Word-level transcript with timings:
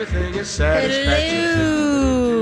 Hello, 0.00 0.06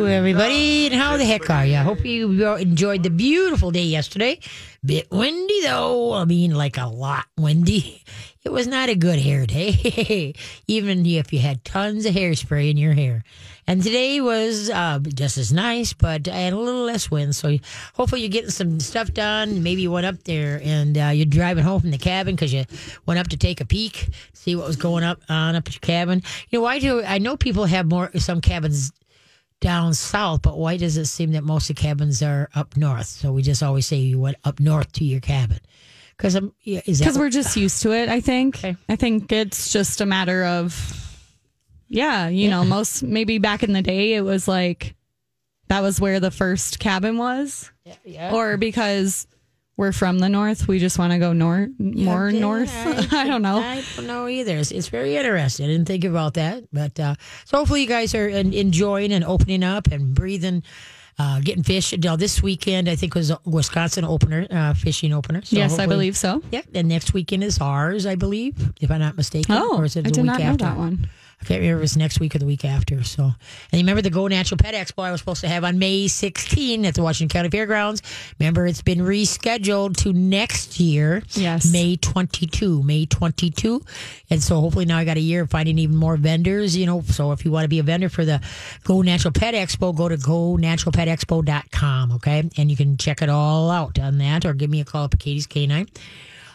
everybody, 0.04 0.88
and 0.88 0.94
how 0.94 1.16
the 1.16 1.24
heck 1.24 1.48
are 1.48 1.64
you? 1.64 1.76
I 1.76 1.78
hope 1.78 2.04
you 2.04 2.56
enjoyed 2.56 3.02
the 3.02 3.08
beautiful 3.08 3.70
day 3.70 3.84
yesterday. 3.84 4.40
Bit 4.84 5.10
windy 5.10 5.62
though. 5.62 6.12
I 6.12 6.26
mean, 6.26 6.54
like 6.54 6.76
a 6.76 6.84
lot 6.84 7.24
windy. 7.38 8.04
It 8.46 8.52
was 8.52 8.68
not 8.68 8.88
a 8.88 8.94
good 8.94 9.18
hair 9.18 9.44
day, 9.44 10.32
even 10.68 11.04
if 11.04 11.32
you 11.32 11.40
had 11.40 11.64
tons 11.64 12.06
of 12.06 12.14
hairspray 12.14 12.70
in 12.70 12.76
your 12.76 12.92
hair. 12.92 13.24
And 13.66 13.82
today 13.82 14.20
was 14.20 14.70
uh, 14.70 15.00
just 15.00 15.36
as 15.36 15.52
nice, 15.52 15.92
but 15.92 16.28
I 16.28 16.36
had 16.36 16.52
a 16.52 16.56
little 16.56 16.84
less 16.84 17.10
wind. 17.10 17.34
So 17.34 17.58
hopefully 17.94 18.20
you're 18.20 18.30
getting 18.30 18.50
some 18.50 18.78
stuff 18.78 19.12
done. 19.12 19.64
Maybe 19.64 19.82
you 19.82 19.90
went 19.90 20.06
up 20.06 20.22
there 20.22 20.60
and 20.62 20.96
uh, 20.96 21.06
you're 21.06 21.26
driving 21.26 21.64
home 21.64 21.80
from 21.80 21.90
the 21.90 21.98
cabin 21.98 22.36
because 22.36 22.52
you 22.52 22.66
went 23.04 23.18
up 23.18 23.26
to 23.30 23.36
take 23.36 23.60
a 23.60 23.64
peek, 23.64 24.10
see 24.32 24.54
what 24.54 24.68
was 24.68 24.76
going 24.76 25.02
up 25.02 25.18
on 25.28 25.56
up 25.56 25.66
at 25.66 25.74
your 25.74 25.80
cabin. 25.80 26.22
You 26.48 26.60
know, 26.60 26.62
why 26.62 26.78
do 26.78 27.02
I 27.02 27.18
know 27.18 27.36
people 27.36 27.64
have 27.64 27.86
more 27.86 28.12
some 28.14 28.40
cabins 28.40 28.92
down 29.60 29.92
south, 29.92 30.42
but 30.42 30.56
why 30.56 30.76
does 30.76 30.96
it 30.96 31.06
seem 31.06 31.32
that 31.32 31.42
most 31.42 31.68
of 31.68 31.74
the 31.74 31.82
cabins 31.82 32.22
are 32.22 32.48
up 32.54 32.76
north? 32.76 33.06
So 33.06 33.32
we 33.32 33.42
just 33.42 33.64
always 33.64 33.86
say 33.86 33.96
you 33.96 34.20
went 34.20 34.36
up 34.44 34.60
north 34.60 34.92
to 34.92 35.04
your 35.04 35.18
cabin. 35.18 35.58
Because 36.16 36.34
I'm 36.34 36.52
yeah, 36.62 36.80
is 36.86 36.98
because 36.98 37.18
we're 37.18 37.30
just 37.30 37.56
used 37.56 37.82
to 37.82 37.92
it. 37.92 38.08
I 38.08 38.20
think. 38.20 38.56
Okay. 38.64 38.76
I 38.88 38.96
think 38.96 39.30
it's 39.32 39.72
just 39.72 40.00
a 40.00 40.06
matter 40.06 40.44
of, 40.44 40.74
yeah, 41.88 42.28
you 42.28 42.48
know, 42.48 42.64
most 42.64 43.02
maybe 43.02 43.38
back 43.38 43.62
in 43.62 43.72
the 43.72 43.82
day 43.82 44.14
it 44.14 44.22
was 44.22 44.48
like 44.48 44.94
that 45.68 45.82
was 45.82 46.00
where 46.00 46.20
the 46.20 46.30
first 46.30 46.78
cabin 46.78 47.18
was, 47.18 47.70
yeah. 48.04 48.32
or 48.32 48.56
because 48.56 49.26
we're 49.76 49.92
from 49.92 50.18
the 50.18 50.28
north, 50.28 50.66
we 50.66 50.78
just 50.78 50.98
want 50.98 51.12
to 51.12 51.18
go 51.18 51.32
north, 51.32 51.68
more 51.78 52.30
Yeah, 52.30 52.40
north. 52.40 52.72
I 53.12 53.26
don't 53.26 53.42
know. 53.42 53.58
I 53.58 53.84
don't 53.96 54.06
know 54.06 54.26
either. 54.26 54.56
It's, 54.56 54.70
it's 54.70 54.88
very 54.88 55.16
interesting. 55.16 55.66
I 55.66 55.68
didn't 55.68 55.86
think 55.86 56.04
about 56.04 56.34
that, 56.34 56.64
but 56.72 56.98
uh, 56.98 57.14
so 57.44 57.58
hopefully 57.58 57.82
you 57.82 57.86
guys 57.86 58.14
are 58.14 58.28
enjoying 58.28 59.12
and 59.12 59.24
opening 59.24 59.62
up 59.62 59.88
and 59.88 60.14
breathing, 60.14 60.62
uh, 61.18 61.40
getting 61.40 61.62
fish. 61.62 61.96
Now 61.96 62.16
this 62.16 62.42
weekend 62.42 62.88
I 62.88 62.96
think 62.96 63.14
was 63.14 63.30
a 63.30 63.38
Wisconsin 63.44 64.04
opener, 64.04 64.46
uh, 64.50 64.74
fishing 64.74 65.12
opener. 65.12 65.42
So 65.42 65.56
yes, 65.56 65.78
I 65.78 65.86
believe 65.86 66.16
so. 66.16 66.42
Yeah, 66.50 66.62
and 66.74 66.88
next 66.88 67.14
weekend 67.14 67.44
is 67.44 67.58
ours, 67.60 68.06
I 68.06 68.14
believe, 68.14 68.54
if 68.80 68.90
I'm 68.90 69.00
not 69.00 69.16
mistaken. 69.16 69.54
Oh, 69.56 69.78
or 69.78 69.84
is 69.84 69.96
it 69.96 70.00
I 70.00 70.02
the 70.02 70.10
did 70.10 70.22
week 70.22 70.26
not 70.26 70.40
know 70.40 70.56
that 70.56 70.76
one. 70.76 71.08
Can't 71.46 71.60
remember 71.60 71.82
if 71.82 71.84
it's 71.84 71.96
next 71.96 72.18
week 72.18 72.34
or 72.34 72.40
the 72.40 72.46
week 72.46 72.64
after. 72.64 73.04
So, 73.04 73.22
and 73.22 73.34
you 73.72 73.78
remember 73.78 74.02
the 74.02 74.10
Go 74.10 74.26
Natural 74.26 74.58
Pet 74.58 74.74
Expo 74.74 75.04
I 75.04 75.12
was 75.12 75.20
supposed 75.20 75.42
to 75.42 75.48
have 75.48 75.62
on 75.62 75.78
May 75.78 76.08
16 76.08 76.84
at 76.84 76.94
the 76.94 77.02
Washington 77.02 77.32
County 77.32 77.50
Fairgrounds. 77.50 78.02
Remember, 78.40 78.66
it's 78.66 78.82
been 78.82 78.98
rescheduled 78.98 79.96
to 79.98 80.12
next 80.12 80.80
year. 80.80 81.22
Yes. 81.34 81.70
May 81.70 81.94
22, 81.94 82.82
May 82.82 83.06
22. 83.06 83.80
And 84.28 84.42
so 84.42 84.60
hopefully 84.60 84.86
now 84.86 84.98
I 84.98 85.04
got 85.04 85.18
a 85.18 85.20
year 85.20 85.42
of 85.42 85.50
finding 85.50 85.78
even 85.78 85.94
more 85.94 86.16
vendors, 86.16 86.76
you 86.76 86.84
know. 86.84 87.02
So 87.02 87.30
if 87.30 87.44
you 87.44 87.52
want 87.52 87.62
to 87.62 87.68
be 87.68 87.78
a 87.78 87.84
vendor 87.84 88.08
for 88.08 88.24
the 88.24 88.40
Go 88.82 89.02
Natural 89.02 89.30
Pet 89.30 89.54
Expo, 89.54 89.96
go 89.96 90.08
to 90.08 90.16
gonaturalpetexpo.com, 90.16 92.12
okay? 92.12 92.50
And 92.56 92.70
you 92.72 92.76
can 92.76 92.96
check 92.96 93.22
it 93.22 93.28
all 93.28 93.70
out 93.70 94.00
on 94.00 94.18
that 94.18 94.44
or 94.44 94.52
give 94.52 94.68
me 94.68 94.80
a 94.80 94.84
call 94.84 95.04
up 95.04 95.14
at 95.14 95.20
Katie's 95.20 95.46
K9. 95.46 95.88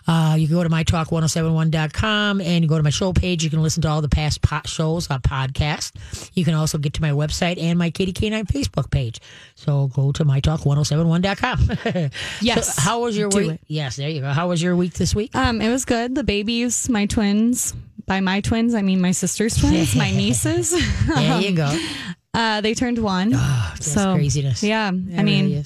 Uh, 0.07 0.35
you 0.37 0.47
can 0.47 0.55
go 0.55 0.63
to 0.63 0.69
mytalk1071.com 0.69 2.41
and 2.41 2.63
you 2.63 2.67
go 2.69 2.77
to 2.77 2.83
my 2.83 2.89
show 2.89 3.13
page. 3.13 3.43
You 3.43 3.49
can 3.49 3.61
listen 3.61 3.81
to 3.83 3.87
all 3.89 4.01
the 4.01 4.09
past 4.09 4.41
pot 4.41 4.67
shows 4.67 5.09
on 5.09 5.21
podcast. 5.21 5.91
You 6.33 6.43
can 6.45 6.53
also 6.53 6.77
get 6.77 6.93
to 6.95 7.01
my 7.01 7.11
website 7.11 7.61
and 7.61 7.77
my 7.77 7.89
Katie 7.91 8.13
K9 8.13 8.43
Facebook 8.47 8.89
page. 8.91 9.19
So 9.55 9.87
go 9.87 10.11
to 10.13 10.25
mytalk1071.com. 10.25 12.09
Yes, 12.41 12.75
So 12.75 12.81
how 12.81 13.01
was 13.01 13.17
your 13.17 13.29
week? 13.29 13.51
it. 13.51 13.61
Yes, 13.67 13.95
there 13.97 14.09
you 14.09 14.21
go. 14.21 14.29
How 14.29 14.47
was 14.49 14.61
your 14.61 14.75
week 14.75 14.93
this 14.93 15.13
week? 15.15 15.35
Um, 15.35 15.61
it 15.61 15.69
was 15.69 15.85
good. 15.85 16.15
The 16.15 16.23
babies, 16.23 16.89
my 16.89 17.05
twins. 17.05 17.73
By 18.07 18.19
my 18.19 18.41
twins, 18.41 18.73
I 18.73 18.81
mean 18.81 18.99
my 18.99 19.11
sister's 19.11 19.55
twins, 19.55 19.95
my 19.95 20.11
nieces. 20.15 20.71
There 21.07 21.41
you 21.41 21.55
go. 21.55 21.77
Uh, 22.33 22.61
they 22.61 22.73
turned 22.73 22.97
one. 22.97 23.33
Oh, 23.35 23.71
that's 23.73 23.91
so 23.91 24.13
craziness. 24.15 24.63
Yeah, 24.63 24.87
I 24.87 24.91
mean, 24.91 25.49
really. 25.49 25.65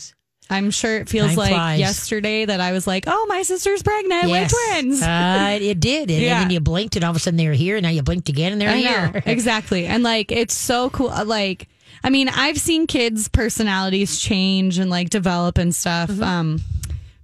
I'm 0.49 0.69
sure 0.71 0.97
it 0.97 1.09
feels 1.09 1.29
Time 1.29 1.37
like 1.37 1.49
flies. 1.53 1.79
yesterday 1.79 2.45
that 2.45 2.61
I 2.61 2.71
was 2.71 2.85
like, 2.85 3.05
"Oh, 3.07 3.25
my 3.27 3.41
sister's 3.41 3.81
pregnant. 3.81 4.29
Yes. 4.29 4.53
We're 4.53 4.73
twins." 4.81 5.01
Uh, 5.01 5.57
it 5.61 5.79
did. 5.79 6.11
And, 6.11 6.21
Yeah. 6.23 6.39
then 6.41 6.51
you 6.51 6.59
blinked 6.59 6.95
and 6.95 7.03
all 7.03 7.11
of 7.11 7.15
a 7.17 7.19
sudden 7.19 7.37
they 7.37 7.47
were 7.47 7.53
here. 7.53 7.77
And 7.77 7.83
now 7.83 7.89
you 7.89 8.03
blinked 8.03 8.29
again 8.29 8.51
and 8.51 8.61
they're 8.61 8.69
I 8.69 8.77
here. 8.77 9.11
know 9.13 9.21
exactly, 9.25 9.85
and 9.87 10.03
like 10.03 10.31
it's 10.31 10.55
so 10.55 10.89
cool. 10.91 11.11
Like, 11.25 11.67
I 12.03 12.09
mean, 12.11 12.29
I've 12.29 12.57
seen 12.59 12.85
kids' 12.87 13.27
personalities 13.27 14.19
change 14.19 14.77
and 14.77 14.89
like 14.89 15.09
develop 15.09 15.57
and 15.57 15.73
stuff, 15.73 16.09
Mm-hmm. 16.11 16.23
um, 16.23 16.61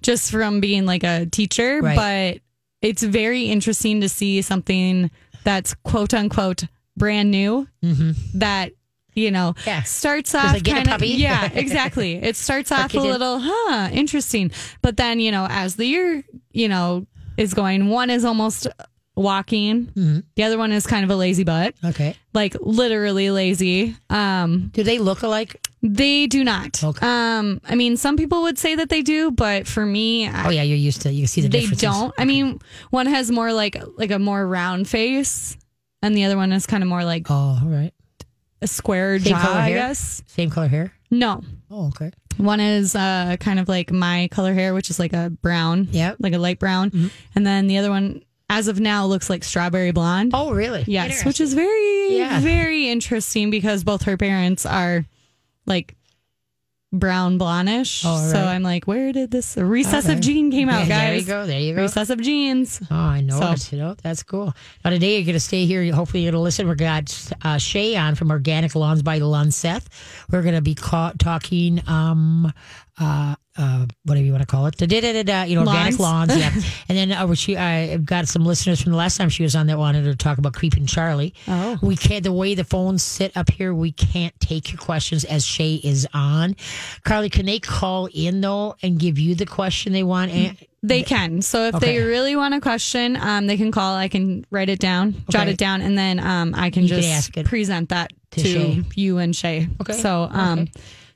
just 0.01 0.31
from 0.31 0.59
being 0.59 0.85
like 0.87 1.03
a 1.03 1.27
teacher. 1.27 1.79
Right. 1.81 1.95
But 1.95 2.41
it's 2.81 3.03
very 3.03 3.43
interesting 3.45 4.01
to 4.01 4.09
see 4.09 4.41
something 4.41 5.11
that's 5.43 5.75
quote 5.83 6.13
unquote 6.15 6.63
brand 6.97 7.29
new 7.31 7.67
that 8.33 8.71
you 9.13 9.31
know. 9.31 9.53
Yeah. 9.65 9.83
starts 9.83 10.33
off 10.35 10.63
kind 10.63 10.89
of 10.89 11.03
yeah 11.03 11.49
exactly 11.53 12.15
it 12.15 12.35
starts 12.35 12.71
off 12.71 12.93
a 12.93 12.99
little 12.99 13.39
huh 13.41 13.89
interesting 13.91 14.51
but 14.81 14.97
then 14.97 15.19
you 15.19 15.31
know 15.31 15.47
as 15.49 15.75
the 15.75 15.85
year 15.85 16.23
you 16.51 16.67
know 16.69 17.05
is 17.37 17.53
going 17.53 17.89
one 17.89 18.09
is 18.09 18.23
almost 18.25 18.67
walking 19.15 19.87
Mm-hmm. 19.87 20.19
the 20.35 20.43
other 20.43 20.57
one 20.57 20.71
is 20.71 20.87
kind 20.87 21.03
of 21.03 21.09
a 21.11 21.15
lazy 21.15 21.43
butt 21.43 21.75
Okay. 21.83 22.15
like 22.33 22.55
literally 22.61 23.29
lazy 23.29 23.95
um 24.09 24.69
Do 24.73 24.83
they 24.83 24.99
look 24.99 25.21
alike? 25.21 25.59
they 25.83 26.27
do 26.27 26.43
not 26.43 26.81
Okay. 26.83 27.05
um 27.05 27.59
i 27.65 27.75
mean 27.75 27.97
some 27.97 28.15
people 28.15 28.43
would 28.43 28.57
say 28.57 28.75
that 28.75 28.89
they 28.89 29.01
do 29.01 29.29
but 29.31 29.67
for 29.67 29.85
me 29.85 30.27
I- 30.27 30.47
Oh, 30.47 30.49
yeah. 30.49 30.63
You're 30.63 30.77
used 30.77 31.01
to, 31.03 31.11
you 31.11 31.27
see 31.27 31.41
the 31.41 31.49
they 31.49 31.65
don't 31.67 32.13
i 32.17 32.23
mean 32.25 32.59
one 32.89 33.05
has 33.07 33.29
more 33.31 33.51
like 33.51 33.75
like 33.97 34.11
a 34.11 34.19
more 34.19 34.45
round 34.47 34.87
face 34.87 35.57
and 36.01 36.15
the 36.15 36.23
other 36.25 36.37
one 36.37 36.51
is 36.53 36.65
kind 36.65 36.81
of 36.83 36.87
more 36.89 37.03
like 37.03 37.29
Oh, 37.29 37.59
all 37.61 37.67
right. 37.69 37.93
A 38.61 38.67
square 38.67 39.19
Same 39.19 39.33
jaw 39.33 39.41
color 39.41 39.55
i 39.59 39.69
hair? 39.69 39.77
guess 39.77 40.21
Same 40.27 40.49
color 40.49 40.67
hair? 40.67 40.93
no 41.09 41.41
Oh, 41.73 41.87
okay. 41.87 42.11
One 42.37 42.59
is 42.59 42.95
uh, 42.95 43.37
kind 43.39 43.59
of 43.59 43.69
like 43.69 43.91
my 43.93 44.27
color 44.29 44.53
hair, 44.53 44.73
which 44.73 44.89
is 44.89 44.99
like 44.99 45.13
a 45.13 45.29
brown, 45.29 45.87
Yep. 45.91 46.17
like 46.19 46.33
a 46.33 46.37
light 46.37 46.59
brown, 46.59 47.09
and 47.33 47.47
then 47.47 47.67
the 47.67 47.77
other 47.77 47.89
one, 47.89 48.23
as 48.49 48.67
of 48.67 48.79
now, 48.81 49.05
looks 49.05 49.29
like 49.29 49.43
strawberry 49.45 49.91
blonde. 49.91 50.31
Oh, 50.33 50.51
really? 50.51 50.83
yes, 50.87 51.23
which 51.23 51.39
is 51.39 51.53
very, 51.53 52.17
Yeah. 52.17 52.41
very 52.41 52.89
interesting 52.89 53.51
because 53.51 53.85
both 53.85 54.01
her 54.03 54.17
parents 54.17 54.65
are 54.65 55.05
like 55.65 55.95
brown 56.93 57.39
blondish. 57.39 58.03
Oh, 58.05 58.31
So. 58.31 58.37
I'm 58.43 58.63
like, 58.63 58.85
where 58.85 59.11
did 59.13 59.31
this 59.31 59.55
recessive 59.57 60.19
gene 60.19 60.51
came 60.51 60.67
out, 60.69 60.87
Yeah, 60.87 60.87
guys? 60.87 60.99
There 61.07 61.15
you 61.15 61.25
go. 61.25 61.45
There 61.47 61.59
you 61.59 61.75
go. 61.75 61.81
Recessive 61.83 62.19
genes. 62.21 62.81
Oh, 62.91 62.95
I 62.95 63.21
know 63.21 63.39
So- 63.39 63.51
it. 63.51 63.71
You 63.71 63.77
know, 63.79 63.95
that's 64.03 64.23
cool. 64.23 64.53
Now, 64.83 64.91
today 64.91 65.15
you're 65.15 65.25
going 65.25 65.33
to 65.33 65.39
stay 65.39 65.65
here. 65.65 65.93
Hopefully, 65.93 66.23
you're 66.23 66.31
going 66.31 66.39
to 66.39 66.43
listen. 66.43 66.67
We've 66.67 66.77
got 66.77 67.31
uh, 67.43 67.57
Shay 67.57 67.95
on 67.95 68.15
from 68.15 68.29
Organic 68.31 68.75
Lawns 68.75 69.01
by 69.03 69.19
Lunseth. 69.19 69.85
We're 70.31 70.41
going 70.41 70.55
to 70.55 70.61
be 70.61 70.75
ca- 70.75 71.13
talking, 71.17 71.81
um, 71.87 72.51
uh, 72.99 73.35
uh, 73.61 73.85
whatever 74.05 74.25
you 74.25 74.31
want 74.31 74.41
to 74.41 74.47
call 74.47 74.65
it, 74.65 74.75
Da-da-da-da-da, 74.77 75.43
you 75.43 75.55
know, 75.55 75.61
organic 75.61 75.99
Lawns. 75.99 76.29
lawns. 76.29 76.37
Yeah. 76.37 76.51
and 76.89 76.97
then 76.97 77.11
uh, 77.11 77.33
she, 77.35 77.55
I've 77.55 78.05
got 78.05 78.27
some 78.27 78.45
listeners 78.45 78.81
from 78.81 78.91
the 78.91 78.97
last 78.97 79.17
time 79.17 79.29
she 79.29 79.43
was 79.43 79.55
on 79.55 79.67
that 79.67 79.77
wanted 79.77 80.03
to 80.05 80.15
talk 80.15 80.37
about 80.39 80.53
creeping 80.53 80.85
Charlie. 80.87 81.33
Oh. 81.47 81.77
we 81.81 81.95
can't. 81.95 82.23
The 82.23 82.33
way 82.33 82.55
the 82.55 82.63
phones 82.63 83.03
sit 83.03 83.35
up 83.37 83.49
here, 83.51 83.73
we 83.73 83.91
can't 83.91 84.37
take 84.39 84.71
your 84.71 84.79
questions 84.79 85.23
as 85.25 85.45
Shay 85.45 85.75
is 85.75 86.07
on. 86.13 86.55
Carly, 87.03 87.29
can 87.29 87.45
they 87.45 87.59
call 87.59 88.09
in 88.13 88.41
though 88.41 88.75
and 88.81 88.99
give 88.99 89.19
you 89.19 89.35
the 89.35 89.45
question 89.45 89.93
they 89.93 90.03
want? 90.03 90.31
And, 90.31 90.57
They 90.83 91.03
can. 91.03 91.43
So 91.43 91.67
if 91.67 91.79
they 91.79 92.01
really 92.01 92.35
want 92.35 92.55
a 92.55 92.59
question, 92.59 93.15
um, 93.15 93.45
they 93.45 93.57
can 93.57 93.71
call. 93.71 93.95
I 93.95 94.07
can 94.07 94.45
write 94.49 94.69
it 94.69 94.79
down, 94.79 95.23
jot 95.29 95.47
it 95.47 95.57
down, 95.57 95.81
and 95.81 95.95
then 95.95 96.19
um, 96.19 96.55
I 96.55 96.71
can 96.71 96.83
You 96.83 96.89
can 96.89 97.01
just 97.01 97.37
it 97.37 97.45
present 97.45 97.89
that 97.89 98.11
to 98.31 98.41
to, 98.41 98.83
you 98.95 99.19
and 99.19 99.35
Shay. 99.35 99.67
Okay. 99.79 99.93
So 99.93 100.27
um, 100.31 100.59
Okay. 100.61 100.71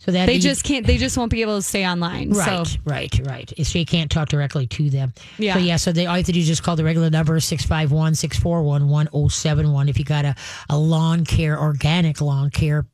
So 0.05 0.11
that 0.11 0.27
they 0.27 0.37
just 0.37 0.63
can't. 0.63 0.85
They 0.85 0.97
just 0.97 1.17
won't 1.17 1.31
be 1.31 1.41
able 1.41 1.57
to 1.57 1.63
stay 1.63 1.87
online. 1.87 2.29
Right, 2.31 2.67
So 2.67 2.79
right, 2.85 3.19
right. 3.23 3.51
So 3.63 3.79
you 3.79 3.85
can't 3.85 4.11
talk 4.11 4.29
directly 4.29 4.67
to 4.67 4.89
them. 4.91 5.13
Yeah. 5.39 5.55
So 5.55 5.59
yeah, 5.59 5.77
so 5.77 5.91
they 5.91 6.05
all 6.05 6.13
you 6.13 6.19
have 6.19 6.27
to 6.27 6.31
do 6.31 6.39
is 6.39 6.45
just 6.47 6.61
call 6.61 6.75
the 6.75 6.83
regular 6.83 7.09
number 7.09 7.39
651-641-1071 7.39 9.89
if 9.89 9.97
you 9.97 10.05
got 10.05 10.25
a, 10.25 10.35
a 10.69 10.77
lawn 10.77 11.25
care, 11.25 11.59
organic 11.59 12.21
lawn 12.21 12.51
care 12.51 12.85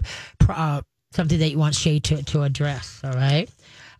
uh, 0.47 0.81
something 1.11 1.39
that 1.39 1.49
you 1.49 1.57
want 1.57 1.75
Shay 1.75 1.99
to, 1.99 2.23
to 2.23 2.43
address. 2.43 3.01
All 3.03 3.11
right. 3.11 3.49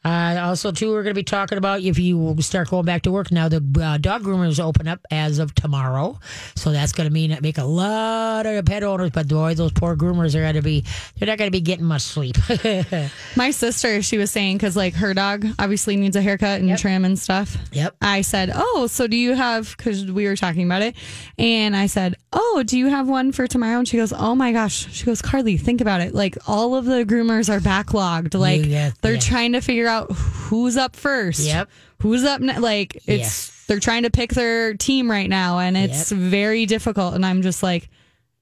Uh, 0.03 0.37
also, 0.41 0.71
too, 0.71 0.89
we're 0.89 1.03
going 1.03 1.13
to 1.13 1.19
be 1.19 1.23
talking 1.23 1.57
about 1.57 1.81
if 1.81 1.99
you 1.99 2.35
start 2.39 2.69
going 2.69 2.85
back 2.85 3.03
to 3.03 3.11
work 3.11 3.31
now. 3.31 3.47
The 3.47 3.63
uh, 3.81 3.97
dog 3.97 4.23
groomers 4.23 4.59
open 4.59 4.87
up 4.87 5.05
as 5.11 5.37
of 5.37 5.53
tomorrow, 5.53 6.19
so 6.55 6.71
that's 6.71 6.91
going 6.91 7.07
to 7.07 7.13
mean 7.13 7.37
make 7.41 7.59
a 7.59 7.63
lot 7.63 8.45
of 8.45 8.65
pet 8.65 8.83
owners. 8.83 9.11
But 9.11 9.27
boy, 9.27 9.53
those 9.53 9.71
poor 9.71 9.95
groomers 9.95 10.33
are 10.33 10.41
going 10.41 10.55
to 10.55 10.61
be—they're 10.61 11.27
not 11.27 11.37
going 11.37 11.49
to 11.49 11.55
be 11.55 11.61
getting 11.61 11.85
much 11.85 12.01
sleep. 12.01 12.37
my 13.35 13.51
sister, 13.51 14.01
she 14.01 14.17
was 14.17 14.31
saying 14.31 14.57
because 14.57 14.75
like 14.75 14.95
her 14.95 15.13
dog 15.13 15.45
obviously 15.59 15.95
needs 15.95 16.15
a 16.15 16.21
haircut 16.21 16.61
and 16.61 16.77
trim 16.79 17.05
and 17.05 17.19
stuff. 17.19 17.57
Yep. 17.71 17.95
I 18.01 18.21
said, 18.21 18.51
oh, 18.55 18.87
so 18.87 19.05
do 19.05 19.15
you 19.15 19.35
have? 19.35 19.75
Because 19.77 20.11
we 20.11 20.25
were 20.25 20.35
talking 20.35 20.63
about 20.63 20.81
it, 20.81 20.95
and 21.37 21.75
I 21.75 21.85
said, 21.85 22.15
oh, 22.33 22.63
do 22.65 22.77
you 22.77 22.87
have 22.87 23.07
one 23.07 23.31
for 23.31 23.47
tomorrow? 23.47 23.79
And 23.79 23.87
she 23.87 23.97
goes, 23.97 24.13
oh 24.13 24.35
my 24.35 24.51
gosh. 24.51 24.91
She 24.93 25.05
goes, 25.05 25.21
Carly, 25.21 25.57
think 25.57 25.81
about 25.81 26.01
it. 26.01 26.13
Like 26.13 26.37
all 26.47 26.75
of 26.75 26.85
the 26.85 27.03
groomers 27.03 27.49
are 27.49 27.59
backlogged. 27.59 28.39
Like 28.39 28.65
Yeah, 28.65 28.91
they're 29.01 29.13
yeah. 29.13 29.19
trying 29.19 29.53
to 29.53 29.61
figure 29.61 29.87
out 29.91 30.11
who's 30.11 30.77
up 30.77 30.95
first. 30.95 31.41
Yep. 31.41 31.69
Who's 32.01 32.23
up? 32.23 32.41
Ne- 32.41 32.57
like 32.59 32.95
it's 32.95 33.07
Yes. 33.07 33.63
they're 33.67 33.79
trying 33.79 34.03
to 34.03 34.09
pick 34.09 34.31
their 34.33 34.73
team 34.73 35.09
right 35.11 35.29
now, 35.29 35.59
and 35.59 35.77
it's 35.77 36.11
very 36.11 36.65
difficult. 36.65 37.13
And 37.13 37.25
I'm 37.25 37.41
just 37.41 37.61
like, 37.61 37.89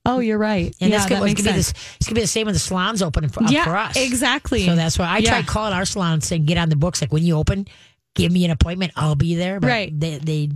Oh, 0.05 0.19
you're 0.19 0.37
right. 0.37 0.73
And 0.79 0.89
yeah, 0.89 0.97
that's 0.97 1.09
gonna, 1.09 1.21
that 1.21 1.25
it's 1.29 1.39
makes 1.39 1.45
gonna 1.45 1.57
be 1.57 1.61
sense. 1.61 1.73
this. 1.73 1.95
It's 1.97 2.07
gonna 2.07 2.15
be 2.15 2.21
the 2.21 2.27
same 2.27 2.45
when 2.45 2.53
the 2.53 2.59
salon's 2.59 3.01
open 3.01 3.27
for, 3.27 3.43
up 3.43 3.51
Yeah, 3.51 3.65
for 3.65 3.75
us. 3.75 3.97
exactly. 3.97 4.65
So 4.65 4.75
that's 4.75 4.97
why 4.97 5.05
I 5.07 5.17
Yeah. 5.17 5.29
tried 5.31 5.45
calling 5.47 5.73
our 5.73 5.85
salon 5.85 6.13
and 6.13 6.23
saying, 6.23 6.45
"Get 6.45 6.57
on 6.57 6.69
the 6.69 6.77
books." 6.77 7.01
Like 7.01 7.11
when 7.11 7.23
you 7.23 7.35
open, 7.35 7.67
give 8.19 8.31
me 8.31 8.45
an 8.45 8.51
appointment. 8.51 8.93
I'll 8.95 9.15
be 9.15 9.35
there. 9.35 9.59
But 9.59 9.67
Right. 9.67 9.99
They 9.99 10.17
they 10.17 10.49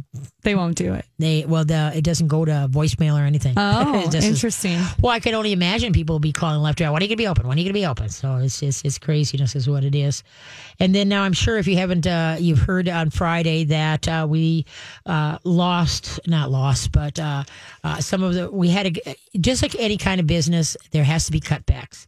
They 0.44 0.56
won't 0.56 0.76
do 0.76 0.94
it. 0.94 1.06
they 1.20 1.46
well 1.48 1.66
the 1.66 1.92
it 1.96 2.04
doesn't 2.04 2.28
go 2.28 2.46
to 2.46 2.68
voicemail 2.72 3.20
or 3.20 3.24
anything. 3.26 3.54
Oh, 3.58 4.04
just 4.06 4.18
is- 4.18 4.26
interesting. 4.26 4.80
well, 5.02 5.12
I 5.12 5.20
can 5.20 5.34
only 5.34 5.52
imagine 5.54 5.94
people 5.94 6.14
will 6.16 6.20
be 6.20 6.32
calling 6.34 6.62
left 6.62 6.80
right. 6.80 6.90
When 6.90 7.02
are 7.02 7.06
you 7.06 7.10
gonna 7.10 7.18
be 7.18 7.28
open? 7.28 7.48
When 7.48 7.58
are 7.58 7.62
you 7.62 7.66
gonna 7.66 7.74
be 7.74 7.86
open? 7.86 8.10
So 8.10 8.38
it's 8.38 8.62
it's, 8.62 8.82
it's 8.84 8.98
craziness 9.00 9.56
is 9.56 9.68
what 9.70 9.84
it 9.84 9.96
is. 9.96 10.24
And 10.80 10.94
then 10.94 11.10
now 11.10 11.24
I'm 11.24 11.34
sure 11.34 11.58
if 11.58 11.68
you 11.68 11.78
haven't 11.78 12.06
uh, 12.08 12.38
you've 12.40 12.60
heard 12.60 12.88
on 12.90 13.10
Friday 13.10 13.64
that 13.66 14.08
uh, 14.08 14.28
we 14.30 14.66
uh, 15.06 15.38
lost 15.44 16.20
not 16.28 16.52
lost 16.52 16.92
but 16.92 17.20
uh, 17.20 17.44
uh, 17.84 17.98
some 18.00 18.24
of 18.24 18.34
the 18.34 18.50
we 18.52 18.70
had 18.70 18.98
a, 18.98 19.16
just 19.40 19.62
like 19.62 19.76
any 19.80 19.98
kind 19.98 20.20
of 20.20 20.28
business 20.28 20.76
there 20.92 21.04
has 21.04 21.26
to 21.26 21.32
be 21.32 21.40
cutbacks. 21.40 22.06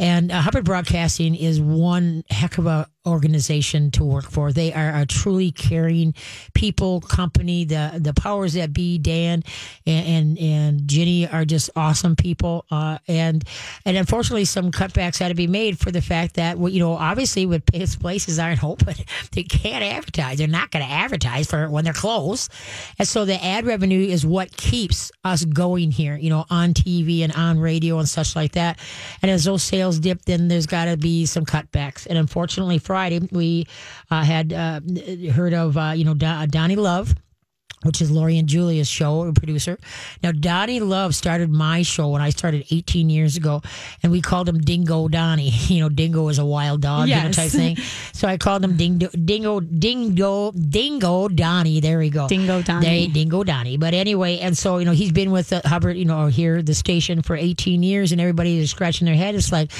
And 0.00 0.30
uh, 0.30 0.40
Hubbard 0.42 0.64
Broadcasting 0.64 1.34
is 1.34 1.60
one 1.60 2.22
heck 2.30 2.58
of 2.58 2.66
a 2.66 2.86
organization 3.08 3.90
to 3.92 4.04
work 4.04 4.24
for. 4.24 4.52
They 4.52 4.72
are 4.72 4.94
a 4.94 5.06
truly 5.06 5.50
caring 5.50 6.14
people 6.54 7.00
company. 7.00 7.64
The 7.64 7.98
the 8.00 8.14
powers 8.14 8.54
that 8.54 8.72
be, 8.72 8.98
Dan 8.98 9.42
and 9.86 10.06
and, 10.06 10.38
and 10.38 10.88
Ginny 10.88 11.28
are 11.28 11.44
just 11.44 11.70
awesome 11.76 12.16
people. 12.16 12.64
Uh, 12.70 12.98
and 13.08 13.44
and 13.84 13.96
unfortunately, 13.96 14.44
some 14.44 14.70
cutbacks 14.70 15.18
had 15.18 15.28
to 15.28 15.34
be 15.34 15.46
made 15.46 15.78
for 15.78 15.90
the 15.90 16.02
fact 16.02 16.34
that 16.34 16.58
well, 16.58 16.72
you 16.72 16.80
know 16.80 16.92
obviously 16.92 17.46
with 17.46 17.64
places 18.00 18.38
aren't 18.38 18.62
open, 18.62 18.94
they 19.32 19.42
can't 19.42 19.84
advertise. 19.84 20.38
They're 20.38 20.48
not 20.48 20.70
going 20.70 20.84
to 20.84 20.90
advertise 20.90 21.46
for 21.48 21.68
when 21.68 21.84
they're 21.84 21.92
closed, 21.92 22.50
and 22.98 23.06
so 23.06 23.24
the 23.24 23.42
ad 23.44 23.66
revenue 23.66 24.06
is 24.06 24.24
what 24.24 24.56
keeps 24.56 25.10
us 25.24 25.44
going 25.44 25.90
here. 25.90 26.16
You 26.16 26.30
know, 26.30 26.44
on 26.50 26.74
TV 26.74 27.22
and 27.22 27.32
on 27.32 27.58
radio 27.58 27.98
and 27.98 28.08
such 28.08 28.36
like 28.36 28.52
that. 28.52 28.78
And 29.22 29.30
as 29.30 29.44
those 29.44 29.62
sales 29.62 29.98
dip, 29.98 30.22
then 30.22 30.48
there's 30.48 30.66
got 30.66 30.86
to 30.86 30.96
be 30.96 31.26
some 31.26 31.44
cutbacks. 31.44 32.06
And 32.06 32.18
unfortunately, 32.18 32.78
Friday 32.98 33.20
we 33.30 33.64
uh, 34.10 34.24
had 34.24 34.52
uh, 34.52 34.80
heard 35.32 35.54
of 35.54 35.76
uh, 35.76 35.92
you 35.94 36.04
know 36.04 36.14
Don- 36.14 36.48
Donnie 36.48 36.74
Love 36.74 37.14
which 37.84 38.02
is 38.02 38.10
Lori 38.10 38.38
and 38.38 38.48
Julia's 38.48 38.88
show, 38.88 39.30
producer. 39.32 39.78
Now, 40.20 40.32
Donnie 40.32 40.80
Love 40.80 41.14
started 41.14 41.48
my 41.48 41.82
show 41.82 42.08
when 42.08 42.20
I 42.20 42.30
started 42.30 42.66
18 42.70 43.08
years 43.08 43.36
ago, 43.36 43.62
and 44.02 44.10
we 44.10 44.20
called 44.20 44.48
him 44.48 44.58
Dingo 44.58 45.08
Donnie. 45.08 45.52
You 45.68 45.80
know, 45.80 45.88
Dingo 45.90 46.28
is 46.28 46.38
a 46.38 46.44
wild 46.46 46.80
dog, 46.80 47.08
you 47.08 47.14
know, 47.14 47.30
type 47.30 47.50
thing. 47.50 47.76
So 48.12 48.26
I 48.26 48.36
called 48.36 48.64
him 48.64 48.76
Dingo, 48.76 49.08
Dingo, 49.10 49.60
Dingo, 49.60 50.50
Dingo 50.52 51.28
Donnie. 51.28 51.80
There 51.80 51.98
we 51.98 52.10
go. 52.10 52.26
Dingo 52.26 52.62
Donnie. 52.62 52.86
They, 52.86 53.06
Dingo 53.06 53.44
Donnie. 53.44 53.76
But 53.76 53.92
anyway, 53.92 54.38
and 54.38 54.56
so, 54.56 54.78
you 54.78 54.86
know, 54.86 54.92
he's 54.92 55.12
been 55.12 55.30
with 55.30 55.52
uh, 55.52 55.60
Hubbard, 55.64 55.96
you 55.96 56.06
know, 56.06 56.26
here, 56.26 56.62
the 56.62 56.74
station 56.74 57.22
for 57.22 57.36
18 57.36 57.82
years, 57.82 58.10
and 58.12 58.20
everybody 58.20 58.58
is 58.58 58.70
scratching 58.70 59.04
their 59.04 59.14
head. 59.14 59.34
It's 59.34 59.52
like, 59.52 59.70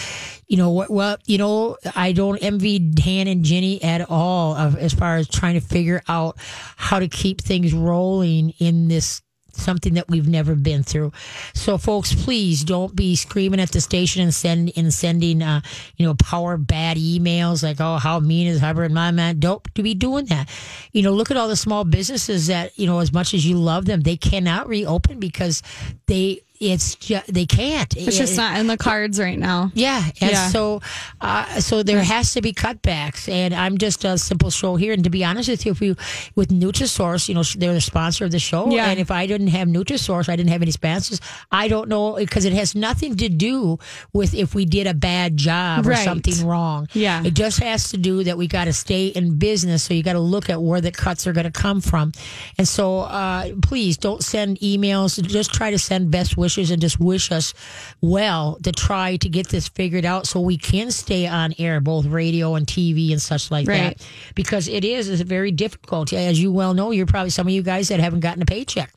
you 0.49 0.57
know, 0.57 0.71
what, 0.71 0.91
well, 0.91 1.19
you 1.27 1.39
know, 1.39 1.77
I 1.95 2.13
don't 2.13 2.39
envy 2.39 2.79
Dan 2.79 3.29
and 3.29 3.45
Ginny 3.45 3.83
at 3.83 4.09
all 4.11 4.57
as 4.57 4.95
far 4.95 5.17
as 5.17 5.29
trying 5.29 5.55
to 5.55 5.61
figure 5.61 6.03
out 6.09 6.37
how 6.77 6.99
to 6.99 7.07
keep 7.07 7.43
things 7.43 7.75
rolling 7.75 8.51
in 8.59 8.89
this 8.89 9.23
something 9.53 9.95
that 9.95 10.09
we've 10.09 10.29
never 10.29 10.55
been 10.55 10.83
through. 10.83 11.13
So 11.53 11.79
folks, 11.79 12.15
please 12.15 12.65
don't 12.65 12.95
be 12.95 13.17
screaming 13.17 13.61
at 13.61 13.73
the 13.73 13.81
station 13.81 14.23
and 14.23 14.33
send 14.33 14.73
and 14.77 14.93
sending 14.95 15.43
uh, 15.43 15.61
you 15.97 16.07
know, 16.07 16.15
power 16.15 16.57
bad 16.57 16.97
emails 16.97 17.63
like, 17.63 17.81
oh, 17.81 17.97
how 17.97 18.21
mean 18.21 18.47
is 18.47 18.61
Hubbard 18.61 18.93
my 18.93 19.11
man? 19.11 19.41
Don't 19.41 19.63
be 19.75 19.95
doing 19.95 20.27
that. 20.27 20.49
You 20.93 21.03
know, 21.03 21.13
look 21.13 21.31
at 21.31 21.37
all 21.37 21.49
the 21.49 21.57
small 21.57 21.85
businesses 21.85 22.47
that, 22.47 22.79
you 22.79 22.87
know, 22.87 23.01
as 23.01 23.13
much 23.13 23.35
as 23.35 23.45
you 23.45 23.57
love 23.57 23.85
them, 23.85 24.03
they 24.03 24.17
cannot 24.17 24.69
reopen 24.69 25.19
because 25.19 25.63
they 26.07 26.41
it's 26.61 26.97
just 26.97 27.33
they 27.33 27.47
can't. 27.47 27.97
It's 27.97 28.17
just 28.17 28.37
not 28.37 28.59
in 28.59 28.67
the 28.67 28.77
cards 28.77 29.21
right 29.21 29.39
now. 29.39 29.71
Yeah, 29.75 30.03
and 30.21 30.31
Yeah. 30.33 30.49
so 30.49 30.81
uh, 31.21 31.61
so 31.61 31.83
there 31.83 32.03
has 32.03 32.33
to 32.35 32.43
be 32.43 32.53
cutbacks, 32.53 33.29
and 33.29 33.55
I'm 33.55 33.79
just 33.79 34.05
a 34.05 34.19
simple 34.19 34.51
show 34.51 34.75
here. 34.75 34.93
And 34.93 35.05
to 35.05 35.11
be 35.11 35.25
honest 35.25 35.49
with 35.49 35.65
you, 35.65 35.73
if 35.73 35.81
we 35.81 35.95
with 36.35 36.49
Nutrisource, 36.49 37.29
you 37.29 37.35
know 37.35 37.43
they're 37.43 37.75
the 37.75 37.81
sponsor 37.81 38.25
of 38.25 38.33
the 38.33 38.39
show, 38.41 38.71
Yeah. 38.71 38.89
and 38.91 38.99
if 38.99 39.11
I 39.13 39.27
didn't 39.27 39.49
have 39.49 39.69
Nutrisource, 39.69 40.29
I 40.29 40.35
didn't 40.35 40.51
have 40.51 40.63
any 40.63 40.73
sponsors. 40.73 41.21
I 41.53 41.69
don't 41.69 41.89
know 41.89 42.17
because 42.17 42.45
it 42.45 42.53
has 42.55 42.75
nothing 42.75 43.17
to 43.19 43.29
do 43.29 43.79
with 44.13 44.35
if 44.35 44.55
we 44.55 44.65
did 44.65 44.89
a 44.89 44.95
bad 44.95 45.37
job 45.37 45.87
or 45.87 45.95
something 45.95 46.45
wrong. 46.45 46.89
Yeah. 46.93 47.23
it 47.25 47.35
just 47.35 47.61
has 47.63 47.91
to 47.91 47.97
do 47.97 48.25
that 48.25 48.37
we 48.37 48.49
got 48.49 48.65
to 48.65 48.73
stay 48.73 49.07
in 49.09 49.39
business, 49.39 49.85
so 49.85 49.95
you 49.95 50.03
got 50.03 50.15
to 50.15 50.19
look 50.19 50.51
at 50.51 50.61
where 50.61 50.81
the 50.81 50.91
cuts 50.91 51.27
are 51.29 51.33
going 51.33 51.45
to 51.47 51.53
come 51.53 51.81
from, 51.81 52.11
and 52.59 52.67
so 52.67 53.01
uh, 53.01 53.51
please 53.63 53.97
don't 53.97 54.25
send 54.25 54.59
emails. 54.59 55.23
Just 55.23 55.53
try 55.55 55.71
to 55.71 55.79
send 55.79 56.11
best 56.11 56.37
wishes 56.37 56.48
and 56.57 56.81
just 56.81 56.99
wish 56.99 57.31
us 57.31 57.53
well 58.01 58.59
to 58.63 58.73
try 58.73 59.17
to 59.17 59.29
get 59.29 59.49
this 59.49 59.69
figured 59.69 60.05
out 60.05 60.27
so 60.27 60.41
we 60.41 60.57
can 60.57 60.91
stay 60.91 61.27
on 61.27 61.53
air, 61.59 61.81
both 61.81 62.07
radio 62.07 62.55
and 62.55 62.67
TV 62.67 63.11
and 63.13 63.21
such 63.21 63.51
like 63.51 63.67
Right. 63.69 63.99
that. 63.99 64.07
Because 64.35 64.69
it 64.69 64.85
is 64.85 65.09
is 65.09 65.21
very 65.21 65.51
difficult. 65.51 66.13
As 66.13 66.41
you 66.41 66.51
well 66.53 66.73
know, 66.75 66.91
you're 66.93 67.07
probably 67.07 67.31
some 67.31 67.47
of 67.47 67.53
you 67.53 67.63
guys 67.63 67.89
that 67.89 68.01
haven't 68.01 68.21
gotten 68.21 68.43
a 68.43 68.47
paycheck. 68.47 68.93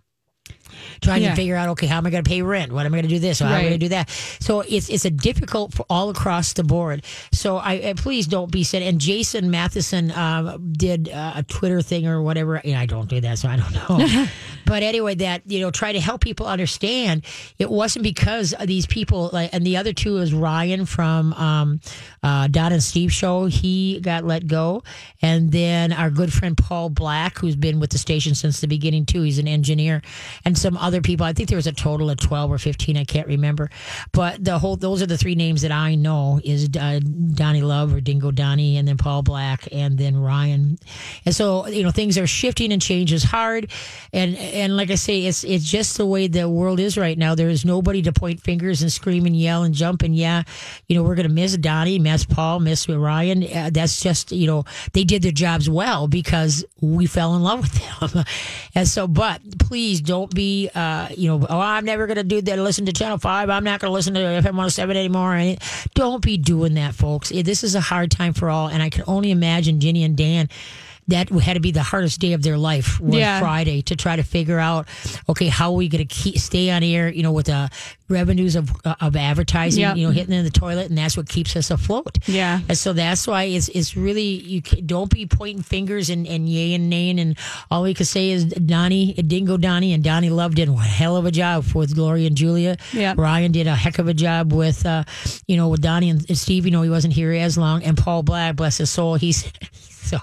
Trying 1.01 1.23
Yeah. 1.23 1.29
to 1.31 1.35
figure 1.35 1.55
out, 1.55 1.69
okay, 1.69 1.87
how 1.87 1.97
am 1.97 2.05
I 2.05 2.09
going 2.09 2.23
to 2.23 2.29
pay 2.29 2.41
rent? 2.41 2.71
What 2.71 2.85
am 2.85 2.93
I 2.93 2.97
going 2.97 3.09
to 3.09 3.15
do 3.15 3.19
this? 3.19 3.39
How 3.39 3.47
am 3.47 3.53
I 3.53 3.61
going 3.61 3.73
to 3.73 3.77
do 3.77 3.89
that? 3.89 4.09
So 4.39 4.61
it's 4.61 4.89
it's 4.89 5.05
a 5.05 5.09
difficult 5.09 5.79
all 5.89 6.09
across 6.09 6.53
the 6.53 6.63
board. 6.63 7.03
So 7.31 7.57
I, 7.57 7.89
I 7.89 7.93
please 7.95 8.27
don't 8.27 8.51
be 8.51 8.63
said. 8.63 8.81
And 8.81 8.99
Jason 8.99 9.51
Matheson 9.51 10.11
um, 10.11 10.73
did 10.73 11.09
uh, 11.09 11.33
a 11.37 11.43
Twitter 11.43 11.81
thing 11.81 12.07
or 12.07 12.21
whatever. 12.21 12.55
And 12.55 12.75
I 12.75 12.85
don't 12.85 13.09
do 13.09 13.19
that, 13.21 13.39
so 13.39 13.49
I 13.49 13.57
don't 13.57 13.73
know. 13.73 14.25
but 14.65 14.83
anyway, 14.83 15.15
that 15.15 15.43
you 15.45 15.59
know, 15.59 15.71
try 15.71 15.91
to 15.91 15.99
help 15.99 16.21
people 16.21 16.45
understand 16.47 17.25
it 17.59 17.69
wasn't 17.69 18.03
because 18.03 18.53
of 18.53 18.67
these 18.67 18.85
people. 18.85 19.29
Like, 19.33 19.53
and 19.53 19.65
the 19.65 19.77
other 19.77 19.93
two 19.93 20.17
is 20.17 20.33
Ryan 20.33 20.85
from 20.85 21.33
um, 21.33 21.79
uh, 22.23 22.47
Don 22.47 22.71
and 22.73 22.83
Steve 22.83 23.11
show. 23.11 23.45
He 23.45 23.99
got 24.01 24.23
let 24.23 24.47
go, 24.47 24.83
and 25.21 25.51
then 25.51 25.91
our 25.93 26.09
good 26.09 26.31
friend 26.31 26.57
Paul 26.57 26.89
Black, 26.89 27.37
who's 27.37 27.55
been 27.55 27.79
with 27.79 27.89
the 27.91 27.97
station 27.97 28.35
since 28.35 28.61
the 28.61 28.67
beginning 28.67 29.05
too. 29.05 29.21
He's 29.23 29.39
an 29.39 29.47
engineer, 29.47 30.01
and 30.45 30.57
some 30.71 30.81
other 30.81 31.01
people. 31.01 31.25
I 31.25 31.33
think 31.33 31.49
there 31.49 31.57
was 31.57 31.67
a 31.67 31.73
total 31.73 32.09
of 32.09 32.17
twelve 32.17 32.51
or 32.51 32.57
fifteen. 32.57 32.95
I 32.95 33.03
can't 33.03 33.27
remember, 33.27 33.69
but 34.13 34.43
the 34.43 34.57
whole 34.57 34.77
those 34.77 35.01
are 35.01 35.05
the 35.05 35.17
three 35.17 35.35
names 35.35 35.61
that 35.63 35.71
I 35.71 35.95
know 35.95 36.39
is 36.43 36.69
uh, 36.79 36.99
Donnie 37.33 37.61
Love 37.61 37.93
or 37.93 37.99
Dingo 37.99 38.31
Donnie, 38.31 38.77
and 38.77 38.87
then 38.87 38.97
Paul 38.97 39.21
Black, 39.21 39.67
and 39.71 39.97
then 39.97 40.15
Ryan. 40.15 40.79
And 41.25 41.35
so 41.35 41.67
you 41.67 41.83
know 41.83 41.91
things 41.91 42.17
are 42.17 42.27
shifting 42.27 42.71
and 42.71 42.81
change 42.81 43.11
is 43.11 43.23
hard, 43.23 43.69
and 44.13 44.37
and 44.37 44.77
like 44.77 44.91
I 44.91 44.95
say, 44.95 45.25
it's 45.25 45.43
it's 45.43 45.65
just 45.65 45.97
the 45.97 46.05
way 46.05 46.27
the 46.27 46.47
world 46.47 46.79
is 46.79 46.97
right 46.97 47.17
now. 47.17 47.35
There 47.35 47.49
is 47.49 47.65
nobody 47.65 48.01
to 48.03 48.13
point 48.13 48.39
fingers 48.39 48.81
and 48.81 48.91
scream 48.91 49.25
and 49.25 49.35
yell 49.35 49.63
and 49.63 49.73
jump 49.73 50.03
and 50.03 50.15
yeah, 50.15 50.43
you 50.87 50.95
know 50.95 51.03
we're 51.03 51.15
gonna 51.15 51.29
miss 51.29 51.57
Donnie, 51.57 51.99
miss 51.99 52.23
Paul, 52.23 52.61
miss 52.61 52.87
Ryan. 52.87 53.43
Uh, 53.43 53.69
that's 53.73 54.01
just 54.01 54.31
you 54.31 54.47
know 54.47 54.63
they 54.93 55.03
did 55.03 55.21
their 55.21 55.31
jobs 55.33 55.69
well 55.69 56.07
because 56.07 56.63
we 56.79 57.07
fell 57.07 57.35
in 57.35 57.43
love 57.43 57.61
with 57.61 58.13
them, 58.13 58.23
and 58.75 58.87
so 58.87 59.05
but 59.05 59.41
please 59.59 59.99
don't 59.99 60.33
be 60.33 60.50
uh, 60.73 61.07
you 61.15 61.27
know 61.29 61.45
oh 61.49 61.59
I'm 61.59 61.85
never 61.85 62.07
gonna 62.07 62.23
do 62.23 62.41
that. 62.41 62.59
Listen 62.59 62.85
to 62.85 62.93
Channel 62.93 63.17
Five. 63.17 63.49
I'm 63.49 63.63
not 63.63 63.79
gonna 63.79 63.93
listen 63.93 64.13
to 64.13 64.19
FM 64.19 64.57
107 64.57 64.95
anymore. 64.97 65.55
Don't 65.93 66.21
be 66.23 66.37
doing 66.37 66.73
that, 66.75 66.95
folks. 66.95 67.29
This 67.29 67.63
is 67.63 67.75
a 67.75 67.81
hard 67.81 68.11
time 68.11 68.33
for 68.33 68.49
all, 68.49 68.67
and 68.67 68.81
I 68.81 68.89
can 68.89 69.03
only 69.07 69.31
imagine 69.31 69.79
Ginny 69.79 70.03
and 70.03 70.15
Dan. 70.15 70.49
That 71.11 71.29
had 71.29 71.53
to 71.53 71.59
be 71.59 71.71
the 71.71 71.83
hardest 71.83 72.19
day 72.19 72.33
of 72.33 72.41
their 72.43 72.57
life 72.57 72.99
was 72.99 73.15
Yeah. 73.15 73.39
Friday 73.39 73.81
to 73.83 73.95
try 73.95 74.15
to 74.15 74.23
figure 74.23 74.59
out, 74.59 74.87
okay, 75.29 75.47
how 75.47 75.71
are 75.71 75.75
we 75.75 75.87
going 75.87 76.05
to 76.05 76.13
keep 76.13 76.37
stay 76.39 76.69
on 76.71 76.83
air? 76.83 77.09
You 77.09 77.23
know, 77.23 77.31
with 77.31 77.45
the 77.45 77.69
revenues 78.09 78.55
of 78.57 78.69
uh, 78.83 78.95
of 78.99 79.15
advertising, 79.15 79.81
Yep. 79.81 79.95
you 79.97 80.05
know, 80.07 80.11
hitting 80.11 80.33
in 80.33 80.43
the 80.43 80.49
toilet, 80.51 80.89
and 80.89 80.97
that's 80.97 81.15
what 81.15 81.29
keeps 81.29 81.55
us 81.55 81.71
afloat. 81.71 82.17
Yeah. 82.27 82.59
And 82.67 82.77
so 82.77 82.93
that's 82.93 83.25
why 83.27 83.43
it's 83.43 83.69
it's 83.69 83.95
really 83.95 84.23
you 84.23 84.61
don't 84.61 85.09
be 85.09 85.25
pointing 85.25 85.63
fingers 85.63 86.09
and 86.09 86.27
and 86.27 86.49
yay 86.49 86.73
and 86.73 86.89
nay. 86.89 87.09
and 87.11 87.37
all 87.69 87.83
we 87.83 87.93
could 87.93 88.07
say 88.07 88.31
is 88.31 88.45
Donnie, 88.45 89.13
Dingo 89.13 89.57
Donnie, 89.57 89.93
and 89.93 90.03
Donnie 90.03 90.29
Love 90.29 90.55
did 90.55 90.69
one 90.69 90.83
hell 90.85 91.15
of 91.17 91.25
a 91.25 91.31
job 91.31 91.65
with 91.73 91.95
Gloria 91.95 92.27
and 92.27 92.35
Julia. 92.35 92.77
Yep. 92.93 93.17
Ryan 93.17 93.51
did 93.51 93.67
a 93.67 93.75
heck 93.75 93.99
of 93.99 94.07
a 94.07 94.13
job 94.13 94.53
with, 94.53 94.85
uh, 94.85 95.03
you 95.47 95.57
know, 95.57 95.69
with 95.69 95.81
Donnie 95.81 96.09
and, 96.09 96.23
and 96.29 96.37
Steve. 96.37 96.65
You 96.65 96.71
know, 96.71 96.81
he 96.83 96.89
wasn't 96.89 97.13
here 97.13 97.31
as 97.33 97.57
long, 97.57 97.83
and 97.83 97.97
Paul 97.97 98.23
Black, 98.23 98.55
bless 98.55 98.77
his 98.77 98.89
soul, 98.89 99.15
he's. 99.15 99.51
So 100.03 100.17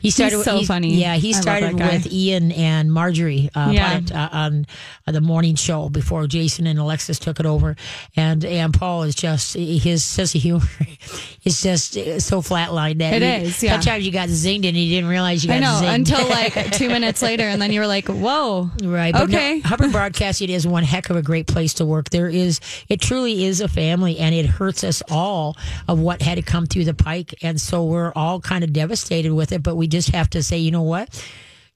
he 0.00 0.10
started. 0.10 0.42
so 0.42 0.58
with- 0.58 0.66
funny. 0.66 0.94
Yeah, 0.96 1.14
he 1.16 1.32
started 1.32 1.74
with 1.74 2.10
Ian 2.12 2.50
and 2.52 2.92
Margery 2.92 3.50
uh, 3.54 3.70
Yeah. 3.72 4.00
Uh, 4.12 4.28
on 4.32 4.66
uh, 5.06 5.12
the 5.12 5.20
morning 5.20 5.54
show 5.54 5.88
before 5.88 6.26
Jason 6.26 6.66
and 6.66 6.78
Alexis 6.78 7.18
took 7.18 7.38
it 7.38 7.46
over, 7.46 7.76
and 8.16 8.44
and 8.44 8.72
Paul 8.74 9.02
is 9.04 9.14
just 9.14 9.54
his 9.54 10.02
sense 10.02 10.34
of 10.34 10.40
humor 10.42 10.64
is 11.44 11.60
just 11.62 11.96
uh, 11.96 12.18
so 12.20 12.40
flatlined 12.40 12.98
that 12.98 13.14
It 13.14 13.22
he- 13.42 13.46
is, 13.48 13.62
yeah. 13.62 13.72
Sometimes 13.72 14.04
you 14.06 14.12
got 14.12 14.28
zinged 14.28 14.66
and 14.66 14.76
you 14.76 14.88
didn't 14.88 15.10
realize 15.10 15.44
you 15.44 15.48
got 15.48 15.56
I 15.56 15.60
know 15.60 15.80
zinged. 15.86 15.94
until 15.94 16.28
like 16.28 16.72
two 16.78 16.88
minutes 16.88 17.20
later, 17.22 17.44
and 17.44 17.60
then 17.60 17.70
you 17.72 17.80
were 17.80 17.86
like, 17.86 18.08
"Whoa, 18.08 18.70
Right. 18.82 19.12
But 19.12 19.28
no, 19.30 19.36
Okay. 19.38 19.60
Hubbard 19.60 19.92
Broadcasting 19.92 20.48
is 20.50 20.66
one 20.66 20.84
heck 20.84 21.10
of 21.10 21.16
a 21.16 21.22
great 21.22 21.46
place 21.46 21.74
to 21.74 21.84
work. 21.86 22.10
There 22.10 22.28
is, 22.28 22.60
it 22.88 23.00
truly 23.00 23.44
is 23.44 23.60
a 23.60 23.68
family, 23.68 24.18
and 24.18 24.34
it 24.34 24.46
hurts 24.46 24.82
us 24.84 25.02
all 25.10 25.56
of 25.86 25.98
what 26.00 26.22
had 26.22 26.36
to 26.36 26.42
come 26.42 26.66
through 26.66 26.84
the 26.86 26.94
pike. 26.94 27.34
And 27.42 27.60
so 27.60 27.84
we're 27.84 28.12
all 28.16 28.40
kind 28.40 28.64
of 28.64 28.72
devastated 28.72 29.17
with 29.26 29.52
it, 29.52 29.62
but 29.62 29.76
we 29.76 29.86
just 29.86 30.10
have 30.10 30.30
to 30.30 30.42
say, 30.42 30.58
you 30.58 30.70
know 30.70 30.82
what? 30.82 31.08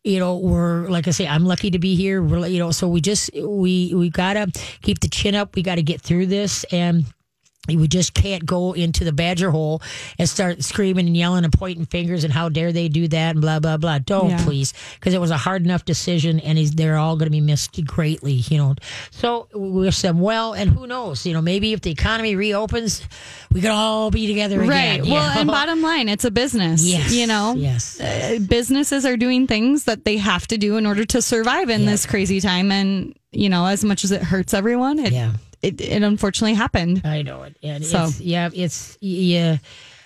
you 0.05 0.19
know, 0.19 0.37
we're 0.37 0.89
like 0.89 1.07
I 1.07 1.13
say, 1.13 1.27
I'm 1.27 1.45
lucky 1.45 1.71
to 1.71 1.79
be 1.79 1.95
here. 1.95 2.25
You 2.47 2.59
know, 2.59 2.73
so 2.73 2.89
we 2.89 3.01
just 3.01 3.31
we 3.35 3.95
we 3.95 4.11
gotta 4.11 4.51
keep 4.83 5.01
the 5.01 5.09
chin 5.09 5.35
up. 5.35 5.55
We 5.55 5.63
got 5.63 5.77
to 5.77 5.83
get 5.83 6.01
through 6.01 6.27
this 6.27 6.65
and 6.73 7.05
we 7.69 7.87
just 7.87 8.13
can't 8.13 8.45
go 8.45 8.73
into 8.73 9.05
the 9.05 9.13
badger 9.13 9.51
hole 9.53 9.81
and 10.19 10.29
start 10.29 10.65
screaming 10.65 11.07
and 11.07 11.17
yelling 11.17 11.45
and 11.45 11.53
pointing 11.53 11.87
fingers 11.87 12.25
and 12.25 12.33
how 12.33 12.49
dare 12.49 12.73
they 12.73 12.89
do 12.89 13.07
that 13.09 13.31
and 13.37 13.41
blah 13.41 13.61
blah 13.61 13.77
blah. 13.77 13.99
Don't 14.01 14.31
Yeah. 14.31 14.45
please, 14.45 14.75
because 14.95 15.15
it 15.15 15.21
was 15.21 15.31
a 15.31 15.37
hard 15.37 15.65
enough 15.65 15.85
decision 15.85 16.41
and 16.41 16.59
they're 16.59 16.97
all 16.99 17.17
going 17.17 17.27
to 17.27 17.31
be 17.31 17.41
missed 17.41 17.85
greatly. 17.85 18.33
You 18.49 18.59
know, 18.59 18.75
so 19.13 19.47
we 19.55 19.71
wish 19.71 20.01
them 20.03 20.19
well. 20.21 20.55
And 20.55 20.71
who 20.71 20.87
knows? 20.89 21.25
You 21.25 21.35
know, 21.35 21.41
maybe 21.43 21.73
if 21.73 21.81
the 21.83 21.91
economy 21.93 22.35
reopens, 22.35 23.03
we 23.53 23.61
could 23.61 23.71
all 23.71 24.11
be 24.11 24.27
together 24.27 24.59
Right. 24.61 24.95
again. 24.95 25.05
you 25.05 25.13
Well, 25.13 25.39
and 25.39 25.47
bottom 25.49 25.83
line, 25.83 26.09
it's 26.09 26.25
a 26.25 26.31
business. 26.33 26.83
yes, 26.85 27.13
You 27.15 27.27
know, 27.29 27.55
yes. 27.57 28.01
Uh, 28.01 28.39
businesses 28.49 29.05
are 29.07 29.17
doing 29.17 29.47
things 29.47 29.85
that 29.85 30.05
they 30.05 30.17
have 30.17 30.47
to 30.49 30.59
do 30.59 30.77
in 30.79 30.85
order 30.87 31.05
to 31.05 31.23
survive 31.23 31.71
in 31.71 31.87
this 31.87 32.07
crazy 32.07 32.41
time. 32.41 32.73
And, 32.73 33.15
you 33.31 33.49
know, 33.49 33.67
as 33.67 33.85
much 33.85 34.03
as 34.05 34.11
it 34.11 34.23
hurts 34.23 34.53
everyone, 34.53 34.99
it, 34.99 35.13
Yeah. 35.13 35.33
It, 35.63 35.81
it 35.81 36.03
unfortunately 36.03 36.55
happened. 36.55 37.03
I 37.05 37.23
know 37.23 37.43
it. 37.45 37.57
And 37.63 37.85
So- 37.85 38.05
it's, 38.05 38.21
yeah, 38.21 38.51
it's 38.53 38.99
yeah. 39.01 39.59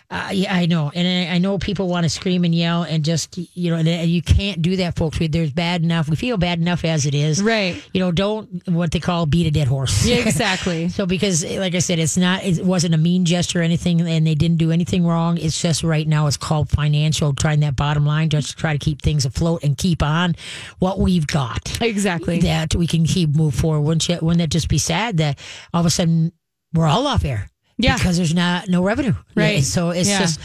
Uh, 0.09 0.31
yeah, 0.33 0.55
I 0.55 0.67
know, 0.67 0.93
and 0.95 1.29
I, 1.29 1.35
I 1.35 1.39
know 1.39 1.59
people 1.59 1.89
want 1.89 2.05
to 2.05 2.09
scream 2.09 2.45
and 2.45 2.55
yell, 2.55 2.85
and 2.85 3.05
just 3.05 3.37
you 3.37 3.71
know, 3.71 3.77
and, 3.77 3.89
you 4.09 4.23
can't 4.23 4.63
do 4.63 4.77
that, 4.77 4.95
folks. 4.95 5.19
We, 5.19 5.27
there's 5.27 5.51
bad 5.51 5.83
enough. 5.83 6.09
We 6.09 6.15
feel 6.15 6.37
bad 6.37 6.61
enough 6.61 6.85
as 6.85 7.07
it 7.07 7.15
is, 7.15 7.43
Right. 7.43 7.83
You 7.93 8.01
know, 8.01 8.13
don't 8.13 8.69
what 8.69 8.93
they 8.93 9.01
call 9.01 9.27
beat 9.27 9.49
a 9.49 9.51
dead 9.51 9.67
horse. 9.67 10.07
Yeah, 10.07 10.17
exactly. 10.27 10.91
so 10.91 11.07
because, 11.07 11.45
like 11.45 11.75
I 11.75 11.81
said, 11.81 11.99
it's 11.99 12.17
not, 12.17 12.45
it 12.45 12.65
wasn't 12.65 12.95
a 12.95 12.99
mean 12.99 13.25
gesture 13.25 13.61
or 13.61 13.63
anything, 13.63 14.01
and 14.01 14.25
they 14.25 14.37
didn't 14.37 14.59
do 14.59 14.71
anything 14.71 15.05
wrong. 15.05 15.39
It's 15.39 15.61
just 15.61 15.83
right 15.83 16.07
now, 16.07 16.29
it's 16.29 16.37
called 16.37 16.71
financial, 16.71 17.35
trying 17.35 17.61
that 17.61 17.75
bottom 17.75 18.07
line, 18.07 18.29
just 18.29 18.51
to 18.51 18.57
try 18.57 18.75
to 18.75 18.79
keep 18.79 19.03
things 19.03 19.25
afloat 19.25 19.65
and 19.65 19.77
keep 19.77 20.05
on 20.05 20.37
what 20.79 21.01
we've 21.01 21.27
got 21.27 21.83
exactly. 21.83 22.39
that 22.41 22.77
we 22.77 22.87
can 22.87 23.07
keep 23.07 23.35
move 23.35 23.57
forward. 23.57 23.81
Wouldn't 23.81 24.09
you, 24.09 24.19
wouldn't 24.23 24.39
that 24.39 24.51
just 24.51 24.69
be 24.69 24.79
sad 24.79 25.17
that 25.17 25.39
all 25.75 25.81
of 25.81 25.87
a 25.87 25.91
sudden 25.91 26.31
we're 26.73 26.87
all 26.87 27.09
off 27.09 27.25
air? 27.25 27.51
Yeah. 27.79 27.97
because 27.97 28.17
there's 28.17 28.35
not 28.35 28.69
no 28.69 28.83
revenue. 28.83 29.15
Right. 29.35 29.63
So 29.63 29.91
it's 29.91 30.09
Yeah. 30.09 30.21
just 30.21 30.41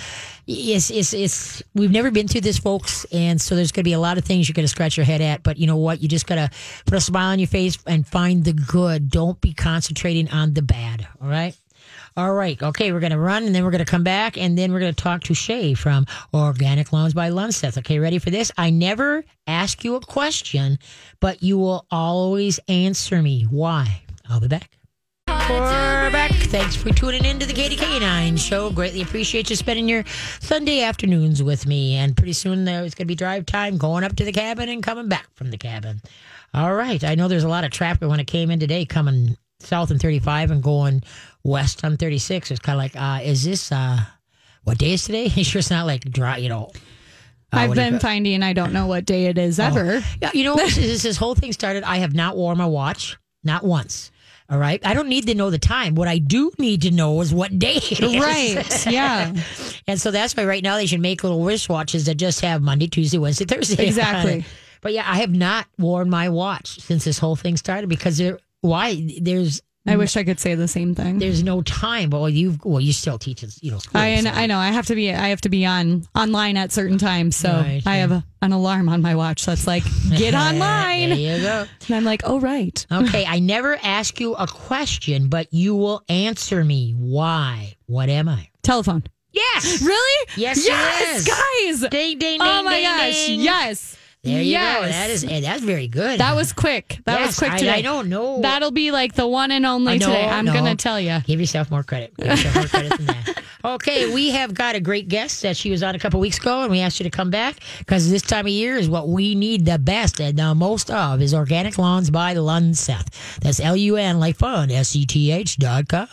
it's 0.48 0.90
it's 0.90 1.14
it's 1.14 1.64
we've 1.76 1.92
never 1.92 2.12
been 2.12 2.28
through 2.28 2.42
this, 2.42 2.58
folks, 2.58 3.06
and 3.12 3.40
so 3.40 3.56
there's 3.56 3.72
going 3.72 3.84
to 3.84 3.88
be 3.90 3.94
a 3.94 4.00
lot 4.00 4.18
of 4.18 4.26
things 4.26 4.50
you're 4.50 4.54
going 4.54 4.64
to 4.66 4.70
scratch 4.70 4.98
your 4.98 5.06
head 5.06 5.22
at. 5.22 5.44
But 5.44 5.58
you 5.58 5.68
know 5.68 5.78
what? 5.78 6.02
You 6.02 6.08
just 6.10 6.28
got 6.28 6.36
to 6.36 6.50
put 6.86 6.96
a 6.98 7.02
smile 7.02 7.32
on 7.32 7.40
your 7.40 7.48
face 7.48 7.78
and 7.88 8.06
find 8.06 8.44
the 8.44 8.54
good. 8.54 9.10
Don't 9.10 9.40
be 9.40 9.54
concentrating 9.54 10.30
on 10.30 10.54
the 10.54 10.62
bad. 10.62 11.08
All 11.22 11.28
right. 11.30 11.56
All 12.18 12.34
right. 12.34 12.62
Okay, 12.62 12.92
we're 12.92 13.00
going 13.00 13.14
to 13.14 13.20
run 13.20 13.44
and 13.46 13.56
then 13.56 13.64
we're 13.64 13.72
going 13.72 13.86
to 13.86 13.90
come 13.90 14.04
back 14.04 14.38
and 14.38 14.58
then 14.58 14.74
we're 14.74 14.82
going 14.82 14.94
to 14.94 15.02
talk 15.04 15.24
to 15.24 15.34
Shay 15.34 15.74
from 15.74 16.06
Organic 16.34 16.92
Lawns 16.92 17.14
by 17.14 17.30
Lunseth. 17.30 17.78
Okay, 17.78 18.00
ready 18.00 18.20
for 18.20 18.30
this? 18.32 18.52
I 18.58 18.70
never 18.70 19.24
ask 19.48 19.84
you 19.86 19.96
a 19.96 20.02
question, 20.02 20.78
but 21.22 21.42
you 21.42 21.58
will 21.58 21.86
always 21.90 22.60
answer 22.68 23.22
me. 23.22 23.44
Why? 23.44 24.02
I'll 24.30 24.42
be 24.42 24.50
back. 24.50 24.70
We're 25.52 26.10
back. 26.12 26.32
Thanks 26.32 26.78
for 26.78 26.92
tuning 26.92 27.26
in 27.26 27.38
to 27.40 27.46
the 27.46 27.52
Katie 27.52 27.76
K9 27.76 28.40
show. 28.40 28.72
Greatly 28.72 29.02
appreciate 29.02 29.50
you 29.50 29.58
spending 29.58 29.90
your 29.90 30.06
Sunday 30.40 30.82
afternoons 30.82 31.44
with 31.44 31.66
me. 31.66 31.96
And 31.96 32.16
pretty 32.16 32.32
soon 32.32 32.64
there's 32.64 32.96
going 32.96 33.06
to 33.06 33.12
be 33.12 33.16
drive 33.16 33.46
time 33.46 33.78
going 33.78 34.06
up 34.06 34.16
to 34.16 34.24
the 34.24 34.32
cabin 34.32 34.70
and 34.70 34.82
coming 34.82 35.10
back 35.10 35.28
from 35.36 35.52
the 35.52 35.58
cabin. 35.58 36.02
All 36.54 36.74
right. 36.74 37.04
I 37.04 37.16
know 37.16 37.28
there's 37.28 37.44
a 37.44 37.50
lot 37.50 37.66
of 37.66 37.72
traffic 37.72 38.08
when 38.08 38.22
it 38.22 38.28
came 38.28 38.50
in 38.50 38.62
today 38.62 38.86
coming 38.86 39.36
south 39.60 39.92
on 39.92 40.00
35 40.00 40.52
and 40.52 40.64
going 40.64 41.04
west 41.44 41.84
on 41.84 41.98
36. 41.98 42.50
It's 42.50 42.60
kind 42.62 42.78
of 42.78 42.82
like, 42.82 42.96
uh, 42.96 43.22
is 43.22 43.44
this, 43.44 43.74
uh, 43.74 44.00
what 44.64 44.78
day 44.78 44.94
is 44.94 45.04
today? 45.04 45.26
It's 45.36 45.50
sure 45.50 45.60
it's 45.60 45.70
not 45.70 45.86
like 45.86 46.10
dry, 46.10 46.38
you 46.38 46.48
know. 46.48 46.72
uh, 47.52 47.58
I've 47.58 47.70
what 47.70 47.76
do 47.76 47.84
you 47.84 47.92
been 47.92 48.00
finding 48.00 48.42
I 48.42 48.54
don't 48.54 48.72
know 48.72 48.88
what 48.88 49.04
day 49.04 49.26
it 49.26 49.38
is 49.38 49.60
ever. 49.60 50.02
yeah, 50.22 50.32
you 50.34 50.46
know, 50.46 50.56
since 50.68 51.04
this 51.04 51.18
whole 51.18 51.36
thing 51.36 51.52
started, 51.52 51.84
I 51.84 51.98
have 51.98 52.14
not 52.14 52.38
worn 52.38 52.58
my 52.58 52.66
watch, 52.66 53.18
not 53.44 53.66
once. 53.66 54.12
All 54.52 54.58
right. 54.58 54.86
I 54.86 54.94
don't 54.94 55.08
need 55.08 55.28
to 55.28 55.36
know 55.36 55.50
the 55.50 55.58
time. 55.58 55.96
What 55.96 56.10
I 56.10 56.18
do 56.18 56.52
need 56.60 56.82
to 56.82 56.92
know 56.92 57.22
is 57.22 57.34
what 57.34 57.58
day 57.58 57.76
it 57.78 58.02
is. 58.02 58.22
Right. 58.22 58.86
Yeah. 58.86 59.34
And 59.88 60.00
so 60.00 60.12
that's 60.12 60.38
why 60.38 60.46
right 60.46 60.64
now 60.64 60.76
they 60.76 60.86
should 60.86 61.02
make 61.02 61.24
little 61.24 61.42
wristwatches 61.42 62.06
that 62.06 62.16
just 62.16 62.42
have 62.42 62.62
Monday, 62.62 62.88
Tuesday, 62.88 63.18
Wednesday, 63.18 63.46
Thursday. 63.46 63.88
Exactly. 63.88 64.46
But 64.82 64.94
yeah, 64.94 65.04
I 65.06 65.18
have 65.18 65.32
not 65.32 65.66
worn 65.80 66.10
my 66.10 66.30
watch 66.30 66.80
since 66.80 67.04
this 67.04 67.18
whole 67.18 67.36
thing 67.36 67.58
started 67.58 67.90
because 67.90 68.18
there, 68.20 68.38
why? 68.62 69.10
There's 69.20 69.62
I 69.88 69.96
mm. 69.96 69.98
wish 69.98 70.16
I 70.16 70.24
could 70.24 70.40
say 70.40 70.54
the 70.54 70.68
same 70.68 70.94
thing. 70.94 71.18
there's 71.18 71.44
no 71.44 71.62
time. 71.64 72.12
Well, 72.12 72.30
you 72.30 72.58
well 72.64 72.80
you 72.80 72.94
still 72.94 73.18
teach 73.18 73.44
us, 73.44 73.58
you 73.64 73.72
know. 73.72 73.80
School, 73.80 74.00
I, 74.00 74.22
so- 74.22 74.30
I 74.30 74.46
know 74.46 74.58
I 74.60 74.68
have 74.68 74.86
to 74.88 74.96
be 74.96 75.12
I 75.12 75.30
have 75.30 75.42
to 75.42 75.50
be 75.50 75.66
on 75.66 76.04
online 76.16 76.58
at 76.58 76.72
certain 76.72 76.98
times, 76.98 77.36
so 77.36 77.50
Right, 77.50 77.82
I 77.86 77.96
yeah. 77.96 78.02
have 78.02 78.12
a, 78.12 78.26
an 78.42 78.52
alarm 78.52 78.90
on 78.90 79.02
my 79.02 79.16
watch 79.16 79.46
that's 79.46 79.66
like 79.66 79.84
get 80.16 80.34
online. 80.48 81.10
There 81.10 81.38
you 81.38 81.42
go. 81.42 81.66
and 81.88 81.96
I'm 81.96 82.04
like, 82.04 82.22
oh 82.26 82.40
right, 82.40 82.86
Okay, 82.92 83.26
I 83.26 83.40
never 83.40 83.78
ask 83.82 84.20
you 84.20 84.36
a 84.36 84.48
question, 84.48 85.30
but 85.30 85.52
you 85.52 85.76
will 85.76 86.04
answer 86.10 86.64
me. 86.64 86.94
Why? 86.98 87.76
What 87.88 88.10
am 88.10 88.30
I? 88.30 88.50
telephone. 88.62 89.04
Yes. 89.32 89.82
Really? 89.82 90.28
Yes, 90.36 90.66
yes, 90.66 91.26
guys. 91.26 91.90
Ding, 91.90 92.20
ding, 92.20 92.40
oh 92.42 92.44
ding, 92.46 92.60
oh 92.60 92.64
my 92.64 92.76
ding, 92.76 92.84
gosh, 92.84 93.26
ding. 93.28 93.42
yes. 93.42 93.98
There 94.24 94.40
you 94.40 94.52
yes. 94.52 94.80
go. 94.80 94.88
That 94.88 95.10
is 95.10 95.24
eh, 95.24 95.40
that's 95.42 95.64
very 95.64 95.88
good. 95.88 96.20
that 96.20 96.36
was 96.36 96.54
quick. 96.54 97.00
That 97.06 97.20
Yes, 97.20 97.28
was 97.30 97.40
quick 97.40 97.54
today. 97.58 97.72
I 97.72 97.82
don't 97.82 98.08
know. 98.08 98.40
That'll 98.42 98.70
be 98.70 98.92
like 98.92 99.16
the 99.16 99.26
one 99.28 99.50
and 99.50 99.66
only 99.66 99.98
know, 99.98 100.06
today. 100.08 100.28
I'm 100.28 100.46
no. 100.46 100.54
gonna 100.54 100.76
tell 100.76 101.00
you. 101.00 101.20
Give 101.26 101.40
yourself 101.40 101.72
more 101.72 101.82
credit. 101.82 102.16
Give 102.18 102.28
yourself 102.28 102.56
more 102.56 102.66
credit 102.68 102.98
than 102.98 103.06
that. 103.08 103.44
Okay, 103.64 104.12
we 104.12 104.32
have 104.32 104.56
got 104.56 104.74
a 104.74 104.80
great 104.80 105.08
guest 105.08 105.44
that 105.44 105.56
she 105.56 105.70
was 105.70 105.84
on 105.84 105.94
a 105.94 106.00
couple 106.00 106.20
weeks 106.20 106.40
ago, 106.40 106.64
and 106.64 106.72
we 106.72 106.80
asked 106.80 107.00
you 107.00 107.04
to 107.04 107.12
come 107.12 107.30
back 107.30 107.58
because 107.78 108.10
this 108.10 108.24
time 108.24 108.48
of 108.48 108.52
year 108.52 108.76
is 108.76 108.90
what 108.90 109.08
we 109.08 109.36
need 109.36 109.66
the 109.68 109.78
best 109.78 110.20
and 110.20 110.36
the 110.40 110.56
most 110.56 110.90
of 110.90 111.22
is 111.22 111.36
organic 111.36 111.78
lawns 111.78 112.10
by 112.10 112.34
Lunseth. 112.34 113.38
That's 113.42 113.60
L 113.60 113.76
U 113.78 113.98
N 113.98 114.20
like 114.20 114.36
fun 114.36 114.72
S 114.72 114.96
E 114.96 115.06
T 115.06 115.32
H 115.32 115.58
dot 115.58 115.88
com. 115.88 116.08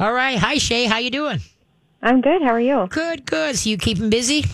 All 0.00 0.14
right, 0.14 0.38
hi 0.38 0.56
Shay, 0.56 0.86
how 0.86 0.96
you 0.96 1.10
doing? 1.10 1.40
I'm 2.02 2.22
good. 2.22 2.40
How 2.40 2.48
are 2.54 2.60
you? 2.60 2.86
Good, 2.88 3.26
good. 3.26 3.58
So 3.58 3.68
you 3.68 3.76
keeping 3.76 4.08
busy? 4.08 4.46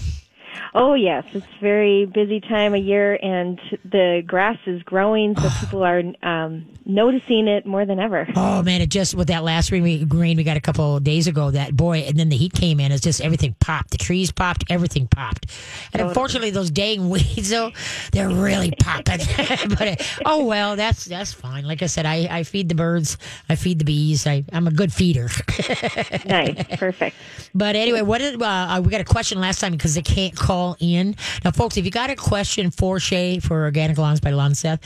Oh 0.75 0.95
yes, 0.95 1.25
it's 1.33 1.47
a 1.47 1.61
very 1.61 2.07
busy 2.07 2.40
time 2.40 2.75
of 2.75 2.83
year, 2.83 3.19
and 3.23 3.61
the 3.85 4.23
grass 4.26 4.59
is 4.67 4.83
growing, 4.83 5.37
so 5.37 5.49
people 5.61 5.83
are 5.83 6.02
um, 6.23 6.67
noticing 6.85 7.49
it 7.49 7.67
more 7.67 7.85
than 7.85 7.99
ever. 7.99 8.26
Oh 8.37 8.62
man, 8.62 8.81
it 8.81 8.88
just 8.88 9.14
with 9.14 9.29
that 9.29 9.45
last 9.45 9.71
rain 9.71 9.83
we, 9.83 10.05
rain 10.05 10.37
we 10.37 10.45
got 10.45 10.57
a 10.57 10.61
couple 10.61 10.97
of 10.97 11.05
days 11.05 11.26
ago. 11.26 11.50
That 11.50 11.76
boy, 11.76 11.99
and 12.00 12.19
then 12.19 12.29
the 12.29 12.37
heat 12.37 12.52
came 12.52 12.81
in. 12.81 12.93
It's 12.93 13.02
just 13.02 13.21
everything 13.21 13.57
popped. 13.61 13.90
The 13.90 13.99
trees 13.99 14.31
popped. 14.33 14.64
Everything 14.71 15.09
popped. 15.09 15.47
And 15.93 16.02
unfortunately, 16.02 16.50
those 16.50 16.71
dang 16.71 17.09
weeds, 17.11 17.50
though, 17.50 17.73
they're 18.12 18.29
really 18.29 18.71
popping. 18.81 19.21
but 19.69 19.88
uh, 19.88 19.97
oh 20.25 20.45
well, 20.45 20.76
that's 20.76 21.05
that's 21.05 21.33
fine. 21.33 21.64
Like 21.64 21.83
I 21.83 21.87
said, 21.87 22.07
I, 22.07 22.29
I 22.31 22.43
feed 22.45 22.69
the 22.69 22.75
birds. 22.75 23.19
I 23.49 23.57
feed 23.57 23.79
the 23.79 23.85
bees. 23.85 24.26
I, 24.26 24.45
I'm 24.52 24.67
a 24.67 24.71
good 24.71 24.93
feeder. 24.93 25.29
nice, 26.26 26.64
perfect. 26.76 27.17
But 27.55 27.76
anyway, 27.76 28.02
what 28.02 28.19
did, 28.19 28.40
uh, 28.40 28.81
we 28.85 28.90
got 28.90 29.00
a 29.00 29.05
question 29.05 29.40
last 29.40 29.61
time 29.61 29.73
because 29.73 29.95
they 29.95 30.02
can't 30.02 30.37
call 30.50 30.76
in. 30.80 31.14
Now, 31.45 31.52
folks, 31.52 31.76
if 31.76 31.85
you 31.85 31.92
got 31.92 32.11
a 32.11 32.16
question 32.16 32.73
for 32.73 32.99
Shay 32.99 33.38
for 33.38 33.62
Organic 33.62 33.97
Lawns 33.99 34.19
by 34.19 34.33
Lunseth, 34.33 34.80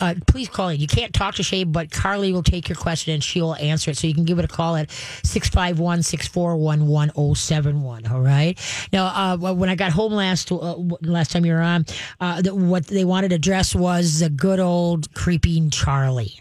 uh, 0.00 0.14
please 0.26 0.50
call 0.50 0.68
in. 0.68 0.78
You 0.80 0.86
can't 0.86 1.14
talk 1.14 1.36
to 1.36 1.42
Shay, 1.42 1.64
but 1.64 1.90
Carly 1.90 2.30
will 2.30 2.42
take 2.42 2.68
your 2.68 2.76
question 2.76 3.14
and 3.14 3.24
she 3.24 3.40
will 3.40 3.54
answer 3.54 3.90
it. 3.90 3.96
So 3.96 4.06
you 4.06 4.14
can 4.14 4.26
give 4.26 4.38
it 4.38 4.44
a 4.44 4.48
call 4.48 4.76
at 4.76 4.90
651 4.90 6.02
641 6.02 6.86
1071. 6.86 8.06
All 8.06 8.20
right. 8.20 8.58
Now, 8.92 9.06
uh, 9.06 9.54
when 9.54 9.70
I 9.70 9.76
got 9.76 9.92
home 9.92 10.12
last 10.12 10.52
uh, 10.52 10.74
last 11.00 11.30
time 11.30 11.46
you 11.46 11.54
were 11.54 11.62
on, 11.62 11.86
uh, 12.20 12.42
the, 12.42 12.54
what 12.54 12.86
they 12.86 13.06
wanted 13.06 13.30
to 13.30 13.36
address 13.36 13.74
was 13.74 14.20
the 14.20 14.28
good 14.28 14.60
old 14.60 15.14
creeping 15.14 15.70
Charlie. 15.70 16.38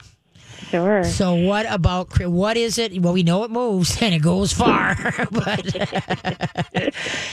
Sure. 0.70 1.04
So 1.04 1.34
what 1.34 1.66
about 1.70 2.20
what 2.28 2.58
is 2.58 2.78
it? 2.78 3.00
Well, 3.02 3.14
we 3.14 3.24
know 3.24 3.44
it 3.44 3.52
moves 3.52 3.98
and 4.02 4.14
it 4.14 4.22
goes 4.22 4.52
far, 4.54 4.96
but 5.32 5.76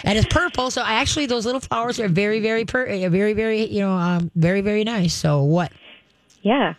and 0.05 0.19
it's 0.19 0.27
purple. 0.29 0.71
So 0.71 0.83
actually, 0.83 1.27
those 1.27 1.47
little 1.47 1.61
flowers 1.61 1.99
are 2.01 2.09
very, 2.09 2.41
very, 2.41 2.65
per- 2.65 2.87
uh, 2.87 3.09
very, 3.09 3.33
very, 3.33 3.65
you 3.67 3.81
know, 3.81 3.93
um, 3.93 4.31
very, 4.35 4.61
very 4.61 4.85
nice. 4.85 5.15
So 5.15 5.43
what? 5.43 5.73
Yeah, 6.43 6.75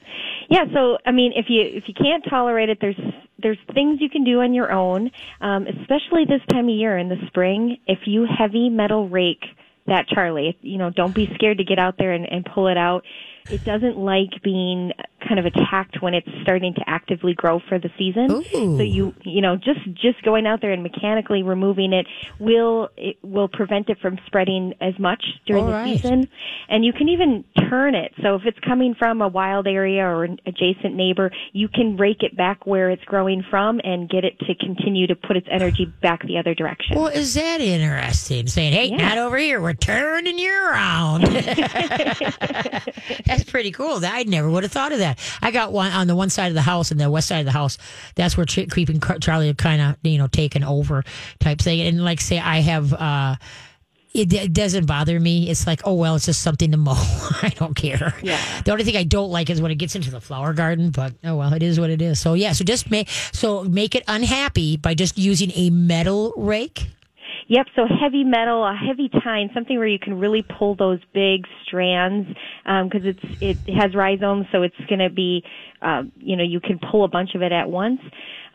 yeah. 0.50 0.66
So 0.74 0.98
I 1.06 1.12
mean, 1.12 1.34
if 1.36 1.46
you 1.50 1.62
if 1.62 1.84
you 1.88 1.94
can't 1.94 2.24
tolerate 2.30 2.70
it, 2.70 2.78
there's 2.80 3.00
there's 3.40 3.58
things 3.74 4.00
you 4.00 4.10
can 4.10 4.24
do 4.24 4.42
on 4.42 4.54
your 4.54 4.72
own, 4.72 5.12
um, 5.42 5.68
especially 5.68 6.26
this 6.26 6.42
time 6.50 6.70
of 6.70 6.76
year 6.76 6.98
in 6.98 7.10
the 7.10 7.18
spring. 7.28 7.78
If 7.88 8.00
you 8.06 8.26
heavy 8.26 8.70
metal 8.70 9.10
rake 9.10 9.44
that 9.88 10.08
Charlie, 10.08 10.58
you 10.62 10.78
know, 10.78 10.90
don't 10.90 11.14
be 11.14 11.30
scared 11.36 11.60
to 11.60 11.64
get 11.64 11.78
out 11.80 11.96
there 11.98 12.12
and, 12.12 12.26
and 12.32 12.46
pull 12.46 12.68
it 12.68 12.78
out. 12.78 13.04
It 13.50 13.64
doesn't 13.64 13.98
like 13.98 14.42
being 14.44 14.92
kind 15.28 15.40
of 15.40 15.46
attacked 15.46 16.02
when 16.02 16.14
it's 16.14 16.28
starting 16.44 16.74
to 16.76 16.82
actively 16.88 17.34
grow 17.34 17.60
for 17.68 17.80
the 17.80 17.90
season. 17.98 18.32
Ooh. 18.32 18.78
So 18.78 18.84
you 18.84 19.14
you 19.24 19.42
know 19.42 19.56
just 19.56 19.80
just 19.96 20.22
going 20.24 20.46
out 20.48 20.62
there 20.62 20.72
and 20.72 20.84
mechanically 20.84 21.44
removing 21.44 21.94
it 21.94 22.06
will 22.40 22.90
it 22.98 23.18
will 23.24 23.48
prevent 23.48 23.90
it 23.90 24.00
from 24.00 24.20
spreading 24.28 24.74
as 24.82 24.98
much 25.00 25.24
during 25.46 25.64
All 25.66 25.70
the 25.72 25.76
right. 25.76 25.96
season. 26.02 26.28
And 26.70 26.84
you 26.86 26.94
can 26.94 27.10
even 27.10 27.44
turn 27.70 27.96
it. 27.96 28.14
So 28.22 28.36
if 28.36 28.44
it's 28.46 28.60
coming 28.60 28.96
from 28.98 29.22
a 29.22 29.28
wild 29.28 29.68
area 29.68 30.04
or 30.04 30.24
an 30.24 30.38
adjacent 30.46 30.96
neighbor, 30.96 31.32
you 31.54 31.68
can 31.68 31.98
rake 31.98 32.22
it 32.24 32.36
back 32.38 32.66
where 32.66 32.90
it's 32.90 33.04
growing 33.06 33.44
from 33.50 33.80
and 33.84 34.10
get 34.10 34.24
it 34.24 34.38
to 34.40 34.56
continue 34.56 35.08
to 35.08 35.16
put 35.16 35.38
its 35.38 35.48
energy 35.52 35.86
back 36.02 36.22
the 36.26 36.38
other 36.38 36.54
direction. 36.54 36.98
Well, 36.98 37.08
is 37.08 37.34
that 37.36 37.62
interesting? 37.62 38.48
Saying, 38.48 38.74
"Hey, 38.74 38.88
Yeah. 38.90 38.98
not 38.98 39.18
over 39.18 39.38
here. 39.38 39.62
We're 39.62 39.74
turning 39.74 40.38
you 40.40 40.52
around." 40.54 41.24
That's 43.26 43.44
pretty 43.48 43.72
cool. 43.72 44.00
I 44.06 44.24
never 44.28 44.50
would 44.50 44.64
have 44.64 44.72
thought 44.72 44.92
of 44.92 45.00
that. 45.00 45.15
I 45.42 45.52
got 45.52 45.72
one 45.72 45.92
on 45.92 46.08
the 46.08 46.16
one 46.16 46.30
side 46.30 46.48
of 46.48 46.54
the 46.56 46.62
house 46.62 46.92
and 46.92 47.00
the 47.00 47.10
west 47.10 47.28
side 47.28 47.40
of 47.40 47.46
the 47.46 47.52
house. 47.52 47.78
That's 48.16 48.38
where 48.38 48.46
Ch- 48.46 48.70
creeping 48.70 49.02
Charlie 49.22 49.54
kind 49.54 49.82
of 49.82 49.98
you 50.04 50.18
know 50.18 50.28
taken 50.28 50.64
over 50.64 51.04
type 51.40 51.60
thing. 51.60 51.82
And 51.82 52.04
like 52.04 52.22
say, 52.22 52.40
I 52.40 52.60
have. 52.60 52.94
uh 52.94 53.36
it, 54.14 54.32
it 54.32 54.54
doesn't 54.54 54.86
bother 54.86 55.20
me. 55.20 55.50
It's 55.50 55.68
like, 55.68 55.82
oh 55.84 55.96
well, 55.96 56.16
it's 56.16 56.26
just 56.26 56.42
something 56.42 56.72
to 56.72 56.78
mow. 56.88 56.94
I 57.42 57.52
don't 57.58 57.76
care. 57.76 58.16
Yeah. 58.24 58.40
The 58.64 58.72
only 58.72 58.86
thing 58.86 58.96
I 58.96 59.04
don't 59.04 59.30
like 59.30 59.50
is 59.50 59.62
when 59.62 59.72
it 59.72 59.76
gets 59.76 59.94
into 59.94 60.10
the 60.10 60.22
flower 60.22 60.54
garden. 60.54 60.92
But 60.92 61.16
oh 61.26 61.36
well, 61.36 61.54
it 61.54 61.62
is 61.62 61.82
what 61.82 61.90
it 61.90 62.02
is. 62.02 62.18
So 62.18 62.34
yeah. 62.34 62.54
So 62.54 62.64
just 62.64 62.90
make 62.90 63.10
so 63.10 63.66
make 63.66 63.94
it 63.94 64.04
unhappy 64.08 64.78
by 64.78 64.94
just 64.94 65.18
using 65.18 65.52
a 65.54 65.70
metal 65.70 66.34
rake. 66.38 66.88
Yep, 67.48 67.68
so 67.76 67.84
heavy 67.86 68.24
metal, 68.24 68.64
a 68.64 68.76
heavy 68.76 69.08
tine, 69.24 69.52
something 69.54 69.78
where 69.78 69.88
you 69.88 70.00
can 70.00 70.20
really 70.20 70.44
pull 70.58 70.76
those 70.76 71.00
big 71.14 71.46
strands 71.64 72.28
because 72.64 73.02
it's 73.04 73.20
it 73.40 73.60
has 73.68 73.94
rhizomes, 73.94 74.48
so 74.52 74.64
it's 74.64 74.76
going 74.90 75.00
to 75.00 75.12
be, 75.12 75.44
uh, 75.82 76.04
you 76.18 76.36
know, 76.36 76.44
you 76.44 76.60
can 76.60 76.80
pull 76.92 77.04
a 77.04 77.08
bunch 77.08 77.36
of 77.36 77.44
it 77.44 77.52
at 77.52 77.70
once. 77.70 78.00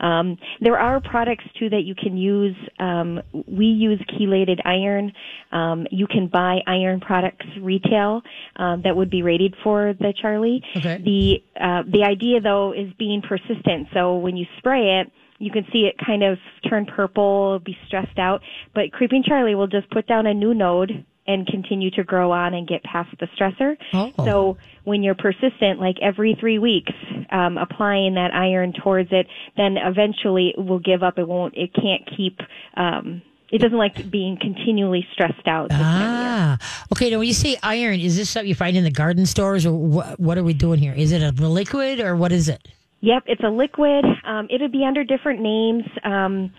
Um, 0.00 0.38
there 0.60 0.76
are 0.78 1.00
products 1.00 1.44
too 1.58 1.68
that 1.70 1.82
you 1.84 1.94
can 1.94 2.16
use. 2.16 2.56
Um, 2.80 3.20
we 3.46 3.66
use 3.66 4.00
chelated 4.18 4.58
iron. 4.64 5.12
Um, 5.52 5.86
you 5.92 6.08
can 6.08 6.26
buy 6.26 6.58
iron 6.66 7.00
products 7.00 7.46
retail 7.60 8.22
um, 8.56 8.82
that 8.82 8.96
would 8.96 9.10
be 9.10 9.22
rated 9.22 9.54
for 9.62 9.94
the 10.00 10.12
Charlie. 10.20 10.62
Okay. 10.76 10.98
The 11.04 11.62
uh, 11.62 11.82
the 11.86 12.02
idea 12.02 12.40
though 12.40 12.72
is 12.72 12.92
being 12.98 13.22
persistent. 13.22 13.88
So 13.94 14.16
when 14.16 14.36
you 14.36 14.46
spray 14.58 15.00
it 15.00 15.12
you 15.40 15.50
can 15.50 15.66
see 15.72 15.88
it 15.90 15.96
kind 16.04 16.22
of 16.22 16.38
turn 16.68 16.86
purple, 16.86 17.58
be 17.64 17.76
stressed 17.86 18.18
out. 18.18 18.42
But 18.74 18.92
Creeping 18.92 19.24
Charlie 19.26 19.54
will 19.54 19.66
just 19.66 19.90
put 19.90 20.06
down 20.06 20.26
a 20.26 20.34
new 20.34 20.54
node 20.54 21.04
and 21.26 21.46
continue 21.46 21.90
to 21.92 22.04
grow 22.04 22.30
on 22.30 22.54
and 22.54 22.68
get 22.68 22.82
past 22.82 23.08
the 23.18 23.26
stressor. 23.38 23.76
Oh. 23.94 24.12
So 24.24 24.58
when 24.84 25.02
you're 25.02 25.14
persistent, 25.14 25.80
like 25.80 25.96
every 26.02 26.36
three 26.38 26.58
weeks, 26.58 26.92
um, 27.30 27.56
applying 27.56 28.14
that 28.14 28.34
iron 28.34 28.72
towards 28.72 29.08
it, 29.12 29.26
then 29.56 29.76
eventually 29.76 30.54
it 30.56 30.62
will 30.62 30.78
give 30.78 31.02
up. 31.02 31.18
It 31.18 31.26
won't. 31.26 31.54
It 31.56 31.72
can't 31.74 32.08
keep. 32.16 32.38
Um, 32.76 33.22
it 33.50 33.58
doesn't 33.60 33.78
like 33.78 34.10
being 34.10 34.38
continually 34.40 35.06
stressed 35.12 35.46
out. 35.46 35.70
this 35.70 35.78
time 35.78 35.86
of 35.86 36.00
year. 36.00 36.18
Ah, 36.20 36.58
okay. 36.92 37.10
Now, 37.10 37.18
when 37.18 37.28
you 37.28 37.34
say 37.34 37.56
iron, 37.62 37.98
is 37.98 38.16
this 38.16 38.30
something 38.30 38.48
you 38.48 38.54
find 38.54 38.76
in 38.76 38.84
the 38.84 38.90
garden 38.90 39.26
stores, 39.26 39.64
or 39.64 39.72
what? 39.72 40.20
What 40.20 40.38
are 40.38 40.44
we 40.44 40.52
doing 40.52 40.78
here? 40.78 40.92
Is 40.92 41.12
it 41.12 41.22
a 41.22 41.32
liquid, 41.32 42.00
or 42.00 42.14
what 42.14 42.30
is 42.30 42.48
it? 42.48 42.68
Yep, 43.00 43.24
it's 43.26 43.42
a 43.42 43.48
liquid. 43.48 44.04
Um, 44.24 44.48
it'll 44.50 44.68
be 44.68 44.84
under 44.84 45.04
different 45.04 45.40
names. 45.40 45.84
Um, 46.04 46.52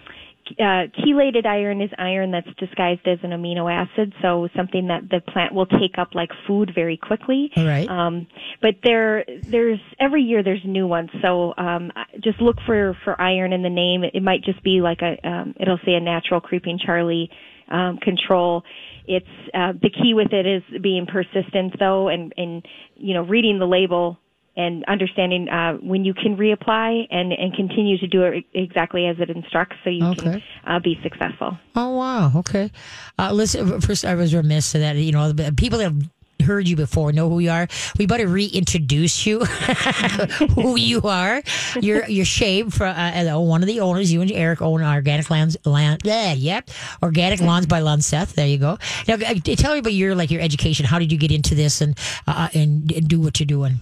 uh, 0.59 0.87
chelated 0.99 1.45
iron 1.45 1.81
is 1.81 1.89
iron 1.97 2.31
that's 2.31 2.49
disguised 2.57 3.07
as 3.07 3.19
an 3.23 3.29
amino 3.29 3.71
acid, 3.71 4.13
so 4.21 4.49
something 4.55 4.87
that 4.87 5.09
the 5.09 5.21
plant 5.31 5.53
will 5.53 5.65
take 5.65 5.97
up 5.97 6.09
like 6.13 6.29
food 6.47 6.71
very 6.73 6.97
quickly. 6.97 7.51
All 7.55 7.65
right. 7.65 7.87
Um, 7.87 8.27
but 8.61 8.75
there, 8.83 9.23
there's 9.49 9.79
every 9.99 10.23
year 10.23 10.43
there's 10.43 10.63
new 10.65 10.87
ones. 10.87 11.09
So 11.21 11.53
um, 11.57 11.91
just 12.21 12.41
look 12.41 12.57
for 12.65 12.97
for 13.03 13.19
iron 13.21 13.53
in 13.53 13.61
the 13.61 13.69
name. 13.69 14.03
It 14.03 14.23
might 14.23 14.43
just 14.43 14.63
be 14.63 14.81
like 14.81 15.01
a. 15.01 15.15
Um, 15.27 15.55
it'll 15.59 15.79
say 15.85 15.93
a 15.93 16.01
natural 16.01 16.41
creeping 16.41 16.79
Charlie 16.83 17.29
um, 17.69 17.97
control. 17.97 18.63
It's 19.07 19.25
uh, 19.53 19.73
the 19.81 19.89
key 19.89 20.13
with 20.13 20.33
it 20.33 20.45
is 20.45 20.63
being 20.81 21.05
persistent 21.05 21.77
though, 21.79 22.09
and 22.09 22.33
and 22.35 22.65
you 22.95 23.13
know 23.13 23.21
reading 23.21 23.59
the 23.59 23.67
label 23.67 24.17
and 24.55 24.83
understanding 24.85 25.47
uh, 25.49 25.73
when 25.75 26.03
you 26.03 26.13
can 26.13 26.35
reapply 26.35 27.07
and, 27.09 27.31
and 27.31 27.53
continue 27.55 27.97
to 27.97 28.07
do 28.07 28.23
it 28.23 28.45
exactly 28.53 29.07
as 29.07 29.17
it 29.19 29.29
instructs 29.29 29.77
so 29.83 29.89
you 29.89 30.13
can 30.15 30.43
uh, 30.65 30.79
be 30.79 30.99
successful. 31.01 31.57
Oh 31.75 31.95
wow. 31.95 32.31
Okay. 32.35 32.71
Uh, 33.17 33.31
listen. 33.31 33.79
First, 33.81 34.05
I 34.05 34.15
was 34.15 34.33
remiss 34.33 34.73
to 34.73 34.79
that. 34.79 34.95
You 34.97 35.11
know, 35.11 35.33
people 35.55 35.79
have 35.79 35.95
heard 36.41 36.67
you 36.67 36.75
before 36.75 37.11
know 37.11 37.29
who 37.29 37.39
you 37.39 37.49
are. 37.49 37.67
We 37.97 38.05
better 38.05 38.27
reintroduce 38.27 39.25
you, 39.25 39.39
who 40.55 40.75
you 40.75 41.01
are. 41.03 41.41
You're 41.79 42.05
you're 42.07 42.25
Shave 42.25 42.73
for 42.73 42.85
uh, 42.85 43.35
uh, 43.35 43.39
one 43.39 43.61
of 43.61 43.67
the 43.67 43.79
owners. 43.79 44.11
You 44.11 44.21
and 44.21 44.31
Eric 44.31 44.61
own 44.61 44.83
Organic 44.83 45.29
Lands. 45.29 45.57
Land. 45.65 46.01
Yeah. 46.03 46.33
Yep. 46.33 46.69
Organic 47.01 47.41
Lawns 47.41 47.65
by 47.65 47.81
Lunseth. 47.81 48.33
There 48.33 48.47
you 48.47 48.57
go. 48.57 48.77
Now, 49.07 49.15
uh, 49.15 49.35
tell 49.55 49.73
me 49.73 49.79
about 49.79 49.93
your 49.93 50.15
like 50.15 50.31
your 50.31 50.41
education. 50.41 50.85
How 50.85 50.99
did 50.99 51.11
you 51.11 51.17
get 51.17 51.31
into 51.31 51.55
this 51.55 51.81
and 51.81 51.97
uh, 52.27 52.49
and, 52.53 52.91
and 52.91 53.07
do 53.07 53.21
what 53.21 53.39
you're 53.39 53.47
doing? 53.47 53.79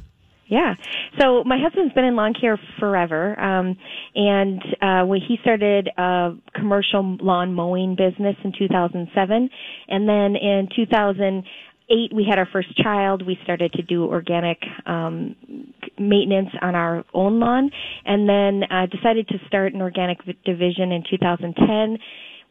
Yeah. 0.50 0.74
So 1.20 1.44
my 1.44 1.60
husband's 1.62 1.94
been 1.94 2.06
in 2.06 2.16
lawn 2.16 2.34
care 2.34 2.60
forever, 2.80 3.40
um, 3.40 3.78
and 4.16 4.62
uh, 4.82 5.06
when 5.06 5.22
he 5.22 5.38
started 5.42 5.90
a 5.96 6.32
commercial 6.56 7.18
lawn 7.22 7.54
mowing 7.54 7.96
business 7.96 8.36
in 8.44 8.52
2007, 8.58 9.50
and 9.90 10.10
then 10.10 10.36
in 10.36 10.68
2008 10.76 12.14
we 12.16 12.26
had 12.28 12.40
our 12.40 12.48
first 12.52 12.76
child. 12.78 13.26
We 13.26 13.38
started 13.44 13.74
to 13.74 13.84
do 13.84 14.06
organic 14.06 14.58
um, 14.88 15.36
maintenance 16.00 16.50
on 16.64 16.74
our 16.74 17.06
own 17.14 17.40
lawn, 17.40 17.70
and 18.06 18.28
then 18.28 18.64
uh, 18.72 18.88
decided 18.88 19.28
to 19.28 19.36
start 19.46 19.76
an 19.76 19.82
organic 19.82 20.26
v- 20.26 20.38
division 20.46 20.92
in 20.92 21.04
2010 21.08 22.00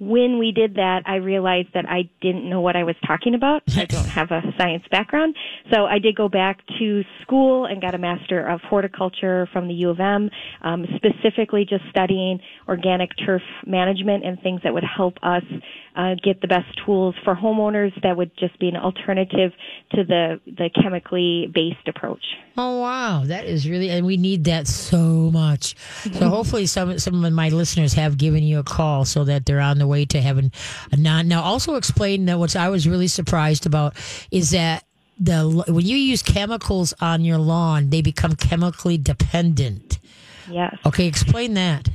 when 0.00 0.38
we 0.38 0.52
did 0.52 0.74
that, 0.74 1.02
I 1.06 1.16
realized 1.16 1.68
that 1.74 1.88
I 1.88 2.08
didn't 2.20 2.48
know 2.48 2.61
what 2.61 2.76
I 2.76 2.84
was 2.84 2.94
talking 3.06 3.34
about. 3.34 3.62
I 3.76 3.84
don't 3.88 4.06
have 4.06 4.30
a 4.30 4.42
science 4.56 4.84
background. 4.90 5.34
So 5.72 5.87
I 5.87 5.98
did 5.98 6.14
go 6.14 6.28
back 6.28 6.61
to 6.78 7.02
school 7.22 7.66
and 7.66 7.80
got 7.80 7.94
a 7.94 7.98
Master 7.98 8.46
of 8.46 8.61
Horticulture 8.62 9.48
from 9.52 9.66
the 9.66 9.74
U 9.74 9.90
of 9.90 10.00
M, 10.00 10.30
um, 10.62 10.87
specifically 10.96 11.66
just 11.68 11.82
studying 11.90 12.40
organic 12.68 13.11
turf 13.24 13.42
management 13.66 14.24
and 14.24 14.40
things 14.40 14.61
that 14.62 14.72
would 14.72 14.84
help 14.84 15.14
us 15.22 15.42
uh, 15.96 16.14
get 16.22 16.40
the 16.40 16.46
best 16.46 16.68
tools 16.87 17.14
for 17.24 17.34
homeowners 17.34 17.90
that 18.02 18.16
would 18.16 18.30
just 18.38 18.56
be 18.61 18.68
an 18.68 18.76
alternative 18.76 19.52
to 19.92 20.04
the, 20.04 20.40
the 20.46 20.70
chemically 20.80 21.50
based 21.52 21.88
approach. 21.88 22.22
Oh 22.56 22.80
wow, 22.80 23.22
that 23.26 23.46
is 23.46 23.68
really, 23.68 23.90
and 23.90 24.06
we 24.06 24.16
need 24.16 24.44
that 24.44 24.66
so 24.66 25.30
much. 25.32 25.76
So 26.12 26.28
hopefully, 26.28 26.66
some 26.66 26.98
some 26.98 27.24
of 27.24 27.32
my 27.32 27.50
listeners 27.50 27.94
have 27.94 28.18
given 28.18 28.42
you 28.42 28.58
a 28.58 28.64
call 28.64 29.04
so 29.04 29.24
that 29.24 29.46
they're 29.46 29.61
on 29.61 29.78
the 29.78 29.87
way 29.88 30.05
to 30.07 30.20
having 30.20 30.53
a 30.92 30.96
non. 30.96 31.29
Now, 31.29 31.42
also 31.42 31.74
explain 31.74 32.27
that 32.27 32.38
what 32.38 32.55
I 32.55 32.68
was 32.68 32.87
really 32.87 33.09
surprised 33.09 33.66
about 33.66 33.96
is 34.31 34.51
that 34.51 34.85
the 35.18 35.64
when 35.66 35.85
you 35.85 35.96
use 35.96 36.22
chemicals 36.22 36.94
on 37.01 37.24
your 37.24 37.38
lawn, 37.38 37.90
they 37.90 38.03
become 38.03 38.37
chemically 38.37 38.98
dependent. 38.98 39.98
Yes. 40.51 40.77
Okay, 40.87 41.07
explain 41.07 41.55
that. 41.55 41.88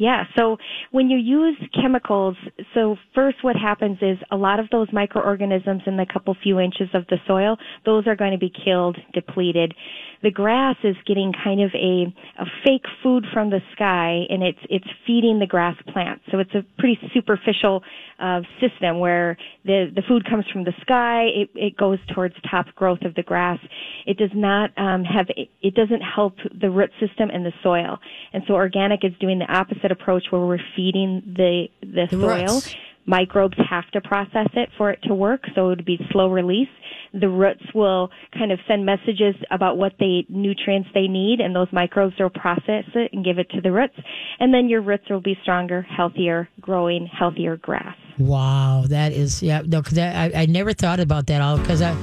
Yeah, 0.00 0.24
so 0.34 0.56
when 0.92 1.10
you 1.10 1.18
use 1.18 1.58
chemicals, 1.78 2.34
so 2.72 2.96
first 3.14 3.44
what 3.44 3.54
happens 3.54 3.98
is 4.00 4.16
a 4.30 4.36
lot 4.36 4.58
of 4.58 4.70
those 4.70 4.88
microorganisms 4.94 5.82
in 5.84 5.98
the 5.98 6.06
couple 6.10 6.34
few 6.42 6.58
inches 6.58 6.88
of 6.94 7.06
the 7.08 7.18
soil, 7.26 7.58
those 7.84 8.06
are 8.06 8.16
going 8.16 8.32
to 8.32 8.38
be 8.38 8.50
killed, 8.64 8.96
depleted. 9.12 9.74
The 10.22 10.30
grass 10.30 10.76
is 10.84 10.96
getting 11.06 11.32
kind 11.32 11.62
of 11.62 11.70
a, 11.74 12.14
a 12.38 12.44
fake 12.64 12.84
food 13.02 13.24
from 13.32 13.48
the 13.50 13.60
sky 13.72 14.26
and 14.28 14.42
it's, 14.42 14.58
it's 14.68 14.86
feeding 15.06 15.38
the 15.38 15.46
grass 15.46 15.76
plants. 15.92 16.22
So 16.30 16.38
it's 16.38 16.54
a 16.54 16.62
pretty 16.78 16.98
superficial 17.14 17.82
uh, 18.18 18.42
system 18.60 18.98
where 18.98 19.38
the, 19.64 19.90
the 19.94 20.02
food 20.06 20.28
comes 20.28 20.44
from 20.52 20.64
the 20.64 20.74
sky, 20.82 21.24
it, 21.34 21.50
it 21.54 21.76
goes 21.76 21.98
towards 22.14 22.34
top 22.50 22.66
growth 22.74 23.02
of 23.02 23.14
the 23.14 23.22
grass. 23.22 23.58
It 24.06 24.18
does 24.18 24.30
not 24.34 24.76
um, 24.76 25.04
have, 25.04 25.28
it 25.36 25.74
doesn't 25.74 26.02
help 26.02 26.34
the 26.58 26.70
root 26.70 26.90
system 27.00 27.30
and 27.30 27.44
the 27.46 27.52
soil. 27.62 27.98
And 28.32 28.42
so 28.46 28.54
organic 28.54 29.04
is 29.04 29.12
doing 29.20 29.38
the 29.38 29.50
opposite 29.50 29.90
approach 29.90 30.24
where 30.30 30.42
we're 30.42 30.58
feeding 30.76 31.22
the, 31.34 31.68
the, 31.80 32.08
The 32.10 32.20
soil. 32.20 32.54
roots. 32.54 32.76
Microbes 33.10 33.58
have 33.68 33.90
to 33.90 34.00
process 34.00 34.46
it 34.54 34.68
for 34.78 34.92
it 34.92 35.00
to 35.02 35.14
work, 35.14 35.42
so 35.56 35.66
it 35.66 35.68
would 35.70 35.84
be 35.84 35.98
slow 36.12 36.30
release. 36.30 36.68
The 37.12 37.28
roots 37.28 37.64
will 37.74 38.08
kind 38.32 38.52
of 38.52 38.60
send 38.68 38.86
messages 38.86 39.34
about 39.50 39.76
what 39.76 39.94
they 39.98 40.24
nutrients 40.28 40.90
they 40.94 41.08
need, 41.08 41.40
and 41.40 41.52
those 41.52 41.66
microbes 41.72 42.14
will 42.20 42.30
process 42.30 42.84
it 42.94 43.10
and 43.12 43.24
give 43.24 43.40
it 43.40 43.50
to 43.50 43.60
the 43.60 43.72
roots. 43.72 43.96
And 44.38 44.54
then 44.54 44.68
your 44.68 44.80
roots 44.80 45.10
will 45.10 45.20
be 45.20 45.36
stronger, 45.42 45.82
healthier, 45.82 46.48
growing 46.60 47.06
healthier 47.06 47.56
grass. 47.56 47.96
Wow, 48.16 48.84
that 48.86 49.10
is 49.12 49.42
yeah. 49.42 49.62
No, 49.66 49.82
because 49.82 49.98
I, 49.98 50.30
I 50.32 50.46
never 50.46 50.72
thought 50.72 51.00
about 51.00 51.26
that 51.26 51.42
all 51.42 51.58
because 51.58 51.82
I 51.82 51.96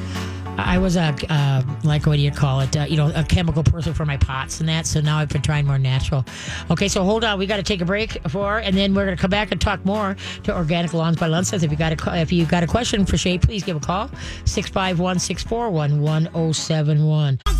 I 0.57 0.79
was 0.79 0.97
a 0.97 1.15
uh, 1.29 1.61
like 1.83 2.05
what 2.05 2.15
do 2.15 2.21
you 2.21 2.31
call 2.31 2.61
it? 2.61 2.75
Uh, 2.75 2.85
you 2.89 2.97
know, 2.97 3.11
a 3.15 3.23
chemical 3.23 3.63
person 3.63 3.93
for 3.93 4.05
my 4.05 4.17
pots 4.17 4.59
and 4.59 4.67
that. 4.69 4.85
So 4.85 5.01
now 5.01 5.17
I've 5.19 5.29
been 5.29 5.41
trying 5.41 5.65
more 5.65 5.77
natural. 5.77 6.25
Okay, 6.71 6.87
so 6.87 7.03
hold 7.03 7.23
on, 7.23 7.37
we 7.39 7.45
got 7.45 7.57
to 7.57 7.63
take 7.63 7.81
a 7.81 7.85
break 7.85 8.17
for, 8.29 8.57
and 8.59 8.75
then 8.75 8.93
we're 8.93 9.05
gonna 9.05 9.17
come 9.17 9.29
back 9.29 9.51
and 9.51 9.61
talk 9.61 9.83
more 9.85 10.15
to 10.43 10.55
organic 10.55 10.93
lawns 10.93 11.17
by 11.17 11.27
Lunseth. 11.27 11.63
If 11.63 11.71
you 11.71 11.77
got 11.77 11.93
a 11.93 11.97
if 12.19 12.31
you 12.31 12.45
got 12.45 12.63
a 12.63 12.67
question 12.67 13.05
for 13.05 13.17
Shay, 13.17 13.37
please 13.37 13.63
give 13.63 13.77
a 13.77 13.79
call 13.79 14.09
651-641-1071. 14.45 17.39
Hey, 17.47 17.56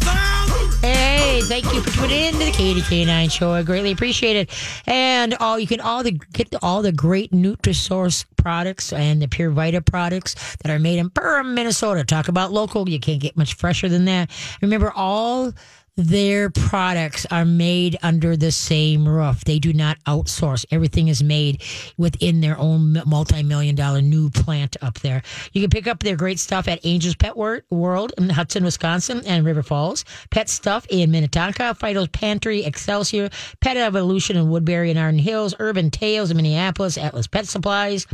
Hey, 1.38 1.43
thank 1.43 1.71
you 1.71 1.84
for 1.84 1.91
tuning 1.91 2.19
in 2.19 2.34
to 2.34 2.45
the 2.45 2.52
Katie 2.52 2.82
K9 2.82 3.32
show. 3.32 3.52
I 3.52 3.62
greatly 3.62 3.91
appreciate 3.91 4.36
it. 4.36 4.50
And 4.88 5.36
all 5.36 5.60
you 5.60 5.67
can 5.67 5.80
all 5.80 6.02
the 6.02 6.13
get 6.34 6.52
all 6.63 6.82
the 6.82 6.91
great 6.91 7.32
Nutrisource 7.32 8.26
products 8.38 8.91
and 8.91 9.21
the 9.21 9.28
Pure 9.28 9.52
Vita 9.52 9.80
products 9.80 10.34
that 10.63 10.71
are 10.71 10.80
made 10.80 10.97
in 10.97 11.12
Perham, 11.12 11.54
Minnesota. 11.54 12.04
Talk 12.04 12.28
about 12.28 12.52
local. 12.52 12.89
You 12.89 13.00
can't 13.00 13.21
get 13.21 13.38
much 13.38 13.54
fresher 13.54 13.88
than 13.88 14.06
that. 14.06 14.32
Remember 14.63 14.91
all 14.95 15.54
their 15.97 16.51
products 16.51 17.25
are 17.31 17.43
made 17.43 17.97
under 18.03 18.38
the 18.38 18.51
same 18.51 19.07
roof. 19.07 19.43
They 19.43 19.57
do 19.57 19.73
not 19.73 19.97
outsource. 20.05 20.63
Everything 20.69 21.07
is 21.07 21.23
made 21.23 21.63
within 21.97 22.39
their 22.39 22.57
own 22.60 23.01
multi-million 23.05 23.75
dollar 23.75 24.01
new 24.01 24.29
plant 24.29 24.77
up 24.81 24.99
there. 24.99 25.23
You 25.53 25.62
can 25.62 25.71
pick 25.71 25.88
up 25.88 26.01
their 26.01 26.15
great 26.15 26.38
stuff 26.38 26.67
at 26.67 26.79
Angels 26.83 27.15
Pet 27.15 27.36
World 27.36 28.13
in 28.17 28.29
Hudson, 28.29 28.63
Wisconsin 28.63 29.23
and 29.25 29.43
River 29.43 29.63
Falls. 29.63 30.05
Pet 30.29 30.49
Stuff 30.49 30.86
in 30.89 31.10
Minnetonka, 31.10 31.75
Fido's 31.79 32.10
Pantry, 32.10 32.63
Excelsior, 32.63 33.29
Pet 33.60 33.75
Evolution 33.77 34.38
in 34.38 34.49
Woodbury 34.49 34.91
and 34.91 34.99
Arden 34.99 35.19
Hills, 35.19 35.55
Urban 35.57 35.89
Tails 35.89 36.29
in 36.29 36.38
Minneapolis, 36.38 36.97
Atlas 36.97 37.25
Pet 37.25 37.47
Supplies, 37.47 38.05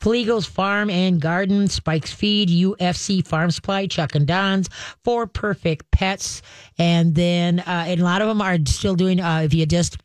Fleagle's 0.00 0.46
Farm 0.46 0.88
and 0.88 1.20
Garden, 1.20 1.68
Spike's 1.68 2.12
Feed, 2.12 2.48
UFC 2.48 3.26
Farm 3.26 3.50
Supply, 3.50 3.86
Chuck 3.86 4.14
and 4.14 4.26
Don's, 4.26 4.70
For 5.04 5.26
Perfect 5.26 5.90
Pets, 5.90 6.40
and 6.78 7.14
then 7.26 7.60
uh, 7.60 7.84
and 7.88 8.00
a 8.00 8.04
lot 8.04 8.22
of 8.22 8.28
them 8.28 8.40
are 8.40 8.58
still 8.66 8.94
doing. 8.94 9.20
Uh, 9.20 9.40
if 9.44 9.52
you 9.52 9.66
just 9.66 9.98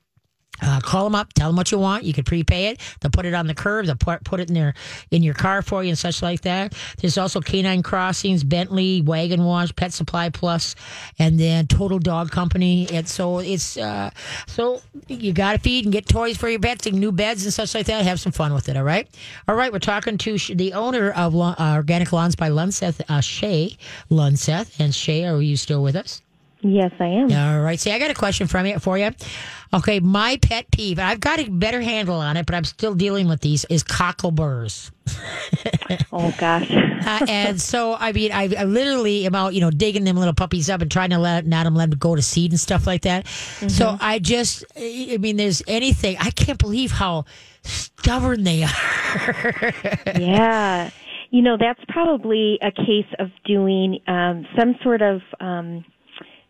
uh, 0.61 0.79
call 0.79 1.03
them 1.05 1.15
up, 1.15 1.33
tell 1.33 1.49
them 1.49 1.55
what 1.55 1.71
you 1.71 1.79
want. 1.79 2.03
You 2.03 2.13
can 2.13 2.23
prepay 2.23 2.67
it. 2.67 2.79
They'll 2.99 3.11
put 3.11 3.25
it 3.25 3.33
on 3.33 3.47
the 3.47 3.55
curb. 3.55 3.87
They'll 3.87 3.95
put, 3.95 4.23
put 4.23 4.39
it 4.39 4.49
in 4.49 4.53
their 4.53 4.73
in 5.09 5.23
your 5.23 5.33
car 5.33 5.61
for 5.61 5.83
you 5.83 5.89
and 5.89 5.97
such 5.97 6.21
like 6.21 6.41
that. 6.41 6.73
There's 6.99 7.17
also 7.17 7.41
Canine 7.41 7.83
Crossings, 7.83 8.43
Bentley, 8.43 9.01
Wagon 9.01 9.43
Wash, 9.43 9.75
Pet 9.75 9.91
Supply 9.91 10.29
Plus, 10.29 10.75
and 11.17 11.39
then 11.39 11.67
Total 11.67 11.99
Dog 11.99 12.31
Company. 12.31 12.87
And 12.91 13.07
so 13.07 13.39
it's 13.39 13.77
uh, 13.77 14.11
so 14.47 14.81
you 15.07 15.33
got 15.33 15.53
to 15.53 15.59
feed 15.59 15.85
and 15.85 15.91
get 15.91 16.07
toys 16.07 16.37
for 16.37 16.49
your 16.49 16.59
pets 16.59 16.85
and 16.85 16.99
new 16.99 17.11
beds 17.11 17.43
and 17.43 17.53
such 17.53 17.73
like 17.73 17.87
that. 17.87 18.05
Have 18.05 18.19
some 18.19 18.31
fun 18.31 18.53
with 18.53 18.69
it. 18.69 18.77
All 18.77 18.83
right, 18.83 19.07
all 19.47 19.55
right. 19.55 19.71
We're 19.71 19.79
talking 19.79 20.17
to 20.19 20.37
the 20.53 20.73
owner 20.73 21.11
of 21.11 21.35
uh, 21.35 21.55
Organic 21.59 22.11
Lawns 22.11 22.35
by 22.35 22.49
Lunseth, 22.49 23.01
uh, 23.09 23.21
Shay 23.21 23.77
Lunseth, 24.11 24.79
and 24.79 24.93
Shay. 24.93 25.25
Are 25.25 25.41
you 25.41 25.57
still 25.57 25.81
with 25.81 25.95
us? 25.95 26.21
Yes, 26.63 26.91
I 26.99 27.07
am. 27.07 27.31
All 27.31 27.61
right. 27.61 27.79
See, 27.79 27.91
I 27.91 27.97
got 27.97 28.11
a 28.11 28.15
question 28.15 28.45
from 28.45 28.67
you 28.67 28.77
for 28.77 28.97
you. 28.97 29.11
Okay, 29.73 29.99
my 29.99 30.37
pet 30.37 30.69
peeve. 30.69 30.99
I've 30.99 31.19
got 31.19 31.39
a 31.39 31.49
better 31.49 31.81
handle 31.81 32.17
on 32.17 32.37
it, 32.37 32.45
but 32.45 32.53
I'm 32.53 32.65
still 32.65 32.93
dealing 32.93 33.27
with 33.27 33.41
these. 33.41 33.65
Is 33.65 33.83
cockleburs. 33.83 34.91
oh 36.11 36.33
gosh. 36.37 36.69
uh, 36.71 37.25
and 37.27 37.59
so, 37.59 37.95
I 37.95 38.11
mean, 38.11 38.31
I, 38.31 38.53
I, 38.57 38.63
literally 38.65 39.25
am 39.25 39.33
out, 39.33 39.53
you 39.55 39.61
know, 39.61 39.71
digging 39.71 40.03
them 40.03 40.17
little 40.17 40.33
puppies 40.33 40.69
up 40.69 40.81
and 40.81 40.91
trying 40.91 41.09
to 41.09 41.17
let 41.17 41.47
not 41.47 41.63
them 41.63 41.73
let 41.73 41.89
them 41.89 41.97
go 41.97 42.15
to 42.15 42.21
seed 42.21 42.51
and 42.51 42.59
stuff 42.59 42.85
like 42.85 43.03
that. 43.03 43.25
Mm-hmm. 43.25 43.69
So 43.69 43.97
I 43.99 44.19
just, 44.19 44.63
I 44.77 45.17
mean, 45.19 45.37
there's 45.37 45.63
anything. 45.67 46.17
I 46.19 46.29
can't 46.29 46.59
believe 46.59 46.91
how 46.91 47.25
stubborn 47.63 48.43
they 48.43 48.63
are. 48.65 49.73
yeah. 50.19 50.91
You 51.31 51.41
know, 51.41 51.55
that's 51.57 51.79
probably 51.87 52.59
a 52.61 52.71
case 52.71 53.07
of 53.17 53.29
doing 53.45 53.99
um, 54.07 54.45
some 54.59 54.75
sort 54.83 55.01
of. 55.01 55.21
Um, 55.39 55.85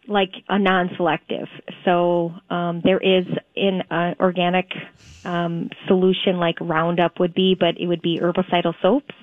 like 0.07 0.33
a 0.49 0.57
non-selective. 0.57 1.47
So 1.85 2.33
um, 2.49 2.81
there 2.83 2.97
is 2.97 3.25
an 3.55 3.83
uh, 3.91 4.15
organic 4.19 4.71
um, 5.23 5.69
solution 5.87 6.37
like 6.37 6.59
Roundup 6.59 7.19
would 7.19 7.33
be, 7.33 7.55
but 7.59 7.79
it 7.79 7.87
would 7.87 8.01
be 8.01 8.19
herbicidal 8.19 8.73
soaps. 8.81 9.15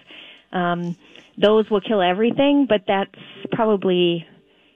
Um, 0.53 0.97
those 1.37 1.69
will 1.71 1.81
kill 1.81 2.01
everything, 2.01 2.67
but 2.69 2.83
that's 2.87 3.15
probably 3.53 4.27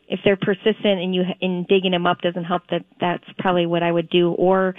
if 0.09 0.21
they're 0.25 0.37
persistent 0.37 1.01
and 1.01 1.15
you 1.15 1.23
in 1.41 1.65
digging 1.69 1.93
them 1.93 2.07
up 2.07 2.21
doesn't 2.21 2.45
help. 2.45 2.63
That 2.71 2.85
that's 3.01 3.25
probably 3.39 3.67
what 3.67 3.83
I 3.83 3.91
would 3.91 4.11
do. 4.11 4.33
Or 4.33 4.75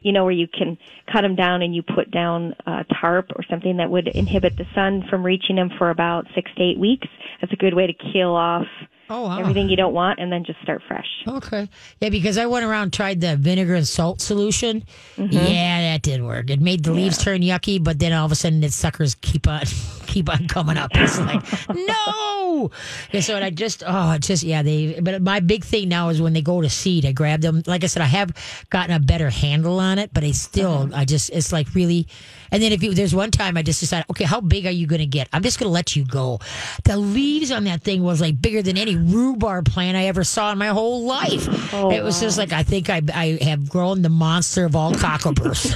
you 0.00 0.12
know, 0.12 0.24
where 0.24 0.32
you 0.32 0.46
can 0.46 0.78
cut 1.12 1.22
them 1.22 1.34
down 1.34 1.62
and 1.62 1.74
you 1.74 1.82
put 1.82 2.10
down 2.10 2.54
a 2.66 2.84
tarp 3.00 3.32
or 3.34 3.42
something 3.50 3.78
that 3.78 3.90
would 3.90 4.08
inhibit 4.08 4.56
the 4.56 4.66
sun 4.74 5.04
from 5.10 5.24
reaching 5.24 5.56
them 5.56 5.70
for 5.76 5.90
about 5.90 6.26
six 6.34 6.50
to 6.56 6.62
eight 6.62 6.78
weeks. 6.78 7.08
That's 7.40 7.52
a 7.52 7.56
good 7.56 7.74
way 7.74 7.88
to 7.88 8.12
kill 8.12 8.34
off 8.34 8.66
Oh, 9.10 9.22
wow. 9.22 9.38
everything 9.38 9.68
you 9.68 9.76
don't 9.76 9.94
want, 9.94 10.18
and 10.18 10.30
then 10.30 10.44
just 10.44 10.60
start 10.62 10.82
fresh. 10.86 11.06
Okay. 11.26 11.68
Yeah, 12.00 12.10
because 12.10 12.36
I 12.36 12.46
went 12.46 12.64
around 12.64 12.92
tried 12.92 13.20
the 13.20 13.36
vinegar 13.36 13.74
and 13.74 13.86
salt 13.86 14.20
solution. 14.20 14.84
Mm-hmm. 15.16 15.32
Yeah, 15.32 15.80
that 15.92 16.02
did 16.02 16.22
work. 16.22 16.50
It 16.50 16.60
made 16.60 16.84
the 16.84 16.92
leaves 16.92 17.18
yeah. 17.18 17.24
turn 17.24 17.40
yucky, 17.40 17.82
but 17.82 17.98
then 17.98 18.12
all 18.12 18.26
of 18.26 18.32
a 18.32 18.34
sudden, 18.34 18.60
the 18.60 18.70
suckers 18.70 19.14
keep 19.14 19.48
on 19.48 19.62
keep 20.06 20.28
on 20.28 20.48
coming 20.48 20.76
up. 20.76 20.90
It's 20.94 21.18
like 21.18 21.42
no. 21.74 22.70
And 23.12 23.24
so 23.24 23.36
I 23.36 23.50
just 23.50 23.82
oh, 23.86 24.18
just 24.18 24.42
yeah. 24.42 24.62
They 24.62 25.00
but 25.00 25.22
my 25.22 25.40
big 25.40 25.64
thing 25.64 25.88
now 25.88 26.08
is 26.10 26.20
when 26.20 26.32
they 26.32 26.42
go 26.42 26.60
to 26.60 26.68
seed, 26.68 27.06
I 27.06 27.12
grab 27.12 27.40
them. 27.40 27.62
Like 27.66 27.84
I 27.84 27.86
said, 27.86 28.02
I 28.02 28.06
have 28.06 28.32
gotten 28.70 28.94
a 28.94 29.00
better 29.00 29.30
handle 29.30 29.80
on 29.80 29.98
it, 29.98 30.12
but 30.12 30.24
I 30.24 30.32
still 30.32 30.84
uh-huh. 30.84 30.92
I 30.94 31.04
just 31.04 31.30
it's 31.30 31.52
like 31.52 31.74
really. 31.74 32.06
And 32.50 32.62
then 32.62 32.72
if 32.72 32.82
you, 32.82 32.94
there's 32.94 33.14
one 33.14 33.30
time 33.30 33.56
I 33.56 33.62
just 33.62 33.80
decided, 33.80 34.06
okay, 34.10 34.24
how 34.24 34.40
big 34.40 34.66
are 34.66 34.70
you 34.70 34.86
going 34.86 35.00
to 35.00 35.06
get? 35.06 35.28
I'm 35.32 35.42
just 35.42 35.58
going 35.58 35.68
to 35.68 35.72
let 35.72 35.96
you 35.96 36.04
go. 36.04 36.40
The 36.84 36.96
leaves 36.96 37.50
on 37.50 37.64
that 37.64 37.82
thing 37.82 38.02
was 38.02 38.20
like 38.20 38.40
bigger 38.40 38.62
than 38.62 38.76
any 38.76 38.96
rhubarb 38.96 39.66
plant 39.66 39.96
I 39.96 40.04
ever 40.04 40.24
saw 40.24 40.52
in 40.52 40.58
my 40.58 40.68
whole 40.68 41.04
life. 41.04 41.74
Oh, 41.74 41.90
it 41.90 42.02
was 42.02 42.16
wow. 42.16 42.20
just 42.20 42.38
like 42.38 42.52
I 42.52 42.62
think 42.62 42.90
I 42.90 43.02
I 43.14 43.38
have 43.42 43.68
grown 43.68 44.02
the 44.02 44.08
monster 44.08 44.64
of 44.64 44.76
all 44.76 44.92
cockleburs. 44.92 45.74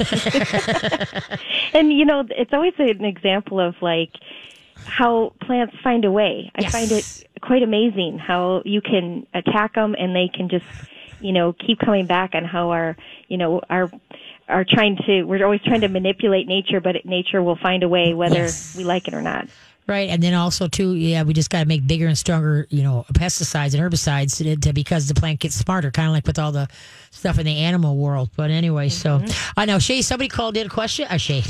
and 1.75 1.93
you 1.93 2.05
know, 2.05 2.25
it's 2.31 2.53
always 2.53 2.75
an 2.79 3.05
example 3.05 3.61
of 3.61 3.75
like 3.81 4.11
how 4.85 5.33
plants 5.41 5.75
find 5.83 6.05
a 6.05 6.11
way. 6.11 6.51
I 6.55 6.63
yes. 6.63 6.73
find 6.73 6.91
it 6.91 7.25
quite 7.41 7.63
amazing 7.63 8.19
how 8.19 8.63
you 8.65 8.81
can 8.81 9.27
attack 9.35 9.75
them 9.75 9.95
and 9.99 10.15
they 10.15 10.29
can 10.29 10.49
just, 10.49 10.67
you 11.21 11.33
know, 11.33 11.53
keep 11.53 11.79
coming 11.79 12.07
back 12.07 12.31
and 12.35 12.47
how 12.47 12.71
our, 12.71 12.97
you 13.29 13.37
know, 13.37 13.61
our 13.69 13.91
are 14.48 14.64
trying 14.68 14.96
to 15.07 15.22
we're 15.24 15.44
always 15.44 15.61
trying 15.62 15.81
to 15.81 15.88
manipulate 15.88 16.46
nature 16.46 16.81
but 16.81 16.96
nature 17.05 17.42
will 17.42 17.57
find 17.57 17.83
a 17.83 17.88
way 17.88 18.14
whether 18.14 18.44
yes. 18.44 18.76
we 18.76 18.85
like 18.85 19.09
it 19.09 19.14
or 19.14 19.22
not 19.22 19.46
Right, 19.88 20.11
and 20.11 20.23
then 20.23 20.33
also 20.33 20.68
too, 20.68 20.95
yeah, 20.95 21.25
we 21.25 21.35
just 21.35 21.51
got 21.51 21.61
to 21.61 21.66
make 21.66 21.85
bigger 21.87 22.07
and 22.07 22.16
stronger, 22.16 22.68
you 22.71 22.85
know, 22.85 23.05
pesticides 23.14 23.75
and 23.75 23.83
herbicides 23.83 24.37
to, 24.37 24.57
to, 24.57 24.73
because 24.73 25.09
the 25.09 25.14
plant 25.14 25.40
gets 25.40 25.57
smarter, 25.57 25.90
kind 25.90 26.07
of 26.07 26.14
like 26.14 26.25
with 26.25 26.38
all 26.38 26.53
the 26.53 26.68
stuff 27.11 27.38
in 27.38 27.47
the 27.47 27.59
animal 27.59 27.97
world. 27.97 28.31
But 28.37 28.51
anyway, 28.51 28.88
mm-hmm. 28.88 29.27
so 29.27 29.35
I 29.57 29.64
know 29.64 29.81
Shay. 29.81 30.03
Somebody 30.03 30.29
called 30.29 30.57
in 30.57 30.66
a 30.66 30.71
question. 30.71 31.09
Uh, 31.11 31.16
Shay, 31.16 31.42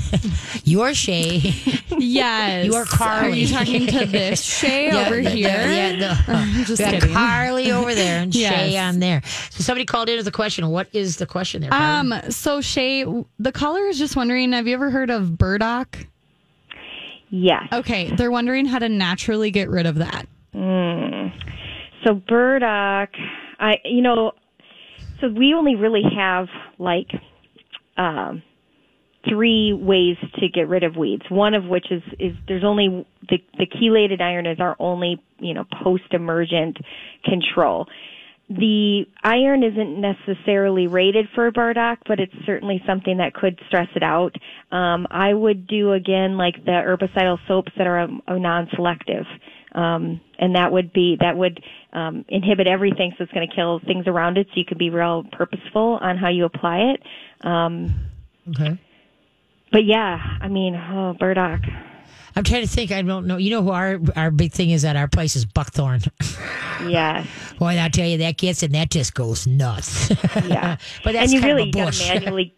you 0.64 0.82
are 0.82 0.94
Shay. 0.94 1.52
Yes, 1.98 2.66
you 2.66 2.74
are 2.74 2.84
Carly. 2.84 3.32
Are 3.32 3.34
you 3.34 3.48
talking 3.48 3.86
to 3.86 4.04
this 4.04 4.42
Shay 4.42 4.88
yeah, 4.88 5.06
over 5.06 5.22
the, 5.22 5.30
here? 5.30 5.48
The, 5.48 5.74
yeah, 5.74 5.96
no, 5.96 6.14
I'm 6.34 6.64
just 6.64 6.82
kidding. 6.82 7.10
Carly 7.10 7.72
over 7.72 7.94
there 7.94 8.20
and 8.20 8.34
yes. 8.34 8.52
Shay 8.52 8.76
on 8.76 8.98
there. 8.98 9.22
So 9.24 9.62
somebody 9.62 9.86
called 9.86 10.10
in 10.10 10.18
with 10.18 10.28
a 10.28 10.32
question. 10.32 10.68
What 10.68 10.88
is 10.92 11.16
the 11.16 11.24
question 11.24 11.62
there? 11.62 11.70
Carly? 11.70 12.12
Um, 12.12 12.30
so 12.30 12.60
Shay, 12.60 13.06
the 13.38 13.52
caller 13.52 13.86
is 13.86 13.98
just 13.98 14.14
wondering. 14.14 14.52
Have 14.52 14.66
you 14.66 14.74
ever 14.74 14.90
heard 14.90 15.08
of 15.08 15.38
burdock? 15.38 16.06
Yes. 17.38 17.64
Okay, 17.70 18.10
they're 18.16 18.30
wondering 18.30 18.64
how 18.64 18.78
to 18.78 18.88
naturally 18.88 19.50
get 19.50 19.68
rid 19.68 19.84
of 19.84 19.96
that. 19.96 20.26
Mm. 20.54 21.32
So 22.04 22.14
burdock, 22.14 23.10
I 23.58 23.74
you 23.84 24.00
know, 24.00 24.32
so 25.20 25.28
we 25.28 25.52
only 25.54 25.74
really 25.74 26.02
have 26.16 26.46
like 26.78 27.08
um, 27.98 28.42
three 29.28 29.74
ways 29.74 30.16
to 30.36 30.48
get 30.48 30.66
rid 30.68 30.82
of 30.82 30.96
weeds. 30.96 31.24
One 31.28 31.52
of 31.52 31.64
which 31.64 31.90
is 31.90 32.02
is 32.18 32.34
there's 32.48 32.64
only 32.64 33.06
the 33.28 33.38
the 33.58 33.66
chelated 33.66 34.22
iron 34.22 34.46
is 34.46 34.58
our 34.58 34.74
only 34.78 35.22
you 35.38 35.52
know 35.52 35.64
post 35.82 36.04
emergent 36.12 36.78
control 37.22 37.86
the 38.48 39.06
iron 39.24 39.64
isn't 39.64 40.00
necessarily 40.00 40.86
rated 40.86 41.26
for 41.34 41.48
a 41.48 41.52
burdock, 41.52 41.98
but 42.06 42.20
it's 42.20 42.32
certainly 42.44 42.80
something 42.86 43.16
that 43.18 43.34
could 43.34 43.58
stress 43.66 43.88
it 43.96 44.04
out. 44.04 44.36
Um, 44.70 45.06
I 45.10 45.34
would 45.34 45.66
do 45.66 45.92
again 45.92 46.36
like 46.36 46.64
the 46.64 46.70
herbicidal 46.70 47.38
soaps 47.48 47.72
that 47.76 47.88
are 47.88 48.00
a, 48.00 48.08
a 48.28 48.38
non-selective, 48.38 49.24
um, 49.74 50.20
and 50.38 50.54
that 50.54 50.70
would 50.70 50.92
be 50.92 51.16
that 51.20 51.36
would 51.36 51.60
um, 51.92 52.24
inhibit 52.28 52.68
everything, 52.68 53.12
so 53.18 53.24
it's 53.24 53.32
going 53.32 53.48
to 53.48 53.54
kill 53.54 53.80
things 53.80 54.06
around 54.06 54.38
it. 54.38 54.46
So 54.48 54.60
you 54.60 54.64
can 54.64 54.78
be 54.78 54.90
real 54.90 55.24
purposeful 55.32 55.98
on 56.00 56.16
how 56.16 56.28
you 56.28 56.44
apply 56.44 56.94
it. 56.94 57.02
Um, 57.44 58.10
okay. 58.48 58.80
But 59.72 59.84
yeah, 59.84 60.18
I 60.40 60.46
mean, 60.46 60.76
oh, 60.76 61.14
burdock. 61.18 61.62
I'm 62.36 62.44
trying 62.44 62.62
to 62.62 62.68
think. 62.68 62.92
I 62.92 63.00
don't 63.02 63.26
know. 63.26 63.38
You 63.38 63.50
know 63.50 63.62
who 63.62 63.70
our 63.70 63.98
our 64.14 64.30
big 64.30 64.52
thing 64.52 64.70
is 64.70 64.84
at 64.84 64.94
our 64.96 65.08
place 65.08 65.36
is 65.36 65.44
buckthorn. 65.44 66.00
Yeah. 66.86 67.24
Boy, 67.58 67.78
I'll 67.78 67.88
tell 67.88 68.06
you 68.06 68.18
that 68.18 68.36
gets 68.36 68.62
and 68.62 68.74
that 68.74 68.90
just 68.90 69.14
goes 69.14 69.46
nuts. 69.46 70.10
yeah. 70.44 70.76
but 71.04 71.14
that's 71.14 71.24
and 71.24 71.32
you 71.32 71.40
kind 71.40 71.56
really 71.56 71.70
got 71.70 71.94
to 71.94 72.14
manually 72.14 72.54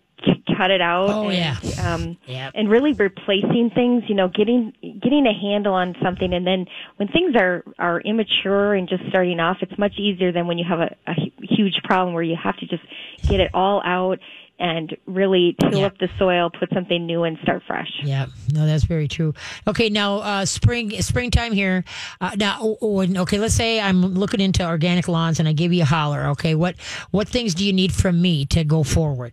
cut 0.59 0.73
it 0.73 0.81
out. 0.81 1.09
Oh 1.09 1.29
and, 1.29 1.39
yeah. 1.39 1.95
Um, 1.95 2.19
yep. 2.27 2.53
And 2.55 2.69
really 2.69 2.93
replacing 2.93 3.71
things. 3.75 4.03
You 4.09 4.17
know, 4.17 4.29
getting 4.29 4.73
getting 4.83 5.25
a 5.27 5.33
handle 5.33 5.73
on 5.73 5.95
something, 6.03 6.35
and 6.35 6.47
then 6.47 6.67
when 6.97 7.09
things 7.09 7.37
are 7.37 7.63
are 7.79 8.01
immature 8.01 8.75
and 8.75 8.89
just 8.89 9.05
starting 9.09 9.39
off, 9.39 9.59
it's 9.61 9.79
much 9.79 9.99
easier 9.99 10.33
than 10.33 10.49
when 10.49 10.59
you 10.59 10.65
have 10.69 10.81
a, 10.81 10.97
a 11.07 11.15
huge 11.41 11.81
problem 11.85 12.13
where 12.13 12.25
you 12.25 12.37
have 12.43 12.57
to 12.57 12.67
just 12.67 12.83
get 13.29 13.41
it 13.41 13.51
all 13.55 13.81
out 13.85 14.19
and 14.59 14.97
really 15.07 15.57
till 15.61 15.81
Yeah. 15.81 15.87
up 15.87 15.99
the 15.99 16.09
soil, 16.19 16.51
put 16.51 16.69
something 16.73 17.07
new, 17.07 17.25
and 17.25 17.39
start 17.43 17.63
fresh. 17.67 17.91
Yeah, 18.03 18.27
no, 18.53 18.67
that's 18.67 18.85
very 18.85 19.09
true. 19.09 19.35
Okay, 19.67 19.89
now 19.89 20.17
uh, 20.17 20.45
spring, 20.45 20.91
springtime 21.03 21.53
here. 21.53 21.85
Uh, 22.21 22.33
now, 22.37 22.77
okay, 22.83 23.39
let's 23.39 23.55
say 23.55 23.81
I'm 23.81 24.03
looking 24.15 24.41
into 24.41 24.67
organic 24.67 25.09
lawns, 25.09 25.39
and 25.39 25.49
I 25.49 25.53
give 25.53 25.73
you 25.73 25.83
a 25.83 25.87
holler. 25.87 26.27
Okay, 26.29 26.55
what 26.55 26.75
what 27.11 27.29
things 27.29 27.55
do 27.55 27.65
you 27.65 27.73
need 27.73 27.93
from 27.93 28.21
me 28.21 28.47
to 28.47 28.65
go 28.65 28.83
forward? 28.83 29.33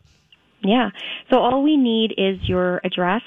Yeah. 0.64 0.90
So 1.32 1.40
all 1.40 1.62
we 1.64 1.78
need 1.78 2.14
is 2.18 2.40
your 2.48 2.82
address. 2.84 3.22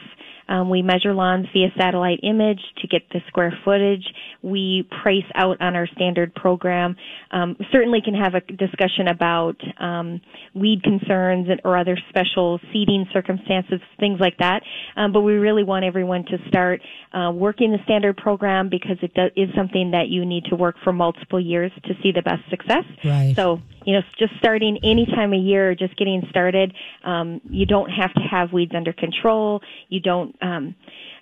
Um, 0.48 0.70
we 0.70 0.82
measure 0.82 1.14
lawns 1.14 1.46
via 1.52 1.68
satellite 1.78 2.20
image 2.22 2.60
to 2.80 2.88
get 2.88 3.02
the 3.12 3.20
square 3.28 3.52
footage. 3.64 4.04
We 4.42 4.88
price 5.02 5.24
out 5.34 5.60
on 5.60 5.76
our 5.76 5.86
standard 5.88 6.34
program. 6.34 6.96
Um, 7.30 7.56
certainly 7.72 8.00
can 8.02 8.14
have 8.14 8.34
a 8.34 8.40
discussion 8.40 9.08
about 9.08 9.56
um, 9.80 10.20
weed 10.54 10.82
concerns 10.82 11.48
or 11.64 11.76
other 11.76 11.98
special 12.08 12.60
seeding 12.72 13.06
circumstances, 13.12 13.80
things 14.00 14.18
like 14.20 14.38
that. 14.38 14.62
Um, 14.96 15.12
but 15.12 15.20
we 15.20 15.34
really 15.34 15.64
want 15.64 15.84
everyone 15.84 16.24
to 16.26 16.38
start 16.48 16.80
uh, 17.12 17.30
working 17.32 17.72
the 17.72 17.78
standard 17.84 18.16
program 18.16 18.68
because 18.68 18.96
it 19.02 19.12
do, 19.14 19.26
is 19.36 19.48
something 19.56 19.90
that 19.92 20.08
you 20.08 20.24
need 20.24 20.44
to 20.46 20.56
work 20.56 20.76
for 20.82 20.92
multiple 20.92 21.40
years 21.40 21.72
to 21.84 21.94
see 22.02 22.12
the 22.12 22.22
best 22.22 22.42
success. 22.50 22.84
Right. 23.04 23.34
So 23.36 23.60
you 23.88 23.94
know, 23.94 24.02
just 24.18 24.34
starting 24.38 24.78
any 24.84 25.06
time 25.06 25.32
of 25.32 25.40
year, 25.40 25.74
just 25.74 25.96
getting 25.96 26.22
started. 26.28 26.74
Um, 27.04 27.40
you 27.48 27.64
don't 27.64 27.88
have 27.88 28.12
to 28.12 28.20
have 28.20 28.52
weeds 28.52 28.72
under 28.76 28.92
control. 28.92 29.62
You 29.88 30.00
don't. 30.00 30.36
Um, 30.42 30.74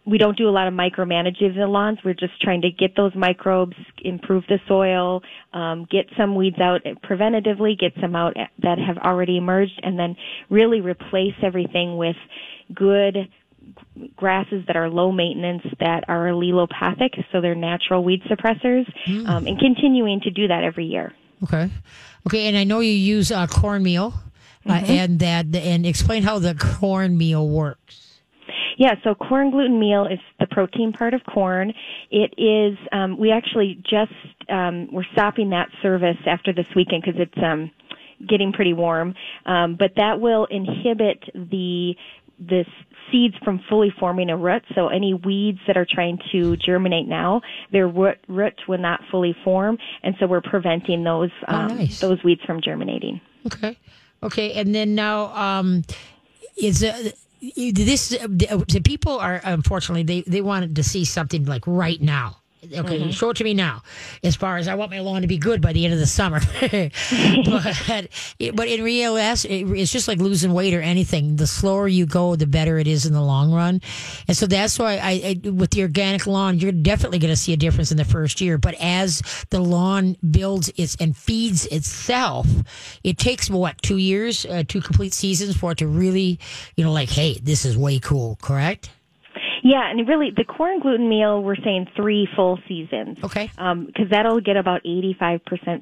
we 0.05 0.18
don't 0.18 0.37
do 0.37 0.48
a 0.48 0.50
lot 0.50 0.66
of 0.66 0.74
micromanaging 0.74 1.50
of 1.50 1.55
the 1.55 1.68
lawns. 1.68 1.98
We're 2.05 2.14
just 2.14 2.40
trying 2.42 2.62
to 2.62 2.70
get 2.72 2.96
those 2.96 3.12
microbes, 3.14 3.76
improve 4.02 4.42
the 4.48 4.59
soil, 4.66 5.22
um, 5.52 5.87
get 5.88 6.07
some 6.18 6.35
weeds 6.35 6.59
out 6.59 6.81
preventatively, 7.09 7.79
get 7.79 7.92
some 8.00 8.16
out 8.16 8.35
that 8.35 8.79
have 8.81 8.98
already 8.98 9.37
emerged, 9.37 9.81
and 9.85 9.96
then 9.96 10.16
really 10.50 10.81
replace 10.81 11.35
everything 11.44 11.96
with 11.96 12.16
good 12.74 13.29
grasses 14.16 14.64
that 14.66 14.76
are 14.76 14.90
low 14.90 15.12
maintenance 15.12 15.62
that 15.79 16.02
are 16.09 16.26
allelopathic, 16.26 17.24
so 17.31 17.40
they're 17.40 17.55
natural 17.55 18.02
weed 18.02 18.22
suppressors, 18.29 18.87
um, 19.29 19.46
and 19.46 19.57
continuing 19.61 20.20
to 20.20 20.31
do 20.33 20.48
that 20.48 20.64
every 20.64 20.87
year. 20.87 21.12
Okay, 21.42 21.70
okay, 22.27 22.46
and 22.49 22.57
I 22.57 22.64
know 22.64 22.81
you 22.81 22.92
use 22.92 23.31
uh, 23.31 23.46
cornmeal, 23.46 24.14
uh, 24.68 24.72
and 24.72 25.18
that 25.20 25.55
and 25.55 25.87
explain 25.87 26.22
how 26.22 26.38
the 26.38 26.55
cornmeal 26.55 27.49
works. 27.49 28.20
Yeah, 28.79 28.94
so 29.05 29.14
corn 29.14 29.51
gluten 29.51 29.79
meal 29.79 30.07
is 30.07 30.18
the 30.38 30.46
protein 30.46 30.92
part 30.92 31.14
of 31.14 31.25
corn. 31.25 31.72
It 32.11 32.35
is, 32.37 32.77
um, 32.92 33.16
we 33.18 33.31
actually 33.31 33.83
just, 33.88 34.12
um, 34.51 34.88
we're 34.92 35.07
stopping 35.12 35.51
that 35.51 35.70
service 35.81 36.18
after 36.27 36.53
this 36.53 36.66
weekend 36.75 37.03
because 37.03 37.18
it's, 37.18 37.42
um, 37.42 37.70
getting 38.29 38.53
pretty 38.53 38.75
warm. 38.75 39.14
Um, 39.46 39.77
but 39.77 39.92
that 39.96 40.20
will 40.20 40.44
inhibit 40.51 41.25
the, 41.35 41.96
the 42.38 42.64
seeds 43.11 43.35
from 43.44 43.61
fully 43.68 43.92
forming 44.01 44.31
a 44.31 44.37
root. 44.37 44.62
So 44.75 44.88
any 44.88 45.14
weeds 45.14 45.61
that 45.66 45.77
are 45.77 45.87
trying 45.88 46.18
to 46.33 46.57
germinate 46.57 47.07
now, 47.07 47.40
their 47.72 47.88
root, 47.88 48.18
root 48.29 48.55
will 48.66 48.79
not 48.79 49.01
fully 49.11 49.35
form. 49.44 49.79
And 50.03 50.14
so 50.18 50.27
we're 50.27 50.40
preventing 50.40 51.05
those, 51.05 51.31
um, 51.49 51.77
nice. 51.79 52.01
those 52.01 52.22
weeds 52.25 52.42
from 52.44 52.61
germinating. 52.61 53.20
Okay, 53.46 53.79
okay, 54.22 54.53
and 54.55 54.75
then 54.75 54.94
now 54.96 55.27
um, 55.35 55.85
is 56.57 56.83
uh, 56.83 57.11
you- 57.40 57.72
this 57.72 58.12
uh, 58.12 58.27
the 58.27 58.81
people 58.85 59.18
are 59.18 59.40
unfortunately 59.44 60.03
they 60.03 60.22
they 60.22 60.40
wanted 60.40 60.75
to 60.77 60.83
see 60.83 61.05
something 61.05 61.44
like 61.44 61.62
right 61.66 62.01
now. 62.01 62.38
Okay, 62.64 63.11
show 63.12 63.31
it 63.31 63.37
to 63.37 63.45
me 63.45 63.55
now. 63.55 63.83
As 64.23 64.35
far 64.35 64.57
as 64.57 64.66
I 64.66 64.75
want 64.75 64.90
my 64.90 65.01
lawn 65.01 65.23
to 65.23 65.29
be 65.29 65.38
good 65.38 65.61
by 65.61 65.73
the 65.73 65.85
end 65.85 65.95
of 65.95 66.01
the 66.01 66.07
summer, 66.07 66.40
but 67.45 68.09
but 68.55 68.69
in 68.69 68.83
real 68.83 69.16
it's 69.16 69.92
just 69.92 70.09
like 70.09 70.19
losing 70.19 70.53
weight 70.53 70.75
or 70.75 70.81
anything. 70.81 71.37
The 71.37 71.47
slower 71.47 71.87
you 71.87 72.07
go, 72.07 72.35
the 72.35 72.47
better 72.47 72.79
it 72.79 72.87
is 72.87 73.07
in 73.07 73.12
the 73.12 73.23
long 73.23 73.53
run. 73.53 73.81
And 74.27 74.37
so 74.37 74.47
that's 74.47 74.79
why 74.79 74.97
I, 74.97 75.38
I 75.45 75.49
with 75.51 75.71
the 75.71 75.83
organic 75.83 76.27
lawn, 76.27 76.59
you're 76.59 76.73
definitely 76.73 77.19
going 77.19 77.33
to 77.33 77.37
see 77.37 77.53
a 77.53 77.57
difference 77.57 77.90
in 77.90 77.99
the 77.99 78.05
first 78.05 78.40
year. 78.40 78.59
But 78.59 78.75
as 78.81 79.23
the 79.51 79.61
lawn 79.61 80.16
builds 80.29 80.71
its 80.77 80.97
and 80.99 81.16
feeds 81.16 81.66
itself, 81.66 82.47
it 83.05 83.19
takes 83.19 83.51
what 83.51 83.81
two 83.83 83.99
years, 83.99 84.47
uh, 84.47 84.64
two 84.66 84.81
complete 84.81 85.12
seasons 85.12 85.57
for 85.57 85.73
it 85.73 85.79
to 85.79 85.87
really, 85.87 86.40
you 86.77 86.85
know, 86.85 86.92
like, 86.92 87.11
hey, 87.11 87.38
this 87.42 87.64
is 87.64 87.77
way 87.77 87.99
cool. 87.99 88.38
Correct? 88.42 88.90
Yeah, 89.66 89.90
and 89.90 90.07
really, 90.07 90.31
the 90.31 90.44
corn 90.44 90.79
gluten 90.79 91.09
meal, 91.09 91.42
we're 91.42 91.57
saying 91.57 91.88
three 91.96 92.29
full 92.37 92.57
seasons. 92.68 93.18
Okay. 93.24 93.50
Because 93.57 94.09
that'll 94.12 94.40
get 94.40 94.57
about 94.57 94.85
85% 94.85 95.40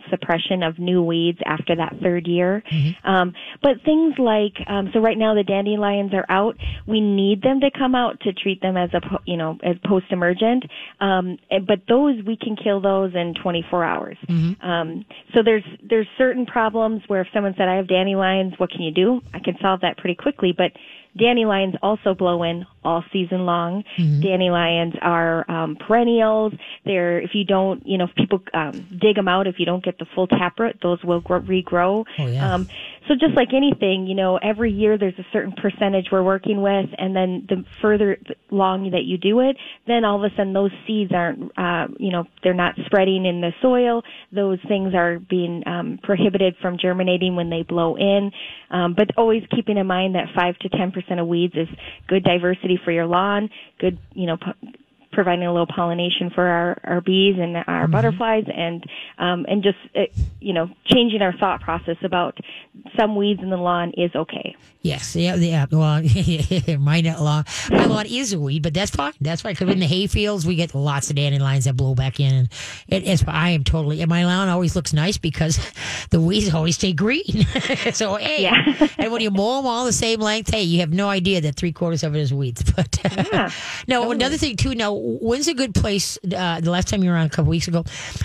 suppression 0.09 0.63
of 0.63 0.79
new 0.79 1.03
weeds 1.03 1.39
after 1.45 1.77
that 1.77 1.93
third 2.03 2.27
year. 2.27 2.63
Um, 3.05 3.35
but 3.63 3.83
things 3.85 4.15
like, 4.19 4.55
um, 4.67 4.89
so 4.95 5.01
right 5.01 5.19
now 5.19 5.35
the 5.35 5.43
dandelions 5.43 6.15
are 6.15 6.25
out. 6.31 6.57
We 6.87 7.03
need 7.03 7.43
them 7.43 7.61
to 7.61 7.71
come 7.77 7.95
out 7.95 8.21
to 8.21 8.33
treat 8.33 8.63
them 8.63 8.79
as 8.79 8.89
a, 8.95 9.03
po- 9.03 9.23
you 9.27 9.37
know, 9.37 9.59
as 9.63 9.77
post-emergent. 9.85 10.65
Um, 11.01 11.37
but 11.67 11.81
those, 11.87 12.25
we 12.27 12.39
can 12.39 12.57
kill 12.57 12.81
those 12.81 13.15
in 13.15 13.35
24 13.43 13.85
hours. 13.85 14.17
Um, 14.63 15.05
so 15.35 15.43
there's, 15.45 15.65
there's 15.87 16.09
certain 16.17 16.47
problems 16.47 17.03
where 17.07 17.21
if 17.21 17.29
someone 17.35 17.55
said, 17.59 17.69
I 17.69 17.77
have 17.77 17.89
dandelions, 17.89 18.55
what 18.57 18.71
can 18.71 18.81
you 18.81 18.93
do? 18.93 19.21
I 19.35 19.41
can 19.41 19.59
solve 19.61 19.83
that 19.83 19.99
pretty 19.99 20.15
quickly. 20.15 20.55
But 20.57 20.73
Dandelions 21.19 21.75
also 21.83 22.15
blow 22.15 22.43
in 22.43 22.67
all 22.85 23.05
season 23.13 23.47
long. 23.47 23.85
Dandelions 24.23 24.95
are 25.01 25.49
um, 25.51 25.77
perennials. 25.77 26.53
They're 26.85 27.21
if 27.21 27.31
you 27.35 27.45
don't, 27.45 27.87
you 27.87 27.99
know, 27.99 28.05
if 28.05 28.15
people 28.15 28.43
um, 28.53 28.87
dig 29.01 29.17
them 29.17 29.29
out, 29.29 29.47
if 29.47 29.57
you 29.59 29.67
don't 29.67 29.85
get 29.85 29.99
the 29.99 30.07
full 30.15 30.27
taproot, 30.27 30.79
those 30.83 31.03
will 31.05 31.21
grow, 31.21 31.41
regrow. 31.41 32.05
Oh, 32.19 32.27
yeah. 32.27 32.55
Um, 32.55 32.67
so 33.09 33.15
just 33.15 33.35
like 33.35 33.49
anything, 33.53 34.07
you 34.07 34.15
know, 34.15 34.39
every 34.39 34.73
year 34.73 34.97
there's 34.97 35.19
a 35.19 35.27
certain 35.33 35.53
percentage 35.53 36.07
we're 36.11 36.23
working 36.23 36.63
with, 36.63 36.87
and 36.97 37.15
then 37.15 37.47
the 37.49 37.65
further 37.83 38.17
long 38.51 38.91
that 38.93 39.05
you 39.05 39.19
do 39.19 39.41
it, 39.41 39.57
then 39.87 40.05
all 40.05 40.25
of 40.25 40.31
a 40.31 40.35
sudden 40.35 40.53
those 40.53 40.71
seeds 40.87 41.13
aren't, 41.15 41.53
uh, 41.59 41.87
you 41.99 42.11
know, 42.11 42.25
they're 42.43 42.55
not 42.55 42.75
spreading 42.87 43.27
in 43.27 43.41
the 43.41 43.53
soil. 43.61 44.03
Those 44.33 44.59
things 44.69 44.95
are 44.95 45.19
being 45.19 45.63
um, 45.67 45.99
prohibited 46.03 46.57
from 46.63 46.79
germinating 46.81 47.37
when 47.37 47.51
they 47.51 47.63
blow 47.63 47.97
in. 47.97 48.31
Um, 48.71 48.95
but 48.97 49.11
always 49.17 49.43
keeping 49.55 49.77
in 49.77 49.87
mind 49.87 50.15
that 50.15 50.29
five 50.35 50.57
to 50.59 50.69
ten 50.71 50.91
percent 50.91 51.21
of 51.21 51.27
weeds 51.27 51.55
is 51.55 51.69
good 52.09 52.25
diversity 52.25 52.79
for 52.85 52.93
your 52.93 53.07
lawn, 53.07 53.51
good, 53.79 53.99
you 54.13 54.27
know. 54.27 54.37
P- 54.37 54.79
providing 55.15 55.47
a 55.47 55.53
little 55.53 55.67
pollination 55.67 56.31
for 56.35 56.45
our, 56.45 56.81
our 56.85 57.01
bees 57.01 57.37
and 57.39 57.57
our 57.67 57.87
butterflies 57.87 58.45
and 58.55 58.85
um, 59.19 59.47
and 59.49 59.63
just 59.63 59.79
uh, 59.97 60.01
you 60.41 60.53
know 60.53 60.69
changing 60.93 61.23
our 61.23 61.33
thought 61.39 61.61
process 61.61 61.97
about 62.05 62.37
some 62.99 63.17
weeds 63.17 63.43
in 63.43 63.51
the 63.51 63.57
lawn 63.57 63.93
is 63.97 64.15
okay. 64.15 64.57
Yes, 64.83 65.17
yeah, 65.17 65.35
yeah. 65.37 65.65
Well, 65.71 66.03
my 66.79 67.01
lawn, 67.01 67.45
my 67.71 67.85
lawn 67.87 68.05
is 68.07 68.35
a 68.35 68.39
weed, 68.39 68.63
but 68.63 68.75
that's 68.75 68.91
fine. 68.91 69.15
That's 69.19 69.41
fine 69.41 69.55
because 69.55 69.71
in 69.71 69.79
the 69.81 69.87
hay 69.87 70.07
fields 70.07 70.45
we 70.47 70.57
get 70.57 70.75
lots 70.75 71.09
of 71.09 71.17
dandelions 71.17 71.65
that 71.65 71.75
blow 71.75 71.95
back 71.95 72.21
in, 72.21 72.35
and 72.35 72.49
it, 72.89 73.07
it's. 73.07 73.25
I 73.27 73.51
am 73.51 73.65
totally. 73.65 74.03
And 74.03 74.11
my 74.11 74.27
lawn 74.27 74.49
always 74.51 74.77
looks 74.77 74.93
nice 74.93 75.17
because 75.17 75.59
the 76.11 76.21
weeds 76.21 76.53
always 76.53 76.75
stay 76.77 76.93
green. 76.93 77.25
so 77.93 78.17
hey, 78.17 78.43
Yeah. 78.43 78.89
and 78.99 79.11
when 79.11 79.23
you 79.23 79.31
mow 79.31 79.57
them 79.57 79.67
all 79.67 79.87
the 79.87 79.93
same 79.93 80.21
length, 80.21 80.51
hey, 80.53 80.63
you 80.63 80.81
have 80.81 80.93
no 80.93 81.09
idea 81.09 81.41
that 81.41 81.57
three 81.57 81.73
quarters 81.73 82.03
of 82.03 82.15
it 82.15 82.21
is 82.21 82.35
weeds. 82.35 82.63
But 82.71 82.99
Yeah, 83.33 83.51
no, 83.89 84.11
another 84.11 84.37
thing 84.37 84.57
too. 84.57 84.75
Now, 84.75 84.93
when's 84.93 85.49
a 85.49 85.55
good 85.55 85.75
place? 85.75 86.19
Uh, 86.25 86.61
the 86.61 86.71
last 86.71 86.89
time 86.89 87.03
you 87.03 87.09
were 87.11 87.17
on 87.17 87.27
a 87.27 87.31
couple 87.31 87.49
weeks 87.51 87.69
ago, 87.69 87.85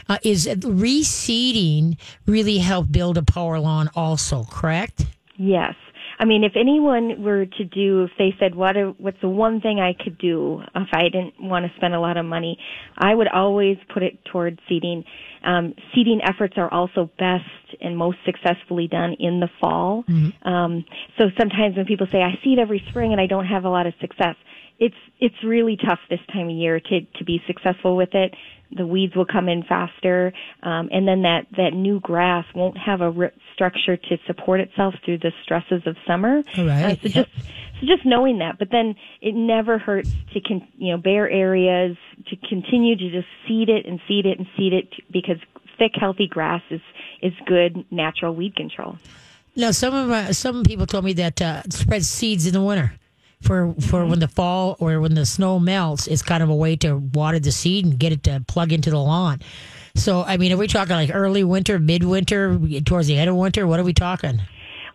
uh, 0.10 0.18
is 0.24 0.46
reseeding 0.48 1.98
really 2.26 2.58
help 2.58 2.92
build 2.92 3.18
a 3.18 3.24
power 3.24 3.60
lawn? 3.60 3.90
Also, 3.96 4.44
correct? 4.60 5.06
Yes. 5.38 5.74
I 6.22 6.26
mean, 6.26 6.44
if 6.44 6.52
anyone 6.58 7.24
were 7.24 7.46
to 7.46 7.64
do, 7.64 8.04
if 8.04 8.12
they 8.18 8.36
said, 8.40 8.54
what, 8.54 8.76
what's 9.00 9.22
the 9.22 9.30
one 9.30 9.62
thing 9.62 9.80
I 9.80 9.94
could 9.94 10.18
do 10.18 10.62
if 10.76 10.90
I 10.92 11.04
didn't 11.04 11.36
want 11.40 11.66
to 11.66 11.72
spend 11.78 11.94
a 11.94 12.00
lot 12.00 12.18
of 12.18 12.26
money, 12.26 12.60
I 12.98 13.16
would 13.16 13.30
always 13.30 13.78
put 13.94 14.04
it 14.04 14.20
towards 14.26 14.60
seeding. 14.68 15.06
Um, 15.46 15.74
seeding 15.96 16.20
efforts 16.22 16.56
are 16.58 16.72
also 16.74 17.10
best 17.18 17.46
and 17.80 17.98
most 17.98 18.18
successfully 18.26 18.88
done 18.90 19.16
in 19.18 19.40
the 19.40 19.48
fall. 19.62 20.04
Um, 20.44 20.84
so 21.18 21.26
sometimes 21.40 21.78
when 21.78 21.86
people 21.86 22.08
say, 22.12 22.22
I 22.22 22.38
seed 22.44 22.60
every 22.60 22.84
spring 22.90 23.14
and 23.14 23.22
I 23.22 23.28
don't 23.28 23.46
have 23.46 23.64
a 23.64 23.70
lot 23.70 23.88
of 23.88 23.94
success, 24.02 24.36
it's, 24.80 24.96
it's 25.20 25.36
really 25.44 25.78
tough 25.78 26.00
this 26.10 26.20
time 26.32 26.50
of 26.50 26.56
year 26.56 26.80
to, 26.80 27.02
to 27.18 27.24
be 27.26 27.42
successful 27.48 27.96
with 27.96 28.16
it. 28.16 28.34
The 28.72 28.86
weeds 28.86 29.16
will 29.16 29.26
come 29.26 29.50
in 29.50 29.64
faster, 29.64 30.32
um, 30.62 30.90
and 30.92 31.08
then 31.08 31.24
that, 31.24 31.48
that 31.58 31.74
new 31.74 32.00
grass 32.00 32.46
won't 32.54 32.78
have 32.78 33.02
a 33.02 33.10
root 33.10 33.34
structure 33.54 33.98
to 33.98 34.18
support 34.28 34.60
itself 34.60 34.94
through 35.04 35.18
the 35.18 35.32
stresses 35.44 35.82
of 35.88 35.96
summer. 36.06 36.44
Right. 36.56 36.84
Uh, 36.84 36.96
so 36.96 37.10
Yep. 37.10 37.14
just 37.14 37.30
so 37.82 37.88
just 37.88 38.06
knowing 38.06 38.40
that, 38.40 38.60
but 38.60 38.70
then 38.72 38.96
it 39.22 39.34
never 39.34 39.78
hurts 39.80 40.12
to 40.34 40.42
con- 40.42 40.68
you 40.78 40.92
know 40.92 40.98
bare 40.98 41.30
areas 41.30 41.98
to 42.28 42.36
continue 42.48 42.96
to 42.96 43.10
just 43.10 43.28
seed 43.48 43.70
it 43.70 43.86
and 43.86 44.00
seed 44.08 44.26
it 44.26 44.38
and 44.38 44.48
seed 44.58 44.74
it 44.74 44.90
because 45.12 45.38
thick 45.80 45.94
healthy 45.96 46.28
grass 46.28 46.62
is 46.70 46.82
is 47.22 47.34
good 47.46 47.86
natural 47.90 48.36
weed 48.36 48.56
control. 48.56 48.98
Now 49.56 49.72
some 49.72 49.94
of 49.96 50.10
my, 50.10 50.32
some 50.32 50.64
people 50.64 50.86
told 50.86 51.06
me 51.06 51.14
that 51.14 51.42
uh, 51.42 51.64
spread 51.70 52.04
seeds 52.04 52.46
in 52.46 52.54
the 52.54 52.62
winter 52.62 52.94
for 53.42 53.74
for 53.76 54.06
when 54.06 54.20
the 54.20 54.28
fall 54.28 54.76
or 54.80 55.00
when 55.00 55.16
the 55.16 55.26
snow 55.26 55.60
melts. 55.60 56.08
It's 56.08 56.22
kind 56.22 56.44
of 56.44 56.50
a 56.50 56.56
way 56.56 56.76
to 56.78 56.98
water 56.98 57.40
the 57.40 57.52
seed 57.52 57.86
and 57.86 57.98
get 57.98 58.12
it 58.12 58.24
to 58.24 58.44
plug 58.48 58.72
into 58.74 58.90
the 58.90 59.00
lawn. 59.00 59.42
So, 59.96 60.24
I 60.24 60.38
mean, 60.38 60.54
are 60.54 60.58
we 60.58 60.68
talking 60.68 60.96
like 60.96 61.12
early 61.14 61.44
winter, 61.44 61.80
midwinter, 61.80 62.60
towards 62.86 63.08
the 63.08 63.18
end 63.18 63.30
of 63.30 63.36
winter? 63.36 63.68
What 63.68 63.80
are 63.80 63.84
we 63.84 63.94
talking? 63.94 64.42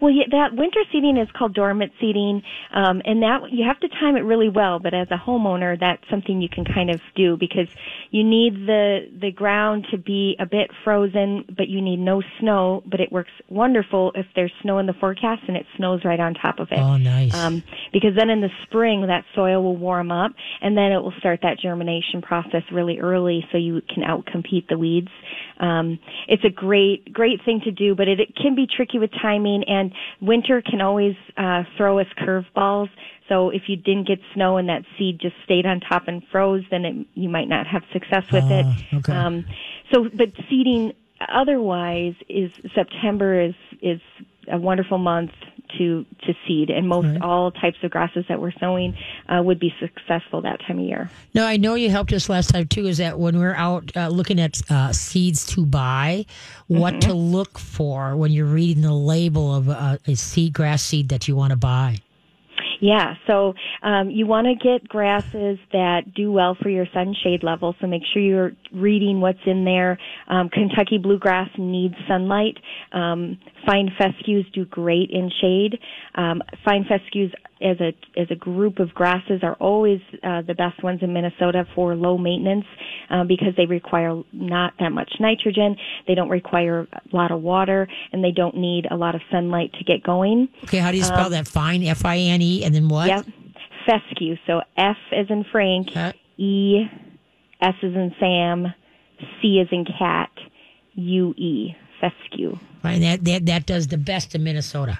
Well, 0.04 0.12
yeah, 0.12 0.24
that 0.32 0.54
winter 0.54 0.80
seeding 0.92 1.16
is 1.16 1.28
called 1.32 1.54
dormant 1.54 1.92
seeding, 1.98 2.42
um, 2.74 3.00
and 3.06 3.22
that 3.22 3.50
you 3.50 3.64
have 3.66 3.80
to 3.80 3.88
time 3.88 4.16
it 4.16 4.20
really 4.20 4.50
well. 4.50 4.78
But 4.78 4.92
as 4.92 5.08
a 5.10 5.16
homeowner, 5.16 5.80
that's 5.80 6.02
something 6.10 6.42
you 6.42 6.48
can 6.50 6.66
kind 6.66 6.90
of 6.90 7.00
do 7.16 7.38
because 7.38 7.68
you 8.10 8.22
need 8.22 8.66
the 8.66 9.08
the 9.18 9.32
ground 9.32 9.86
to 9.92 9.96
be 9.96 10.36
a 10.38 10.44
bit 10.44 10.70
frozen, 10.84 11.46
but 11.56 11.68
you 11.68 11.80
need 11.80 12.00
no 12.00 12.22
snow. 12.38 12.82
But 12.84 13.00
it 13.00 13.10
works 13.10 13.30
wonderful 13.48 14.12
if 14.14 14.26
there's 14.36 14.52
snow 14.60 14.78
in 14.78 14.84
the 14.84 14.92
forecast 14.92 15.40
and 15.48 15.56
it 15.56 15.64
snows 15.78 16.04
right 16.04 16.20
on 16.20 16.34
top 16.34 16.58
of 16.58 16.68
it. 16.70 16.80
Oh, 16.80 16.98
nice. 16.98 17.32
Um, 17.32 17.62
because 17.90 18.14
then 18.14 18.28
in 18.28 18.42
the 18.42 18.50
spring, 18.64 19.06
that 19.06 19.24
soil 19.34 19.62
will 19.62 19.78
warm 19.78 20.12
up, 20.12 20.32
and 20.60 20.76
then 20.76 20.92
it 20.92 20.98
will 20.98 21.14
start 21.18 21.40
that 21.44 21.58
germination 21.58 22.20
process 22.20 22.62
really 22.70 22.98
early, 22.98 23.48
so 23.50 23.56
you 23.56 23.80
can 23.88 24.02
outcompete 24.02 24.68
the 24.68 24.76
weeds. 24.76 25.08
Um, 25.58 25.98
it's 26.28 26.44
a 26.44 26.50
great, 26.50 27.10
great 27.10 27.40
thing 27.42 27.62
to 27.64 27.70
do, 27.70 27.94
but 27.94 28.06
it, 28.06 28.20
it 28.20 28.36
can 28.36 28.54
be 28.54 28.66
tricky 28.66 28.98
with 28.98 29.10
timing, 29.22 29.64
and 29.66 29.93
winter 30.20 30.62
can 30.62 30.80
always 30.80 31.14
uh, 31.36 31.64
throw 31.76 31.98
us 31.98 32.06
curveballs. 32.18 32.88
So 33.28 33.50
if 33.50 33.62
you 33.68 33.76
didn't 33.76 34.06
get 34.06 34.18
snow 34.34 34.58
and 34.58 34.68
that 34.68 34.82
seed 34.98 35.18
just 35.20 35.34
stayed 35.44 35.66
on 35.66 35.80
top 35.80 36.08
and 36.08 36.22
froze, 36.30 36.62
then 36.70 36.84
it, 36.84 37.06
you 37.14 37.28
might 37.28 37.48
not 37.48 37.66
have 37.66 37.82
success 37.92 38.24
with 38.30 38.44
it. 38.44 38.66
Ah, 38.66 38.96
okay. 38.96 39.12
Um, 39.12 39.44
so, 39.92 40.08
but 40.12 40.28
seeding 40.50 40.92
otherwise 41.28 42.14
is 42.28 42.50
September 42.74 43.40
is 43.40 43.54
is 43.80 44.00
a 44.50 44.58
wonderful 44.58 44.98
month 44.98 45.30
to 45.78 46.04
to 46.26 46.34
seed, 46.46 46.70
and 46.70 46.88
most 46.88 47.06
Right. 47.06 47.22
all 47.22 47.50
types 47.50 47.78
of 47.82 47.90
grasses 47.90 48.24
that 48.28 48.40
we're 48.40 48.52
sowing 48.60 48.94
uh, 49.28 49.42
would 49.42 49.58
be 49.58 49.72
successful 49.80 50.40
that 50.42 50.60
time 50.66 50.78
of 50.78 50.84
year. 50.84 51.10
No, 51.34 51.46
I 51.46 51.56
know 51.56 51.74
you 51.74 51.90
helped 51.90 52.12
us 52.12 52.28
last 52.28 52.50
time 52.50 52.66
too. 52.66 52.86
Is 52.86 52.98
that 52.98 53.18
when 53.18 53.38
we're 53.38 53.54
out 53.54 53.90
uh, 53.96 54.08
looking 54.08 54.40
at 54.40 54.60
uh, 54.70 54.92
seeds 54.92 55.44
to 55.46 55.66
buy, 55.66 56.26
what 56.68 57.00
to 57.02 57.12
look 57.12 57.58
for 57.58 58.16
when 58.16 58.30
you're 58.32 58.46
reading 58.46 58.82
the 58.82 58.94
label 58.94 59.54
of 59.54 59.68
uh, 59.68 59.98
a 60.06 60.14
seed, 60.14 60.52
grass 60.52 60.82
seed 60.82 61.08
that 61.08 61.28
you 61.28 61.36
want 61.36 61.50
to 61.50 61.56
buy? 61.56 61.98
Yeah, 62.80 63.14
so 63.26 63.54
um, 63.82 64.10
you 64.10 64.26
want 64.26 64.46
to 64.46 64.54
get 64.54 64.86
grasses 64.86 65.58
that 65.72 66.12
do 66.14 66.30
well 66.30 66.54
for 66.60 66.68
your 66.68 66.86
sunshade 66.92 67.42
level. 67.42 67.74
So 67.80 67.86
make 67.86 68.02
sure 68.12 68.20
you're 68.20 68.52
reading 68.72 69.22
what's 69.22 69.38
in 69.46 69.64
there. 69.64 69.98
Um, 70.28 70.50
Kentucky 70.50 70.98
bluegrass 70.98 71.48
needs 71.56 71.94
sunlight. 72.06 72.58
Um, 72.92 73.38
fine 73.66 73.90
fescues 73.98 74.46
do 74.52 74.64
great 74.64 75.10
in 75.10 75.30
shade. 75.40 75.78
Um, 76.14 76.42
fine 76.64 76.84
fescues 76.84 77.32
as 77.60 77.76
a 77.80 77.92
as 78.20 78.26
a 78.30 78.34
group 78.34 78.78
of 78.78 78.90
grasses 78.94 79.40
are 79.42 79.54
always 79.54 80.00
uh, 80.22 80.42
the 80.42 80.54
best 80.54 80.82
ones 80.82 81.00
in 81.02 81.12
Minnesota 81.12 81.66
for 81.74 81.94
low 81.94 82.18
maintenance 82.18 82.66
uh, 83.10 83.24
because 83.24 83.54
they 83.56 83.66
require 83.66 84.22
not 84.32 84.74
that 84.80 84.90
much 84.90 85.12
nitrogen. 85.20 85.76
They 86.06 86.14
don't 86.14 86.28
require 86.30 86.80
a 86.80 87.16
lot 87.16 87.30
of 87.30 87.42
water, 87.42 87.88
and 88.12 88.22
they 88.22 88.32
don't 88.32 88.56
need 88.56 88.86
a 88.90 88.96
lot 88.96 89.14
of 89.14 89.20
sunlight 89.30 89.72
to 89.78 89.84
get 89.84 90.02
going. 90.02 90.48
Okay, 90.64 90.78
how 90.78 90.90
do 90.90 90.96
you 90.96 91.04
spell 91.04 91.30
that? 91.30 91.48
Fine, 91.48 91.84
F 91.84 92.04
I 92.04 92.18
N 92.18 92.42
E, 92.42 92.64
and 92.64 92.74
then 92.74 92.88
what? 92.88 93.08
Yep. 93.08 93.26
Fescue. 93.86 94.36
So 94.46 94.60
F 94.76 94.96
as 95.12 95.26
in 95.28 95.44
Frank, 95.50 95.88
Okay. 95.90 96.12
E, 96.36 96.82
S 97.60 97.74
as 97.82 97.92
in 97.94 98.14
Sam, 98.18 98.66
C 99.40 99.60
as 99.60 99.68
in 99.70 99.84
cat, 99.84 100.30
U 100.94 101.30
E. 101.36 101.76
Fescue. 102.04 102.58
Right, 102.82 103.00
that, 103.00 103.24
that 103.24 103.46
that 103.46 103.66
does 103.66 103.88
the 103.88 103.96
best 103.96 104.34
in 104.34 104.44
Minnesota. 104.44 104.98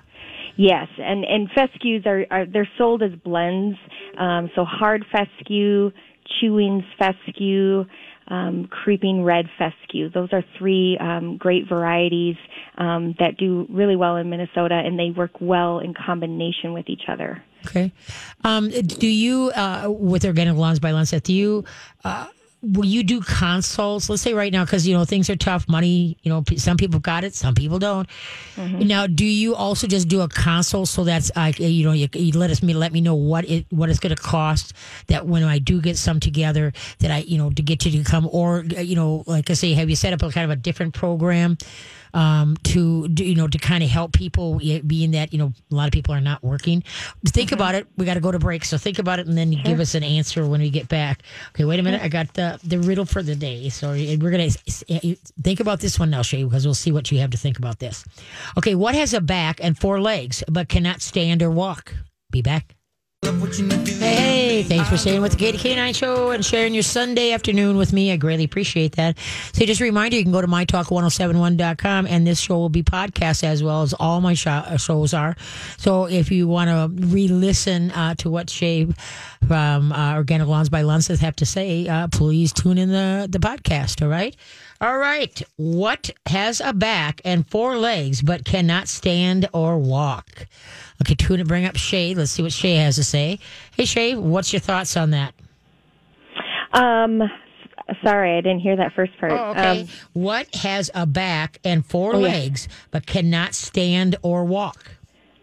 Yes, 0.57 0.89
and 0.99 1.25
and 1.25 1.51
fescues 1.51 2.07
are, 2.07 2.25
are 2.31 2.47
they're 2.47 2.71
sold 2.79 3.03
as 3.03 3.13
blends. 3.25 3.77
Um, 4.17 4.51
so 4.55 4.65
hard 4.65 5.05
fescue, 5.11 5.91
chewings 6.37 6.85
fescue, 6.99 7.85
um, 8.29 8.69
creeping 8.71 9.25
red 9.25 9.47
fescue. 9.59 10.09
Those 10.11 10.29
are 10.33 10.45
three 10.59 10.97
um, 10.99 11.37
great 11.37 11.69
varieties 11.69 12.37
um, 12.79 13.15
that 13.19 13.37
do 13.37 13.67
really 13.69 13.97
well 13.97 14.17
in 14.17 14.31
Minnesota, 14.31 14.75
and 14.75 14.99
they 14.99 15.11
work 15.11 15.33
well 15.41 15.81
in 15.81 15.93
combination 15.95 16.73
with 16.73 16.89
each 16.89 17.03
other. 17.09 17.43
Okay. 17.67 17.93
Um, 18.45 18.69
do 18.71 19.09
you, 19.09 19.51
uh, 19.57 19.89
with 19.89 20.25
Organic 20.25 20.57
Lawns 20.57 20.81
by 20.81 20.93
Lunseth, 20.93 21.23
do 21.25 21.35
you, 21.35 21.65
uh, 22.05 22.27
will 22.73 22.85
you 22.85 23.03
do 23.03 23.21
consults? 23.21 24.09
Let's 24.09 24.23
say 24.23 24.35
right 24.35 24.53
now, 24.53 24.65
because, 24.65 24.87
you 24.87 24.95
know, 24.95 25.05
things 25.05 25.29
are 25.31 25.37
tough. 25.37 25.69
Money, 25.69 26.17
you 26.23 26.31
know, 26.31 26.43
p- 26.43 26.59
some 26.59 26.77
people 26.77 27.01
got 27.01 27.25
it, 27.25 27.35
some 27.35 27.55
people 27.55 27.79
don't. 27.79 28.09
Now, 28.57 29.07
do 29.07 29.25
you 29.25 29.55
also 29.55 29.87
just 29.87 30.09
do 30.09 30.23
a 30.23 30.29
consult 30.29 30.89
so 30.89 31.05
that's, 31.05 31.31
uh, 31.37 31.53
you 31.57 31.85
know, 31.85 31.93
you, 31.93 32.09
you 32.15 32.33
let 32.39 32.51
us 32.51 32.63
me 32.63 32.73
let 32.75 32.93
me 32.93 33.01
know 33.01 33.15
what 33.15 33.45
it 33.49 33.67
what 33.71 33.91
it's 33.91 33.99
going 33.99 34.15
to 34.15 34.21
cost 34.23 34.73
that 35.09 35.27
when 35.27 35.43
I 35.43 35.59
do 35.59 35.81
get 35.81 35.97
some 35.97 36.21
together 36.21 36.73
that 37.01 37.11
I, 37.11 37.19
you 37.19 37.39
know, 37.39 37.51
to 37.51 37.63
get 37.63 37.85
you 37.85 37.91
to 37.93 38.05
come 38.05 38.29
or, 38.31 38.65
uh, 38.77 38.81
you 38.81 38.97
know, 38.97 39.25
like 39.27 39.51
I 39.51 39.55
say, 39.55 39.75
have 39.75 39.91
you 39.91 39.97
set 39.97 40.13
up 40.13 40.23
a 40.23 40.31
kind 40.31 40.45
of 40.45 40.51
a 40.51 40.57
different 40.57 40.95
program? 40.95 41.59
Um, 42.15 42.57
to 42.63 43.09
do, 43.09 43.25
you 43.25 43.35
know 43.35 43.49
to 43.49 43.59
kind 43.59 43.85
of 43.85 43.91
help 43.91 44.13
people 44.13 44.59
being 44.87 45.11
that 45.11 45.33
you 45.33 45.39
know 45.39 45.53
a 45.71 45.75
lot 45.75 45.87
of 45.87 45.93
people 45.93 46.15
are 46.15 46.21
not 46.21 46.43
working. 46.43 46.83
Think 47.27 47.53
about 47.53 47.75
it 47.75 47.87
we 47.97 48.07
got 48.07 48.15
to 48.15 48.21
go 48.21 48.33
to 48.33 48.39
break 48.39 48.65
so 48.65 48.79
think 48.79 48.99
about 48.99 49.19
it 49.19 49.27
and 49.27 49.37
then 49.37 49.53
you 49.53 49.63
give 49.63 49.81
us 49.81 49.95
an 49.95 50.03
answer 50.03 50.47
when 50.47 50.61
we 50.61 50.71
get 50.71 50.89
back. 50.89 51.23
Okay 51.51 51.65
wait 51.65 51.81
a 51.81 51.83
minute 51.83 52.01
i 52.03 52.09
got 52.09 52.33
the 52.35 52.59
the 52.65 52.79
riddle 52.79 53.05
for 53.05 53.23
the 53.23 53.35
day 53.35 53.69
so 53.69 53.91
we're 53.91 54.31
gonna 54.31 54.51
think 55.43 55.61
about 55.61 55.81
this 55.81 55.99
one 55.99 56.11
now 56.11 56.23
shay 56.23 56.45
because 56.45 56.65
we'll 56.65 56.75
see 56.75 56.93
what 56.93 57.11
you 57.11 57.19
have 57.19 57.31
to 57.31 57.39
think 57.39 57.59
about 57.59 57.81
this. 57.81 58.05
Okay 58.57 58.75
what 58.75 58.95
has 58.95 59.13
a 59.13 59.21
back 59.21 59.61
and 59.63 59.77
four 59.79 60.01
legs 60.01 60.43
but 60.49 60.69
cannot 60.69 61.03
stand 61.03 61.43
or 61.43 61.51
walk? 61.51 61.95
Be 62.31 62.43
back 62.43 62.77
Hey, 63.25 64.63
thanks 64.63 64.89
for 64.91 64.99
staying 64.99 65.23
with 65.23 65.33
the 65.33 65.39
Katie 65.39 65.57
K9 65.57 65.95
show 65.95 66.31
and 66.31 66.45
sharing 66.45 66.75
your 66.75 66.83
Sunday 66.83 67.33
afternoon 67.33 67.79
with 67.79 67.93
me. 67.93 68.13
I 68.13 68.17
greatly 68.17 68.45
appreciate 68.45 68.97
that. 68.97 69.17
So 69.53 69.65
just 69.65 69.81
a 69.81 69.85
reminder, 69.85 70.17
you 70.17 70.23
can 70.23 70.33
go 70.33 70.43
to 70.43 70.47
mytalk1071.com 70.47 72.07
and 72.07 72.27
this 72.27 72.39
show 72.39 72.59
will 72.59 72.69
be 72.69 72.83
podcast 72.83 73.43
as 73.43 73.63
well 73.63 73.81
as 73.81 73.95
all 73.95 74.21
my 74.21 74.37
uh, 74.47 74.77
shows 74.77 75.15
are. 75.15 75.37
So 75.79 76.05
if 76.05 76.31
you 76.31 76.47
want 76.47 76.69
to 76.69 77.07
re-listen 77.07 77.93
uh, 77.93 78.15
to 78.17 78.29
what 78.29 78.51
Shay 78.51 78.87
from 79.49 79.91
uh, 79.93 80.17
Organic 80.17 80.47
Lawns 80.47 80.69
by 80.69 80.83
Lunseth 80.83 81.21
have 81.21 81.37
to 81.37 81.47
say, 81.47 81.89
uh, 81.89 82.09
please 82.09 82.53
tune 82.53 82.77
in 82.77 82.91
the, 82.91 83.27
the 83.31 83.39
podcast, 83.39 84.03
all 84.03 84.09
right? 84.09 84.37
All 84.81 84.99
right. 84.99 85.41
What 85.57 86.11
has 86.27 86.61
a 86.61 86.75
back 86.75 87.23
and 87.25 87.49
four 87.49 87.79
legs 87.79 88.21
but 88.21 88.45
cannot 88.45 88.89
stand 88.89 89.49
or 89.55 89.79
walk? 89.79 90.47
Okay, 91.05 91.15
tune 91.15 91.39
and 91.39 91.47
bring 91.49 91.67
up 91.67 91.77
Shay. 91.77 92.15
Let's 92.15 92.31
see 92.31 92.43
what 92.43 92.53
Shay 92.53 92.77
has 92.77 92.97
to 92.97 93.05
say. 93.05 93.39
Hey, 93.77 93.85
Shay, 93.85 94.15
what's 94.15 94.55
your 94.55 94.61
thoughts 94.61 94.97
on 94.97 95.11
that? 95.11 95.35
Um, 96.73 97.23
sorry, 98.03 98.39
I 98.39 98.41
didn't 98.41 98.61
hear 98.61 98.75
that 98.77 98.95
first 98.95 99.13
part. 99.19 99.33
Oh, 99.33 99.51
okay. 99.51 99.83
Um, 99.83 99.89
what 100.15 100.55
has 100.55 100.91
a 100.95 101.05
back 101.05 101.59
and 101.63 101.85
four 101.85 102.15
Oh, 102.17 102.21
yeah. 102.21 102.29
legs 102.29 102.69
but 102.91 103.05
cannot 103.05 103.55
stand 103.55 104.17
or 104.23 104.45
walk? 104.45 104.97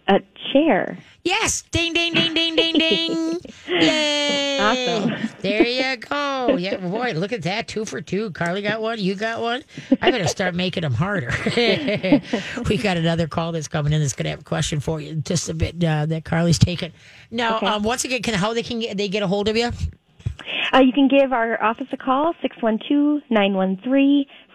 a 0.07 0.19
chair. 0.51 0.97
Yes. 1.23 1.63
Ding, 1.71 1.93
ding, 1.93 2.13
ding, 2.13 2.33
ding, 2.33 2.55
ding, 2.55 2.73
ding. 2.73 3.39
Yay. 3.67 4.59
Awesome. 4.59 5.29
There 5.41 5.65
you 5.65 5.97
go. 5.97 6.57
Yeah, 6.57 6.77
boy, 6.77 7.13
look 7.15 7.31
at 7.31 7.43
that. 7.43 7.67
Two 7.67 7.85
for 7.85 8.01
two. 8.01 8.31
Carly 8.31 8.61
got 8.61 8.81
one. 8.81 8.99
You 8.99 9.15
got 9.15 9.41
one. 9.41 9.63
I 10.01 10.11
better 10.11 10.27
start 10.27 10.55
making 10.55 10.81
them 10.81 10.93
harder. 10.93 11.31
we 12.69 12.77
got 12.77 12.97
another 12.97 13.27
call 13.27 13.51
that's 13.51 13.67
coming 13.67 13.93
in 13.93 14.01
that's 14.01 14.13
going 14.13 14.25
to 14.25 14.29
have 14.31 14.41
a 14.41 14.43
question 14.43 14.79
for 14.79 14.99
you. 15.01 15.15
Just 15.15 15.49
a 15.49 15.53
bit 15.53 15.83
uh, 15.83 16.05
that 16.07 16.25
Carly's 16.25 16.59
taken. 16.59 16.91
Now, 17.29 17.57
Okay. 17.57 17.67
um, 17.67 17.83
once 17.83 18.03
again, 18.05 18.21
can 18.21 18.33
how 18.33 18.53
they 18.53 18.63
can 18.63 18.79
get, 18.79 18.97
they 18.97 19.07
get 19.07 19.23
a 19.23 19.27
hold 19.27 19.47
of 19.47 19.55
you? 19.57 19.71
Uh, 20.73 20.79
you 20.79 20.93
can 20.93 21.07
give 21.07 21.33
our 21.33 21.61
office 21.61 21.87
a 21.91 21.97
call, 21.97 22.33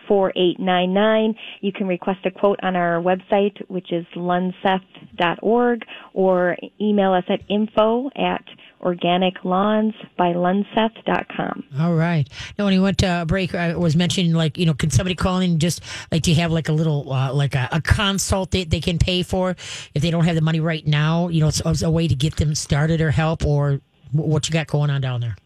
612-913-4899. 0.08 1.34
You 1.60 1.72
can 1.72 1.86
request 1.86 2.24
a 2.24 2.30
quote 2.30 2.58
on 2.62 2.74
our 2.76 3.02
website, 3.02 3.60
which 3.68 3.92
is 3.92 4.06
lunseth.org, 4.14 5.84
or 6.14 6.56
email 6.80 7.12
us 7.12 7.24
at 7.28 7.40
info 7.48 8.08
at 8.16 8.44
organiclawnsbylunseth.com. 8.82 11.64
All 11.80 11.94
right. 11.94 12.28
Now, 12.58 12.64
when 12.64 12.74
he 12.74 12.78
went 12.78 12.98
to 12.98 13.22
a 13.22 13.26
break, 13.26 13.54
I 13.54 13.74
was 13.74 13.96
mentioning 13.96 14.34
like 14.34 14.58
you 14.58 14.66
know, 14.66 14.74
can 14.74 14.90
somebody 14.90 15.14
call 15.14 15.40
in 15.40 15.58
just 15.58 15.82
like 16.12 16.20
do 16.22 16.30
you 16.30 16.36
have 16.40 16.52
like 16.52 16.68
a 16.68 16.72
little 16.72 17.10
uh, 17.12 17.32
like 17.32 17.54
a, 17.54 17.68
a 17.72 17.80
consult 17.80 18.50
that 18.50 18.68
they 18.70 18.80
can 18.80 18.98
pay 18.98 19.22
for 19.22 19.56
if 19.94 20.02
they 20.02 20.10
don't 20.10 20.24
have 20.24 20.34
the 20.34 20.42
money 20.42 20.60
right 20.60 20.86
now? 20.86 21.28
You 21.28 21.40
know, 21.40 21.48
it's, 21.48 21.62
it's 21.64 21.80
a 21.82 21.90
way 21.90 22.06
to 22.06 22.14
get 22.14 22.36
them 22.36 22.54
started 22.54 23.00
or 23.00 23.10
help 23.10 23.46
or 23.46 23.80
what 24.12 24.48
you 24.48 24.52
got 24.52 24.66
going 24.66 24.90
on 24.90 25.00
down 25.00 25.20
there. 25.20 25.36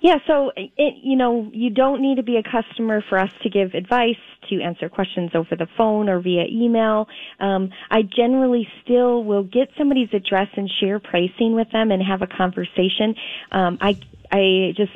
Yeah, 0.00 0.16
so 0.26 0.52
it, 0.56 0.94
you 1.02 1.16
know, 1.16 1.50
you 1.52 1.70
don't 1.70 2.00
need 2.00 2.16
to 2.16 2.22
be 2.22 2.36
a 2.36 2.42
customer 2.42 3.02
for 3.08 3.18
us 3.18 3.30
to 3.42 3.50
give 3.50 3.74
advice, 3.74 4.16
to 4.48 4.60
answer 4.62 4.88
questions 4.88 5.30
over 5.34 5.56
the 5.56 5.66
phone 5.76 6.08
or 6.08 6.20
via 6.20 6.44
email. 6.50 7.08
Um, 7.40 7.70
I 7.90 8.02
generally 8.02 8.68
still 8.84 9.24
will 9.24 9.42
get 9.42 9.68
somebody's 9.76 10.08
address 10.12 10.48
and 10.56 10.70
share 10.80 11.00
pricing 11.00 11.54
with 11.54 11.70
them 11.72 11.90
and 11.90 12.02
have 12.02 12.22
a 12.22 12.26
conversation. 12.26 13.14
Um, 13.50 13.78
I 13.80 13.98
I 14.30 14.72
just 14.76 14.92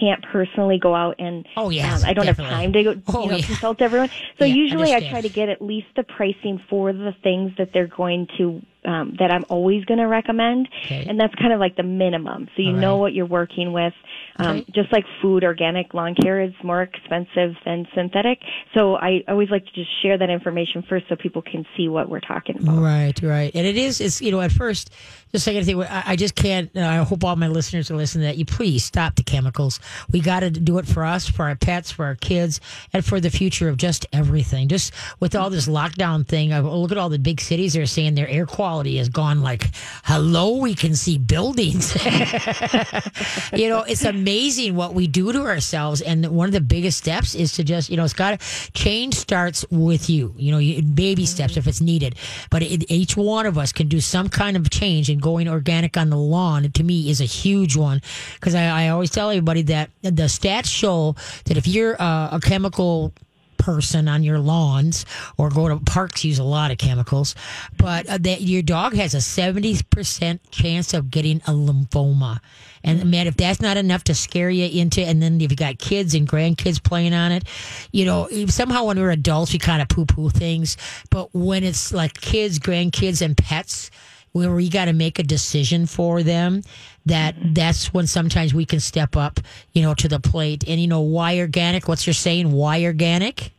can't 0.00 0.22
personally 0.32 0.78
go 0.78 0.94
out 0.94 1.16
and 1.18 1.44
Oh, 1.56 1.68
yeah 1.70 1.94
um, 1.96 2.02
I 2.04 2.12
don't 2.12 2.24
definitely. 2.26 2.44
have 2.54 2.60
time 2.62 2.72
to 2.74 2.82
go 2.84 2.94
Oh, 3.08 3.24
you 3.24 3.30
know, 3.30 3.36
yeah. 3.38 3.46
consult 3.46 3.82
everyone. 3.82 4.08
So 4.38 4.44
Yeah, 4.44 4.54
usually 4.54 4.92
I 4.94 5.00
try 5.10 5.20
to 5.20 5.28
get 5.28 5.48
at 5.48 5.60
least 5.60 5.88
the 5.96 6.04
pricing 6.04 6.60
for 6.70 6.92
the 6.92 7.12
things 7.24 7.52
that 7.58 7.70
they're 7.74 7.88
going 7.88 8.28
to 8.38 8.62
um, 8.84 9.16
that 9.18 9.30
I'm 9.30 9.44
always 9.48 9.84
going 9.84 9.98
to 9.98 10.06
recommend, 10.06 10.68
Okay. 10.86 11.04
and 11.08 11.20
that's 11.20 11.34
kind 11.34 11.52
of 11.52 11.60
like 11.60 11.76
the 11.76 11.82
minimum. 11.82 12.48
So 12.56 12.62
you 12.62 12.70
All 12.70 12.76
know 12.76 12.96
what 12.96 13.12
you're 13.12 13.26
working 13.26 13.72
with. 13.72 13.92
Um, 14.36 14.46
Okay. 14.50 14.64
Just 14.74 14.90
like 14.90 15.04
food, 15.20 15.44
organic 15.44 15.92
lawn 15.92 16.14
care 16.14 16.40
is 16.40 16.52
more 16.64 16.80
expensive 16.82 17.54
than 17.64 17.86
synthetic. 17.94 18.38
So 18.74 18.96
I 18.96 19.22
always 19.28 19.50
like 19.50 19.66
to 19.66 19.72
just 19.72 19.90
share 20.02 20.16
that 20.16 20.30
information 20.30 20.82
first 20.88 21.06
so 21.08 21.16
people 21.16 21.42
can 21.42 21.66
see 21.76 21.88
what 21.88 22.08
we're 22.08 22.20
talking 22.20 22.56
about. 22.56 22.80
Right, 22.80 23.20
right. 23.22 23.50
And 23.54 23.66
it 23.66 23.76
is, 23.76 24.00
it's, 24.00 24.22
you 24.22 24.30
know, 24.30 24.40
at 24.40 24.50
first, 24.50 24.90
just 25.32 25.46
like 25.46 25.56
anything, 25.56 25.82
I, 25.82 26.02
I 26.06 26.16
just 26.16 26.34
can't, 26.34 26.70
uh, 26.74 26.80
I 26.80 26.96
hope 26.96 27.22
all 27.22 27.36
my 27.36 27.48
listeners 27.48 27.90
are 27.90 27.96
listening 27.96 28.24
that 28.24 28.38
you 28.38 28.46
please 28.46 28.82
stop 28.82 29.14
the 29.16 29.22
chemicals. 29.22 29.78
We 30.10 30.20
got 30.20 30.40
to 30.40 30.50
do 30.50 30.78
it 30.78 30.86
for 30.86 31.04
us, 31.04 31.28
for 31.28 31.44
our 31.44 31.54
pets, 31.54 31.90
for 31.90 32.06
our 32.06 32.14
kids, 32.14 32.60
and 32.94 33.04
for 33.04 33.20
the 33.20 33.30
future 33.30 33.68
of 33.68 33.76
just 33.76 34.06
everything. 34.12 34.68
Just 34.68 34.94
with 35.20 35.34
all 35.34 35.50
this 35.50 35.68
lockdown 35.68 36.26
thing, 36.26 36.52
I 36.54 36.60
look 36.60 36.92
at 36.92 36.98
all 36.98 37.10
the 37.10 37.18
big 37.18 37.42
cities, 37.42 37.74
they're 37.74 37.84
saying 37.86 38.14
their 38.14 38.28
air 38.28 38.46
quality 38.46 38.69
has 38.78 39.08
gone 39.08 39.42
like, 39.42 39.70
hello, 40.04 40.56
we 40.56 40.74
can 40.74 40.94
see 40.94 41.18
buildings. 41.18 41.94
you 43.52 43.68
know, 43.68 43.82
it's 43.82 44.04
amazing 44.04 44.76
what 44.76 44.94
we 44.94 45.06
do 45.06 45.32
to 45.32 45.42
ourselves. 45.42 46.00
And 46.00 46.26
one 46.28 46.46
of 46.46 46.52
the 46.52 46.60
biggest 46.60 46.98
steps 46.98 47.34
is 47.34 47.52
to 47.54 47.64
just, 47.64 47.90
you 47.90 47.96
know, 47.96 48.04
it's 48.04 48.14
got 48.14 48.40
to 48.40 48.72
change 48.72 49.14
starts 49.14 49.64
with 49.70 50.08
you, 50.08 50.34
you 50.36 50.52
know, 50.52 50.82
baby 50.94 51.26
steps 51.26 51.56
if 51.56 51.66
it's 51.66 51.80
needed. 51.80 52.16
But 52.50 52.62
it, 52.62 52.90
each 52.90 53.16
one 53.16 53.46
of 53.46 53.58
us 53.58 53.72
can 53.72 53.88
do 53.88 54.00
some 54.00 54.28
kind 54.28 54.56
of 54.56 54.70
change 54.70 55.10
and 55.10 55.20
going 55.20 55.48
organic 55.48 55.96
on 55.96 56.10
the 56.10 56.16
lawn 56.16 56.70
to 56.70 56.84
me 56.84 57.10
is 57.10 57.20
a 57.20 57.24
huge 57.24 57.76
one. 57.76 58.00
Cause 58.40 58.54
I, 58.54 58.86
I 58.86 58.88
always 58.88 59.10
tell 59.10 59.30
everybody 59.30 59.62
that 59.62 59.90
the 60.02 60.28
stats 60.28 60.66
show 60.66 61.16
that 61.46 61.56
if 61.56 61.66
you're 61.66 62.00
uh, 62.00 62.28
a 62.32 62.40
chemical 62.40 63.12
person 63.60 64.08
on 64.08 64.22
your 64.22 64.38
lawns 64.38 65.04
or 65.36 65.50
go 65.50 65.68
to 65.68 65.76
parks 65.78 66.24
use 66.24 66.38
a 66.38 66.44
lot 66.44 66.70
of 66.70 66.78
chemicals. 66.78 67.34
But 67.76 68.08
uh, 68.08 68.18
that 68.18 68.40
your 68.40 68.62
dog 68.62 68.94
has 68.94 69.14
a 69.14 69.18
70% 69.18 70.40
chance 70.50 70.94
of 70.94 71.10
getting 71.10 71.38
a 71.46 71.52
lymphoma. 71.52 72.40
And 72.82 73.10
man 73.10 73.26
if 73.26 73.36
that's 73.36 73.60
not 73.60 73.76
enough 73.76 74.04
to 74.04 74.14
scare 74.14 74.48
you 74.48 74.80
into 74.80 75.02
and 75.02 75.22
then 75.22 75.40
if 75.40 75.50
you 75.50 75.56
got 75.56 75.78
kids 75.78 76.14
and 76.14 76.26
grandkids 76.26 76.82
playing 76.82 77.12
on 77.12 77.30
it 77.30 77.44
you 77.92 78.06
know 78.06 78.26
somehow 78.46 78.84
when 78.84 78.98
we're 78.98 79.10
adults 79.10 79.52
we 79.52 79.58
kind 79.58 79.82
of 79.82 79.88
poo-poo 79.88 80.30
things. 80.30 80.78
But 81.10 81.34
when 81.34 81.62
it's 81.62 81.92
like 81.92 82.14
kids 82.14 82.58
grandkids 82.58 83.20
and 83.20 83.36
pets 83.36 83.90
where 84.32 84.54
we 84.54 84.68
got 84.68 84.86
to 84.86 84.92
make 84.92 85.18
a 85.18 85.22
decision 85.22 85.86
for 85.86 86.22
them 86.22 86.62
that 87.06 87.34
that's 87.54 87.92
when 87.94 88.06
sometimes 88.06 88.52
we 88.52 88.64
can 88.64 88.80
step 88.80 89.16
up 89.16 89.40
you 89.72 89.82
know 89.82 89.94
to 89.94 90.08
the 90.08 90.20
plate 90.20 90.64
and 90.68 90.80
you 90.80 90.86
know 90.86 91.00
why 91.00 91.38
organic 91.38 91.88
what's 91.88 92.06
your 92.06 92.14
saying 92.14 92.52
why 92.52 92.84
organic 92.84 93.52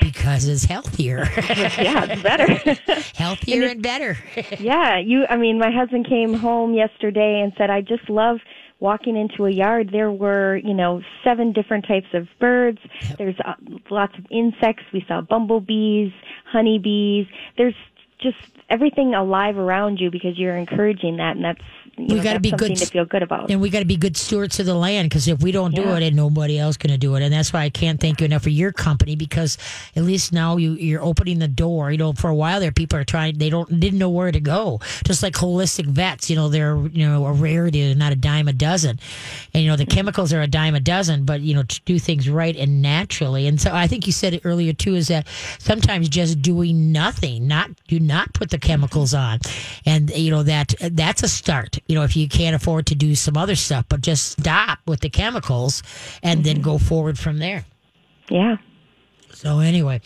because 0.00 0.46
it's 0.48 0.64
healthier 0.64 1.28
yeah, 1.36 2.04
it's 2.08 2.22
better. 2.22 2.46
healthier 3.14 3.68
and 3.68 3.82
better 3.82 4.16
yeah, 4.58 4.98
you. 4.98 5.24
I 5.28 5.36
mean, 5.36 5.58
my 5.58 5.70
husband 5.70 6.06
came 6.08 6.34
home 6.34 6.74
yesterday 6.74 7.40
and 7.42 7.52
said, 7.56 7.70
"I 7.70 7.80
just 7.80 8.08
love." 8.08 8.38
Walking 8.80 9.16
into 9.16 9.46
a 9.46 9.50
yard, 9.50 9.90
there 9.92 10.10
were, 10.10 10.56
you 10.56 10.74
know, 10.74 11.00
seven 11.22 11.52
different 11.52 11.86
types 11.86 12.08
of 12.12 12.26
birds. 12.38 12.78
There's 13.16 13.36
uh, 13.42 13.54
lots 13.88 14.12
of 14.18 14.26
insects. 14.30 14.82
We 14.92 15.02
saw 15.08 15.22
bumblebees, 15.22 16.12
honeybees. 16.52 17.26
There's 17.56 17.76
just 18.20 18.36
everything 18.68 19.14
alive 19.14 19.56
around 19.56 20.00
you 20.00 20.10
because 20.10 20.36
you're 20.36 20.56
encouraging 20.56 21.16
that, 21.16 21.36
and 21.36 21.44
that's 21.44 21.62
We 21.96 22.16
gotta 22.16 22.38
that's 22.38 22.38
be 22.40 22.50
good 22.50 22.76
to 22.76 22.86
feel 22.86 23.04
good 23.04 23.22
about. 23.22 23.50
and 23.50 23.60
we 23.60 23.70
got 23.70 23.80
to 23.80 23.84
be 23.84 23.96
good 23.96 24.16
stewards 24.16 24.58
of 24.60 24.66
the 24.66 24.74
land 24.74 25.08
because 25.08 25.28
if 25.28 25.42
we 25.42 25.52
don't 25.52 25.74
do 25.74 25.82
Yeah. 25.82 25.96
it, 25.96 26.02
and 26.02 26.16
nobody 26.16 26.58
else 26.58 26.76
going 26.76 26.92
to 26.92 26.98
do 26.98 27.14
it, 27.14 27.22
and 27.22 27.32
that's 27.32 27.52
why 27.52 27.62
I 27.62 27.70
can't 27.70 28.00
thank 28.00 28.20
you 28.20 28.24
enough 28.24 28.42
for 28.42 28.50
your 28.50 28.72
company 28.72 29.16
because 29.16 29.58
at 29.94 30.02
least 30.02 30.32
now 30.32 30.56
you 30.56 30.72
you're 30.72 31.02
opening 31.02 31.38
the 31.38 31.48
door. 31.48 31.92
You 31.92 31.98
know, 31.98 32.12
for 32.12 32.28
a 32.30 32.34
while 32.34 32.60
there, 32.60 32.72
people 32.72 32.98
are 32.98 33.04
trying 33.04 33.38
they 33.38 33.50
don't 33.50 33.80
didn't 33.80 33.98
know 33.98 34.10
where 34.10 34.32
to 34.32 34.40
go. 34.40 34.80
Just 35.04 35.22
like 35.22 35.34
holistic 35.34 35.86
vets, 35.86 36.28
you 36.30 36.36
know, 36.36 36.48
they're 36.48 36.76
you 36.92 37.06
know 37.06 37.26
a 37.26 37.32
rarity, 37.32 37.94
not 37.94 38.12
a 38.12 38.16
dime 38.16 38.48
a 38.48 38.52
dozen, 38.52 38.98
and 39.52 39.62
you 39.62 39.70
know 39.70 39.76
the 39.76 39.84
mm-hmm. 39.84 39.96
chemicals 39.96 40.32
are 40.32 40.42
a 40.42 40.46
dime 40.46 40.74
a 40.74 40.80
dozen, 40.80 41.24
but 41.24 41.40
you 41.40 41.54
know 41.54 41.62
to 41.62 41.80
do 41.84 41.98
things 41.98 42.28
right 42.28 42.56
and 42.56 42.82
naturally. 42.82 43.46
And 43.46 43.60
so 43.60 43.72
I 43.72 43.86
think 43.86 44.06
you 44.06 44.12
said 44.12 44.34
it 44.34 44.42
earlier 44.44 44.72
too 44.72 44.94
is 44.94 45.08
that 45.08 45.26
sometimes 45.58 46.08
just 46.08 46.42
doing 46.42 46.92
nothing, 46.92 47.46
not 47.46 47.70
do 47.88 48.00
not 48.00 48.32
put 48.34 48.50
the 48.50 48.58
chemicals 48.58 49.14
on, 49.14 49.38
and 49.86 50.10
you 50.10 50.30
know 50.30 50.42
that 50.42 50.74
that's 50.80 51.22
a 51.22 51.28
start. 51.28 51.78
You 51.86 51.94
know, 51.96 52.02
if 52.02 52.16
you 52.16 52.28
can't 52.28 52.56
afford 52.56 52.86
to 52.86 52.94
do 52.94 53.14
some 53.14 53.36
other 53.36 53.54
stuff, 53.56 53.84
but 53.88 54.00
just 54.00 54.32
stop 54.40 54.78
with 54.86 55.00
the 55.00 55.10
chemicals 55.10 55.82
and 56.22 56.42
then 56.44 56.60
go 56.60 56.78
forward 56.78 57.18
from 57.18 57.38
there. 57.38 57.64
yeah. 58.30 58.56
So 59.32 59.58
anyway, 59.58 60.00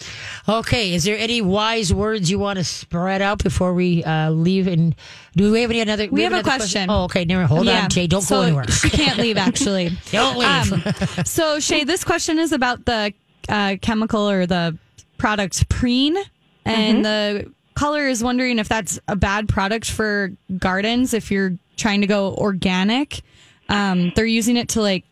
okay. 0.48 0.94
Is 0.94 1.04
there 1.04 1.18
any 1.18 1.42
wise 1.42 1.92
words 1.92 2.30
you 2.30 2.38
want 2.38 2.58
to 2.58 2.64
spread 2.64 3.20
out 3.20 3.42
before 3.42 3.74
we 3.74 4.02
uh, 4.02 4.30
leave? 4.30 4.66
And 4.66 4.94
do 5.36 5.52
we 5.52 5.60
have 5.60 5.70
any 5.70 5.80
another? 5.80 6.08
We 6.10 6.22
have 6.22 6.32
a 6.32 6.36
another 6.36 6.56
question. 6.56 6.88
Oh, 6.90 7.04
okay. 7.04 7.26
Never. 7.26 7.44
Hold 7.46 7.66
Yeah. 7.66 7.84
on, 7.84 7.90
Jay. 7.90 8.06
Don't 8.06 8.22
so 8.22 8.36
go 8.36 8.42
anywhere. 8.42 8.64
She 8.70 8.88
can't 8.88 9.18
leave, 9.18 9.36
actually. 9.36 9.90
Don't 10.10 10.38
leave. 10.38 10.72
Um, 10.72 11.24
so, 11.26 11.60
Shay, 11.60 11.84
this 11.84 12.04
question 12.04 12.38
is 12.38 12.52
about 12.52 12.86
the 12.86 13.12
uh, 13.50 13.76
chemical 13.82 14.28
or 14.28 14.46
the 14.46 14.78
product 15.18 15.68
preen, 15.68 16.16
and 16.64 17.04
the 17.04 17.52
caller 17.74 18.08
is 18.08 18.24
wondering 18.24 18.58
if 18.58 18.68
that's 18.68 18.98
a 19.08 19.14
bad 19.14 19.46
product 19.48 19.90
for 19.90 20.32
gardens 20.58 21.12
if 21.12 21.30
you're 21.30 21.52
trying 21.78 22.02
to 22.02 22.06
go 22.06 22.34
organic. 22.34 23.22
Um, 23.68 24.12
they're 24.14 24.26
using 24.26 24.56
it 24.56 24.68
to 24.70 24.82
like 24.82 25.04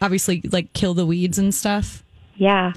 obviously 0.00 0.42
like 0.50 0.72
kill 0.72 0.94
the 0.94 1.06
weeds 1.06 1.38
and 1.38 1.54
stuff. 1.54 2.02
Yeah. 2.36 2.72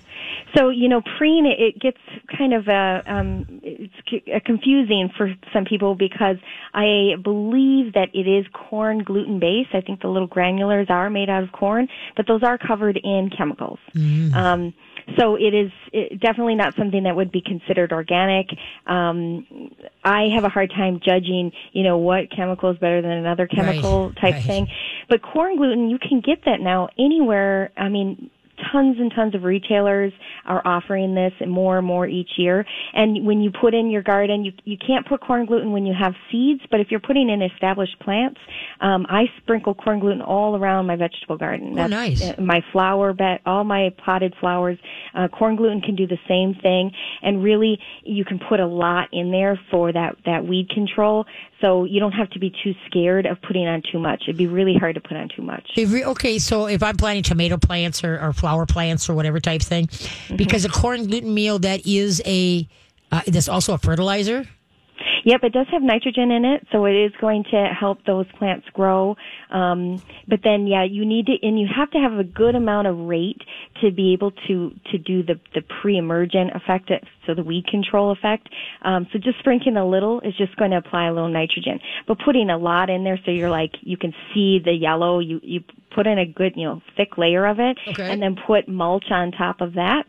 So 0.56 0.70
you 0.70 0.88
know, 0.88 1.02
preen 1.18 1.46
it, 1.46 1.60
it 1.60 1.80
gets 1.80 1.98
kind 2.38 2.54
of 2.54 2.68
a 2.68 3.04
um, 3.06 3.60
it's 3.64 3.94
c- 4.10 4.24
uh, 4.34 4.40
confusing 4.46 5.10
for 5.18 5.34
some 5.54 5.66
people 5.66 5.96
because 5.96 6.38
I 6.74 7.16
believe 7.24 7.94
that 7.94 8.10
it 8.14 8.28
is 8.28 8.46
corn 8.54 9.04
gluten 9.04 9.40
based. 9.40 9.70
I 9.74 9.82
think 9.82 10.02
the 10.02 10.08
little 10.08 10.28
granulars 10.28 10.90
are 10.90 11.10
made 11.10 11.30
out 11.30 11.44
of 11.44 11.52
corn, 11.52 11.88
but 12.16 12.28
those 12.28 12.44
are 12.44 12.58
covered 12.58 13.00
in 13.04 13.30
chemicals. 13.36 13.80
Um, 13.96 14.74
so 15.18 15.36
it 15.36 15.54
is 15.54 15.72
it, 15.94 16.20
definitely 16.20 16.56
not 16.56 16.76
something 16.78 17.04
that 17.04 17.16
would 17.16 17.32
be 17.32 17.42
considered 17.42 17.92
organic. 17.92 18.48
Um, 18.86 19.72
I 20.04 20.28
have 20.36 20.44
a 20.44 20.50
hard 20.50 20.70
time 20.72 21.00
judging, 21.04 21.52
you 21.72 21.84
know, 21.84 21.98
what 21.98 22.32
chemical 22.36 22.72
is 22.72 22.78
better 22.78 23.02
than 23.02 23.12
another 23.12 23.48
chemical 23.48 24.12
type 24.14 24.34
right. 24.34 24.44
thing. 24.44 24.68
But 25.10 25.22
corn 25.22 25.58
gluten, 25.58 25.90
you 25.90 25.98
can 26.00 26.20
get 26.20 26.46
that 26.46 26.60
now 26.60 26.90
anywhere. 27.00 27.72
I 27.78 27.90
mean, 27.90 28.30
tons 28.72 28.98
and 29.00 29.12
tons 29.16 29.36
of 29.36 29.44
retailers 29.44 30.14
are 30.46 30.62
offering 30.66 31.16
this 31.16 31.34
and 31.40 31.52
more 31.52 31.78
and 31.78 31.88
more 31.88 32.08
each 32.08 32.32
year. 32.38 32.66
And 32.94 33.26
when 33.26 33.42
you 33.42 33.52
put 33.52 33.74
in 33.74 33.90
your 33.90 34.02
garden, 34.02 34.46
you 34.46 34.52
you 34.66 34.78
can't 34.78 35.08
put 35.08 35.22
corn 35.22 35.46
gluten 35.46 35.72
when 35.72 35.86
you 35.86 35.94
have 35.98 36.14
seeds, 36.32 36.62
but 36.72 36.80
if 36.80 36.88
you're 36.90 37.00
putting 37.00 37.30
in 37.30 37.42
established 37.42 38.00
plants, 38.00 38.40
um, 38.82 39.06
I 39.10 39.26
sprinkle 39.38 39.74
corn 39.74 40.00
gluten 40.00 40.22
all 40.22 40.56
around 40.56 40.86
my 40.88 40.96
vegetable 40.96 41.38
garden. 41.38 41.78
Oh, 41.78 41.88
nice. 41.88 42.22
uh, 42.22 42.36
my 42.40 42.64
flower 42.72 43.14
bed, 43.14 43.40
all 43.46 43.64
my 43.64 43.94
potted 44.04 44.34
flowers. 44.40 44.78
Uh, 45.14 45.28
corn 45.28 45.56
gluten 45.56 45.82
can 45.82 45.96
do 45.96 46.08
the 46.08 46.20
same 46.28 46.56
thing, 46.56 46.92
and 47.22 47.44
really, 47.44 47.80
you 48.04 48.26
can 48.26 48.40
put 48.40 48.60
a 48.60 48.68
lot 48.68 49.10
in 49.12 49.32
there 49.32 49.60
for 49.72 49.92
that 49.92 50.16
that 50.26 50.46
weed 50.46 50.70
control. 50.70 51.26
So 51.62 51.86
you 51.86 52.00
don't 52.00 52.12
have 52.12 52.30
to 52.32 52.40
be 52.40 52.52
too 52.64 52.74
scared 52.86 53.26
of 53.26 53.42
putting 53.42 53.68
on 53.68 53.82
too 53.92 53.98
much. 53.98 54.24
It'd 54.28 54.38
be 54.38 54.46
really 54.46 54.76
hard 54.76 54.96
to 54.96 55.02
put 55.02 55.18
on 55.18 55.30
too 55.36 55.42
much. 55.42 55.68
Okay, 55.76 56.38
so 56.38 56.68
if 56.68 56.84
I'm 56.84 56.98
planting 56.98 57.24
tomato 57.24 57.58
plants 57.58 58.04
or, 58.04 58.20
or 58.20 58.32
flower 58.48 58.66
plants 58.66 59.10
or 59.10 59.14
whatever 59.14 59.42
type 59.42 59.62
thing, 59.62 59.90
because 60.38 60.64
a 60.64 60.70
corn 60.70 61.06
gluten 61.06 61.34
meal 61.34 61.60
that 61.60 61.86
is 61.86 62.22
a 62.26 62.66
uh, 63.12 63.22
that's 63.28 63.50
also 63.50 63.74
a 63.74 63.78
fertilizer. 63.78 64.48
Yep, 65.26 65.44
it 65.44 65.54
does 65.54 65.68
have 65.72 65.82
nitrogen 65.82 66.32
in 66.32 66.46
it, 66.46 66.66
so 66.72 66.86
it 66.86 66.94
is 66.94 67.12
going 67.20 67.44
to 67.52 67.68
help 67.78 68.06
those 68.06 68.26
plants 68.38 68.68
grow. 68.74 69.16
Um, 69.52 70.02
but 70.28 70.40
then, 70.44 70.68
yeah, 70.68 70.84
you 70.84 71.06
need 71.06 71.28
to, 71.28 71.34
and 71.42 71.60
you 71.60 71.68
have 71.74 71.92
to 71.92 71.98
have 71.98 72.14
a 72.14 72.24
good 72.24 72.56
amount 72.56 72.88
of 72.88 72.98
rate 72.98 73.42
to 73.82 73.92
be 73.92 74.14
able 74.14 74.32
to 74.48 74.72
to 74.92 74.98
do 74.98 75.24
the 75.24 75.40
the 75.54 75.62
pre-emergent 75.82 76.52
effect, 76.56 76.92
so 77.26 77.34
the 77.34 77.44
weed 77.44 77.66
control 77.68 78.12
effect. 78.12 78.50
Um, 78.84 79.08
so 79.12 79.20
just 79.20 79.40
sprinkling 79.40 79.78
a 79.78 79.88
little 79.88 80.22
is 80.22 80.36
just 80.38 80.56
going 80.58 80.72
to 80.72 80.78
apply 80.78 81.08
a 81.08 81.14
little 81.14 81.30
nitrogen, 81.30 81.80
but 82.08 82.18
putting 82.24 82.50
a 82.50 82.58
lot 82.58 82.90
in 82.90 83.04
there, 83.04 83.20
so 83.26 83.32
you're 83.32 83.50
like 83.50 83.72
you 83.82 83.98
can 83.98 84.14
see 84.34 84.60
the 84.64 84.74
yellow. 84.74 85.20
You 85.20 85.40
you 85.44 85.64
put 85.94 86.08
in 86.08 86.20
a 86.20 86.26
good 86.26 86.54
you 86.56 86.66
know 86.66 86.82
thick 86.96 87.18
layer 87.18 87.46
of 87.46 87.60
it, 87.60 87.78
Okay. 87.88 88.10
and 88.10 88.22
then 88.22 88.36
put 88.48 88.68
mulch 88.68 89.12
on 89.12 89.32
top 89.32 89.62
of 89.62 89.74
that. 89.74 90.06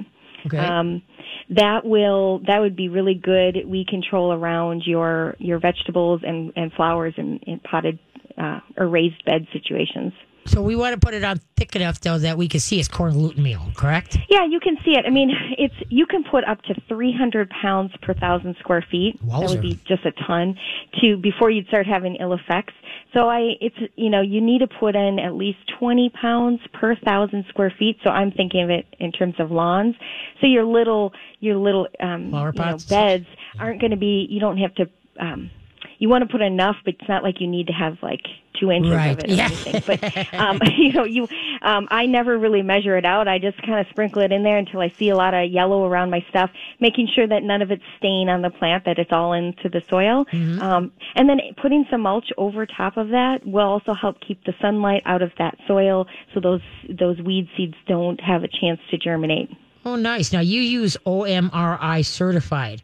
Okay. 0.46 0.58
Um, 0.58 1.02
that 1.50 1.84
will 1.84 2.40
that 2.46 2.60
would 2.60 2.76
be 2.76 2.88
really 2.88 3.14
good 3.14 3.56
We 3.66 3.84
control 3.88 4.32
around 4.32 4.82
your 4.86 5.34
your 5.38 5.58
vegetables 5.58 6.20
and 6.24 6.52
and 6.56 6.72
flowers 6.72 7.14
in, 7.16 7.38
in 7.46 7.60
potted 7.60 7.98
uh, 8.36 8.60
or 8.76 8.88
raised 8.88 9.24
bed 9.24 9.46
situations. 9.52 10.12
So 10.48 10.62
we 10.62 10.76
want 10.76 10.94
to 10.94 11.04
put 11.04 11.14
it 11.14 11.24
on 11.24 11.40
thick 11.56 11.76
enough 11.76 12.00
though 12.00 12.18
that 12.18 12.36
we 12.38 12.48
can 12.48 12.60
see 12.60 12.78
it's 12.78 12.88
corn 12.88 13.12
gluten 13.12 13.42
meal, 13.42 13.70
correct? 13.76 14.16
Yeah, 14.28 14.44
you 14.46 14.60
can 14.60 14.76
see 14.84 14.92
it. 14.92 15.04
I 15.06 15.10
mean, 15.10 15.30
it's 15.58 15.74
you 15.88 16.06
can 16.06 16.24
put 16.24 16.44
up 16.44 16.62
to 16.62 16.74
300 16.88 17.50
pounds 17.50 17.92
per 18.02 18.14
thousand 18.14 18.56
square 18.58 18.84
feet. 18.90 19.18
That 19.20 19.48
would 19.48 19.60
be 19.62 19.78
just 19.86 20.04
a 20.04 20.12
ton 20.26 20.56
to 21.00 21.16
before 21.16 21.50
you'd 21.50 21.66
start 21.68 21.86
having 21.86 22.16
ill 22.16 22.32
effects. 22.32 22.74
So 23.14 23.28
I, 23.28 23.52
it's 23.60 23.76
you 23.96 24.10
know, 24.10 24.20
you 24.20 24.40
need 24.40 24.58
to 24.60 24.66
put 24.66 24.94
in 24.94 25.18
at 25.18 25.34
least 25.34 25.58
20 25.78 26.10
pounds 26.10 26.60
per 26.72 26.94
thousand 26.96 27.44
square 27.48 27.72
feet. 27.78 27.98
So 28.04 28.10
I'm 28.10 28.30
thinking 28.32 28.62
of 28.62 28.70
it 28.70 28.86
in 28.98 29.12
terms 29.12 29.34
of 29.38 29.50
lawns. 29.50 29.94
So 30.40 30.46
your 30.46 30.64
little 30.64 31.12
your 31.40 31.56
little 31.56 31.88
um, 32.00 32.24
you 32.26 32.30
know, 32.30 32.78
beds 32.88 33.26
aren't 33.58 33.80
going 33.80 33.92
to 33.92 33.96
be. 33.96 34.26
You 34.28 34.40
don't 34.40 34.58
have 34.58 34.74
to. 34.76 34.88
Um, 35.20 35.50
you 35.98 36.08
want 36.08 36.22
to 36.22 36.28
put 36.30 36.40
enough, 36.42 36.76
but 36.84 36.94
it's 36.98 37.08
not 37.08 37.22
like 37.22 37.40
you 37.40 37.46
need 37.48 37.66
to 37.68 37.72
have 37.72 37.98
like 38.02 38.22
two 38.58 38.70
inches 38.72 38.92
Right. 38.92 39.12
of 39.12 39.18
it 39.20 39.30
or 39.30 39.34
Yeah. 39.34 39.44
anything. 39.44 39.82
But 39.86 40.34
um, 40.34 40.58
you 40.76 40.92
know, 40.92 41.04
you 41.04 41.28
um, 41.62 41.86
I 41.90 42.06
never 42.06 42.36
really 42.38 42.62
measure 42.62 42.96
it 42.96 43.04
out. 43.04 43.28
I 43.28 43.38
just 43.38 43.60
kind 43.62 43.78
of 43.78 43.86
sprinkle 43.90 44.22
it 44.22 44.32
in 44.32 44.42
there 44.42 44.56
until 44.58 44.80
I 44.80 44.88
see 44.90 45.08
a 45.10 45.16
lot 45.16 45.34
of 45.34 45.50
yellow 45.50 45.84
around 45.84 46.10
my 46.10 46.24
stuff, 46.28 46.50
making 46.80 47.08
sure 47.14 47.26
that 47.26 47.42
none 47.42 47.62
of 47.62 47.70
it's 47.70 47.82
staying 47.98 48.28
on 48.28 48.42
the 48.42 48.50
plant, 48.50 48.84
that 48.84 48.98
it's 48.98 49.12
all 49.12 49.32
into 49.32 49.68
the 49.68 49.80
soil. 49.88 50.24
Mm-hmm. 50.32 50.60
Um, 50.60 50.92
and 51.14 51.28
then 51.28 51.40
putting 51.60 51.84
some 51.90 52.00
mulch 52.02 52.30
over 52.36 52.66
top 52.66 52.96
of 52.96 53.08
that 53.10 53.46
will 53.46 53.66
also 53.68 53.94
help 53.94 54.20
keep 54.20 54.42
the 54.44 54.54
sunlight 54.60 55.02
out 55.06 55.22
of 55.22 55.30
that 55.38 55.56
soil, 55.66 56.06
so 56.34 56.40
those 56.40 56.62
those 56.88 57.20
weed 57.20 57.48
seeds 57.56 57.74
don't 57.86 58.20
have 58.20 58.42
a 58.44 58.48
chance 58.48 58.80
to 58.90 58.98
germinate. 58.98 59.50
Oh, 59.84 59.94
nice. 59.96 60.32
Now 60.32 60.40
you 60.40 60.60
use 60.60 60.96
OMRI 61.06 62.04
certified 62.04 62.82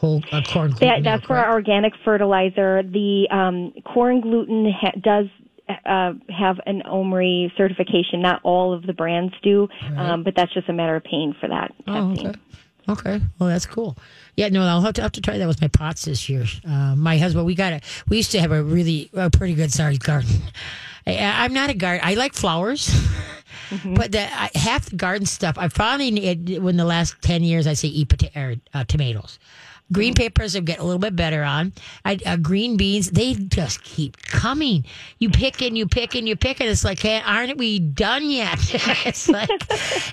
whole 0.00 0.22
uh, 0.32 0.40
corn 0.42 0.70
gluten. 0.70 0.88
That, 0.88 1.02
that's 1.04 1.26
for 1.26 1.36
our 1.36 1.52
organic 1.52 1.92
fertilizer. 2.04 2.82
The 2.82 3.28
um, 3.30 3.72
corn 3.84 4.20
gluten 4.20 4.72
ha- 4.72 4.92
does 5.00 5.26
uh, 5.68 6.14
have 6.36 6.58
an 6.66 6.82
OMRI 6.86 7.54
certification. 7.56 8.20
Not 8.22 8.40
all 8.42 8.72
of 8.72 8.82
the 8.86 8.92
brands 8.92 9.34
do, 9.42 9.68
um, 9.96 10.22
but 10.24 10.34
that's 10.34 10.52
just 10.52 10.68
a 10.68 10.72
matter 10.72 10.96
of 10.96 11.04
paying 11.04 11.34
for 11.40 11.48
that 11.48 11.72
Oh, 11.86 12.10
testing. 12.14 12.28
okay. 12.28 12.38
Okay. 12.88 13.20
Well, 13.38 13.48
that's 13.48 13.66
cool. 13.66 13.96
Yeah, 14.36 14.48
no, 14.48 14.62
I'll 14.64 14.80
have 14.80 14.94
to, 14.94 15.02
have 15.02 15.12
to 15.12 15.20
try 15.20 15.38
that 15.38 15.46
with 15.46 15.60
my 15.60 15.68
pots 15.68 16.06
this 16.06 16.28
year. 16.28 16.44
Uh, 16.66 16.96
my 16.96 17.18
husband, 17.18 17.46
we 17.46 17.54
got 17.54 17.72
a, 17.74 17.80
we 18.08 18.16
used 18.16 18.32
to 18.32 18.40
have 18.40 18.50
a 18.50 18.64
really, 18.64 19.10
a 19.14 19.30
pretty 19.30 19.54
good 19.54 19.70
sized 19.70 20.02
garden. 20.02 20.30
I, 21.06 21.44
I'm 21.44 21.52
not 21.52 21.70
a 21.70 21.74
garden. 21.74 22.00
I 22.04 22.14
like 22.14 22.32
flowers, 22.34 22.88
Mm-hmm. 23.70 23.94
but 23.94 24.10
the, 24.10 24.22
I, 24.22 24.50
half 24.56 24.86
the 24.90 24.96
garden 24.96 25.26
stuff, 25.26 25.56
I 25.56 25.68
finally, 25.68 26.08
it, 26.26 26.60
when 26.60 26.76
the 26.76 26.84
last 26.84 27.14
10 27.22 27.44
years, 27.44 27.68
I 27.68 27.74
say 27.74 27.86
eat 27.86 28.08
pota- 28.08 28.34
or, 28.36 28.56
uh, 28.74 28.82
tomatoes. 28.84 29.38
Green 29.92 30.14
peppers 30.14 30.54
have 30.54 30.64
get 30.64 30.78
a 30.78 30.84
little 30.84 30.98
bit 31.00 31.16
better 31.16 31.42
on. 31.42 31.72
I, 32.04 32.18
uh, 32.24 32.36
green 32.36 32.76
beans, 32.76 33.10
they 33.10 33.34
just 33.34 33.82
keep 33.82 34.16
coming. 34.22 34.84
You 35.18 35.30
pick 35.30 35.62
and 35.62 35.76
you 35.76 35.86
pick 35.86 36.14
and 36.14 36.28
you 36.28 36.36
pick, 36.36 36.60
and 36.60 36.68
it's 36.68 36.84
like, 36.84 37.00
hey, 37.00 37.20
aren't 37.24 37.58
we 37.58 37.78
done 37.78 38.30
yet? 38.30 38.58
it's 39.04 39.28
like, 39.28 39.50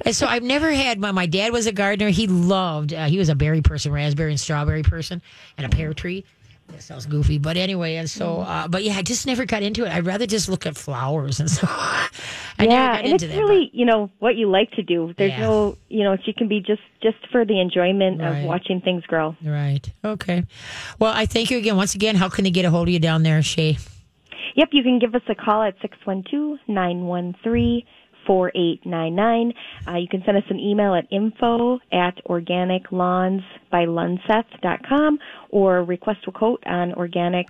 and 0.06 0.16
so 0.16 0.28
I've 0.28 0.44
never 0.44 0.72
had. 0.72 1.00
My, 1.00 1.12
my 1.12 1.26
dad 1.26 1.54
was 1.54 1.68
a 1.68 1.72
gardener. 1.72 2.10
He 2.10 2.28
loved. 2.28 2.94
Uh, 2.94 3.06
he 3.06 3.18
was 3.18 3.30
a 3.30 3.36
berry 3.36 3.62
person, 3.62 3.92
raspberry 3.92 4.32
and 4.32 4.40
strawberry 4.40 4.84
person, 4.84 5.22
and 5.58 5.66
a 5.66 5.70
pear 5.70 5.94
tree. 5.94 6.26
That 6.70 6.84
sounds 6.84 7.06
goofy, 7.06 7.38
but 7.38 7.56
anyway, 7.56 7.96
and 7.96 8.10
so, 8.10 8.42
uh, 8.42 8.68
but 8.68 8.84
yeah, 8.84 8.98
I 8.98 9.02
just 9.02 9.26
never 9.26 9.46
got 9.46 9.64
into 9.64 9.86
it. 9.86 9.94
I'd 9.94 10.06
rather 10.06 10.26
just 10.26 10.50
look 10.50 10.66
at 10.66 10.76
flowers, 10.76 11.40
and 11.40 11.50
so 11.50 11.66
I 12.60 12.64
yeah, 12.66 12.98
and 12.98 13.14
it's 13.14 13.24
that. 13.24 13.38
really 13.38 13.70
you 13.74 13.86
know 13.86 14.10
what 14.20 14.36
you 14.36 14.50
like 14.50 14.72
to 14.72 14.82
do. 14.84 15.14
There's 15.18 15.32
Yeah. 15.32 15.42
no 15.42 15.78
you 15.90 16.04
know 16.04 16.18
she 16.26 16.34
can 16.34 16.48
be 16.48 16.60
just 16.60 16.82
just 17.04 17.18
for 17.32 17.46
the 17.46 17.60
enjoyment 17.62 18.20
Right. 18.20 18.40
of 18.40 18.46
watching 18.46 18.82
things 18.82 19.04
grow. 19.06 19.36
right. 19.44 19.88
Okay. 20.04 20.44
Well, 21.00 21.14
I 21.16 21.26
thank 21.28 21.52
you 21.52 21.58
again. 21.60 21.78
Once 21.78 21.94
again, 21.96 22.16
how 22.16 22.30
can 22.30 22.44
they 22.46 22.52
get 22.52 22.66
a 22.66 22.72
hold 22.72 22.88
of 22.88 22.94
you 22.94 23.00
down 23.00 23.22
there, 23.24 23.42
Shay? 23.44 23.78
Yep, 24.56 24.70
you 24.72 24.82
can 24.82 24.98
give 24.98 25.14
us 25.14 25.22
a 25.30 25.36
call 25.36 25.62
at 25.62 25.76
612-913-4899. 28.28 29.54
Uh, 29.88 29.96
you 29.98 30.08
can 30.08 30.24
send 30.26 30.38
us 30.38 30.44
an 30.50 30.60
email 30.60 30.96
at 30.96 31.06
info 31.12 31.80
at 31.92 32.16
organiclawnsbylunseth.com 32.26 35.20
or 35.50 35.84
request 35.84 36.20
a 36.28 36.32
quote 36.32 36.64
on 36.66 36.94
organic 36.96 37.46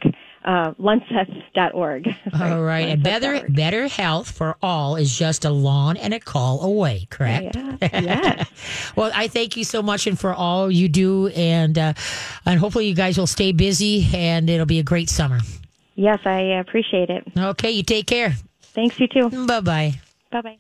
uh, 0.48 0.74
lunseth.org. 0.80 2.08
All 2.40 2.62
right. 2.62 2.88
And 2.88 3.04
better, 3.04 3.46
better 3.50 3.88
health 3.88 4.32
for 4.32 4.56
all 4.62 4.96
is 4.96 5.16
just 5.16 5.44
a 5.44 5.50
lawn 5.50 5.98
and 5.98 6.14
a 6.14 6.22
call 6.22 6.62
away, 6.62 7.06
correct? 7.10 7.56
Yeah, 7.56 7.78
yes. 7.82 8.50
Well, 8.96 9.12
I 9.14 9.28
thank 9.28 9.58
you 9.58 9.66
so 9.66 9.84
much 9.84 10.08
and 10.08 10.18
for 10.18 10.34
all 10.34 10.72
you 10.72 10.88
do, 10.88 11.28
and 11.28 11.78
uh, 11.78 11.94
and 12.46 12.60
hopefully 12.60 12.88
you 12.88 12.96
guys 12.96 13.18
will 13.18 13.28
stay 13.28 13.52
busy 13.52 14.08
and 14.14 14.50
it'll 14.50 14.66
be 14.66 14.80
a 14.80 14.84
great 14.84 15.10
summer. 15.10 15.40
Yes, 15.96 16.20
I 16.26 16.40
appreciate 16.60 17.10
it. 17.10 17.28
Okay, 17.38 17.72
you 17.72 17.84
take 17.84 18.08
care. 18.08 18.36
Thanks, 18.62 19.00
you 19.00 19.08
too. 19.08 19.30
Bye 19.46 19.60
bye. 19.60 20.00
Bye 20.32 20.42
bye. 20.42 20.58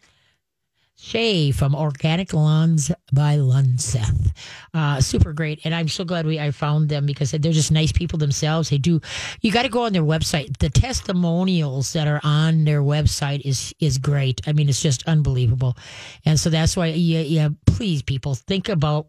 Shay 0.99 1.51
from 1.51 1.75
Organic 1.75 2.33
Lawns 2.33 2.91
by 3.13 3.37
Lunseth. 3.37 4.33
Uh, 4.73 4.99
super 4.99 5.31
great. 5.31 5.59
And 5.63 5.75
I'm 5.75 5.87
so 5.87 6.03
glad 6.03 6.25
we 6.25 6.39
I 6.39 6.49
found 6.49 6.89
them 6.89 7.05
because 7.05 7.31
they're 7.31 7.51
just 7.51 7.71
nice 7.71 7.91
people 7.91 8.17
themselves. 8.17 8.69
They 8.69 8.79
do 8.79 8.99
you 9.41 9.51
got 9.51 9.61
to 9.61 9.69
go 9.69 9.83
on 9.83 9.93
their 9.93 10.01
website. 10.01 10.57
The 10.57 10.71
testimonials 10.71 11.93
that 11.93 12.07
are 12.07 12.19
on 12.23 12.65
their 12.65 12.81
website 12.81 13.41
is 13.45 13.75
is 13.79 13.99
great. 13.99 14.41
I 14.47 14.53
mean, 14.53 14.69
it's 14.69 14.81
just 14.81 15.07
unbelievable. 15.07 15.77
And 16.25 16.39
so 16.39 16.49
that's 16.49 16.75
why 16.75 16.87
yeah, 16.87 17.21
yeah 17.21 17.49
please 17.67 18.01
people 18.01 18.33
think 18.33 18.67
about 18.67 19.07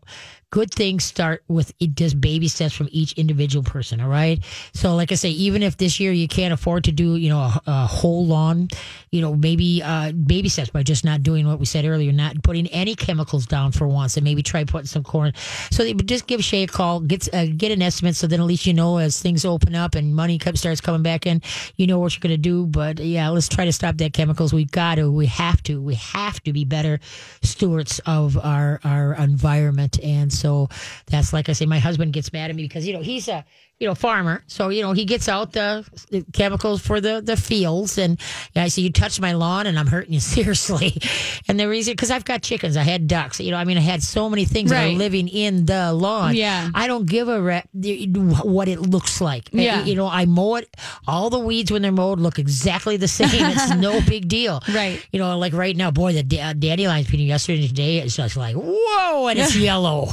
good 0.51 0.73
things 0.73 1.05
start 1.05 1.45
with 1.49 1.73
just 1.95 2.21
baby 2.21 2.49
steps 2.49 2.75
from 2.75 2.89
each 2.91 3.13
individual 3.15 3.63
person 3.63 4.01
all 4.01 4.09
right? 4.09 4.43
So 4.73 4.95
like 4.95 5.13
i 5.13 5.15
say 5.15 5.31
even 5.31 5.63
if 5.63 5.77
this 5.77 6.01
year 6.01 6.13
you 6.13 6.29
can't 6.29 6.55
afford 6.55 6.85
to 6.85 6.93
do 6.93 7.17
you 7.17 7.29
know 7.29 7.39
a, 7.39 7.63
a 7.67 7.87
whole 7.87 8.27
lawn 8.27 8.69
you 9.11 9.21
know 9.21 9.35
maybe 9.35 9.83
uh 9.83 10.13
baby 10.13 10.49
steps 10.49 10.71
by 10.71 10.83
just 10.83 11.05
not 11.05 11.23
doing 11.23 11.47
what 11.47 11.59
we 11.59 11.67
said 11.67 11.85
earlier 11.85 12.13
not 12.13 12.43
putting 12.43 12.67
any 12.69 12.95
chemicals 12.95 13.47
down 13.47 13.73
for 13.73 13.87
once 13.89 14.17
and 14.17 14.25
maybe 14.25 14.43
try 14.43 14.65
putting 14.65 14.87
some 14.87 15.03
corn. 15.03 15.33
So 15.71 15.83
they 15.83 15.95
just 15.95 16.27
give 16.27 16.43
shay 16.43 16.63
a 16.63 16.67
call 16.67 17.01
get 17.01 17.33
uh, 17.35 17.47
get 17.57 17.73
an 17.73 17.83
estimate 17.83 18.17
so 18.17 18.27
then 18.27 18.41
at 18.41 18.47
least 18.47 18.67
you 18.67 18.75
know 18.75 18.99
as 18.99 19.21
things 19.21 19.45
open 19.45 19.75
up 19.75 19.95
and 19.95 20.15
money 20.15 20.39
starts 20.55 20.81
coming 20.81 21.03
back 21.03 21.27
in 21.27 21.43
you 21.77 21.87
know 21.87 21.99
what 21.99 22.15
you're 22.15 22.21
going 22.21 22.31
to 22.31 22.37
do. 22.37 22.67
But 22.67 22.99
yeah 22.99 23.29
let's 23.29 23.49
try 23.49 23.65
to 23.65 23.73
stop 23.73 23.97
that 23.99 24.13
chemicals. 24.13 24.53
We've 24.53 24.71
got 24.71 24.97
to 24.97 25.11
we 25.11 25.27
have 25.27 25.63
to 25.65 25.81
we 25.81 25.95
have 25.95 26.43
to 26.45 26.53
be 26.53 26.65
better 26.65 27.01
stewards 27.43 28.01
of 28.07 28.37
our 28.39 28.81
our 28.85 29.15
environment 29.15 29.99
and 30.03 30.33
so 30.39 30.69
that's 31.07 31.33
like 31.33 31.49
I 31.49 31.53
say, 31.53 31.67
my 31.67 31.79
husband 31.79 32.13
gets 32.13 32.33
mad 32.33 32.51
at 32.51 32.57
me 32.57 32.63
because 32.63 32.87
you 32.87 32.93
know 32.93 33.03
he's 33.03 33.29
a 33.29 33.45
you 33.79 33.87
know 33.87 33.95
farmer, 33.95 34.43
so 34.47 34.71
you 34.71 34.83
know 34.83 34.93
he 34.93 35.05
gets 35.05 35.29
out 35.29 35.53
the, 35.53 35.87
the 36.11 36.25
chemicals 36.33 36.81
for 36.81 37.01
the 37.01 37.21
the 37.21 37.37
fields, 37.37 37.97
and 37.99 38.21
yeah, 38.55 38.65
I 38.65 38.69
say 38.69 38.83
you 38.83 38.93
touch 38.93 39.21
my 39.21 39.33
lawn 39.33 39.67
and 39.67 39.79
I'm 39.79 39.87
hurting 39.87 40.13
you 40.13 40.21
seriously. 40.39 41.01
And 41.47 41.59
the 41.61 41.69
reason 41.69 41.93
because 41.93 42.11
I've 42.11 42.25
got 42.25 42.43
chickens, 42.43 42.77
I 42.77 42.83
had 42.83 43.07
ducks, 43.07 43.39
you 43.41 43.51
know, 43.51 43.57
I 43.57 43.65
mean 43.65 43.79
I 43.79 43.83
had 43.83 44.03
so 44.03 44.29
many 44.29 44.45
things 44.45 44.71
that 44.71 44.85
are 44.85 44.97
living 44.97 45.29
in 45.29 45.67
the 45.67 45.93
lawn. 45.93 46.35
Yeah. 46.35 46.71
I 46.75 46.87
don't 46.87 47.07
give 47.07 47.29
a 47.29 47.41
rep 47.41 47.69
what 47.73 48.69
it 48.69 48.81
looks 48.81 49.21
like. 49.21 49.55
Eh, 49.55 49.63
yeah. 49.63 49.85
you 49.85 49.95
know, 49.95 50.07
I 50.09 50.25
mow 50.27 50.57
it. 50.57 50.69
All 51.07 51.31
the 51.31 51.39
weeds 51.39 51.71
when 51.71 51.83
they're 51.83 51.93
mowed 51.93 52.19
look 52.19 52.39
exactly 52.39 52.97
the 52.97 53.09
same. 53.09 53.29
it's 53.33 53.75
no 53.77 54.01
big 54.03 54.29
deal. 54.29 54.61
Right. 54.73 55.07
You 55.13 55.21
know, 55.21 55.39
like 55.39 55.53
right 55.53 55.77
now, 55.77 55.91
boy, 55.91 56.13
the 56.15 56.23
da- 56.23 56.53
dandelions 56.53 57.09
peeling 57.09 57.27
yesterday 57.27 57.61
and 57.61 57.69
today 57.69 57.99
is 57.99 58.17
just 58.17 58.37
like 58.37 58.57
whoa, 58.57 59.29
and 59.29 59.39
it's 59.39 59.55
yellow. 59.69 60.09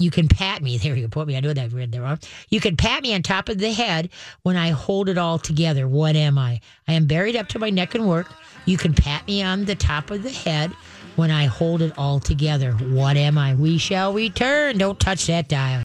You 0.00 0.10
can 0.10 0.28
pat 0.28 0.62
me. 0.62 0.78
There 0.82 0.96
you. 0.96 1.08
Put 1.08 1.26
me. 1.26 1.36
I 1.36 1.40
know 1.40 1.52
that 1.52 1.72
read 1.72 1.92
that 1.92 2.00
wrong. 2.00 2.18
You 2.50 2.60
can 2.60 2.76
pat 2.76 3.02
me 3.02 3.14
on 3.14 3.22
top 3.22 3.48
of 3.48 3.58
the 3.58 3.72
head 3.72 4.10
when 4.42 4.56
I 4.56 4.70
hold 4.70 5.08
it 5.08 5.18
all 5.18 5.38
together. 5.38 5.88
What 5.88 6.16
am 6.16 6.38
I? 6.38 6.60
I 6.86 6.92
am 6.92 7.06
buried 7.06 7.36
up 7.36 7.48
to 7.48 7.58
my 7.58 7.70
neck 7.70 7.94
in 7.94 8.06
work. 8.06 8.28
You 8.64 8.76
can 8.76 8.94
pat 8.94 9.26
me 9.26 9.42
on 9.42 9.64
the 9.64 9.74
top 9.74 10.10
of 10.10 10.22
the 10.22 10.30
head 10.30 10.72
when 11.16 11.30
I 11.30 11.46
hold 11.46 11.82
it 11.82 11.92
all 11.98 12.20
together. 12.20 12.72
What 12.72 13.16
am 13.16 13.38
I? 13.38 13.54
We 13.54 13.78
shall 13.78 14.12
return. 14.12 14.78
Don't 14.78 15.00
touch 15.00 15.26
that 15.26 15.48
dial. 15.48 15.76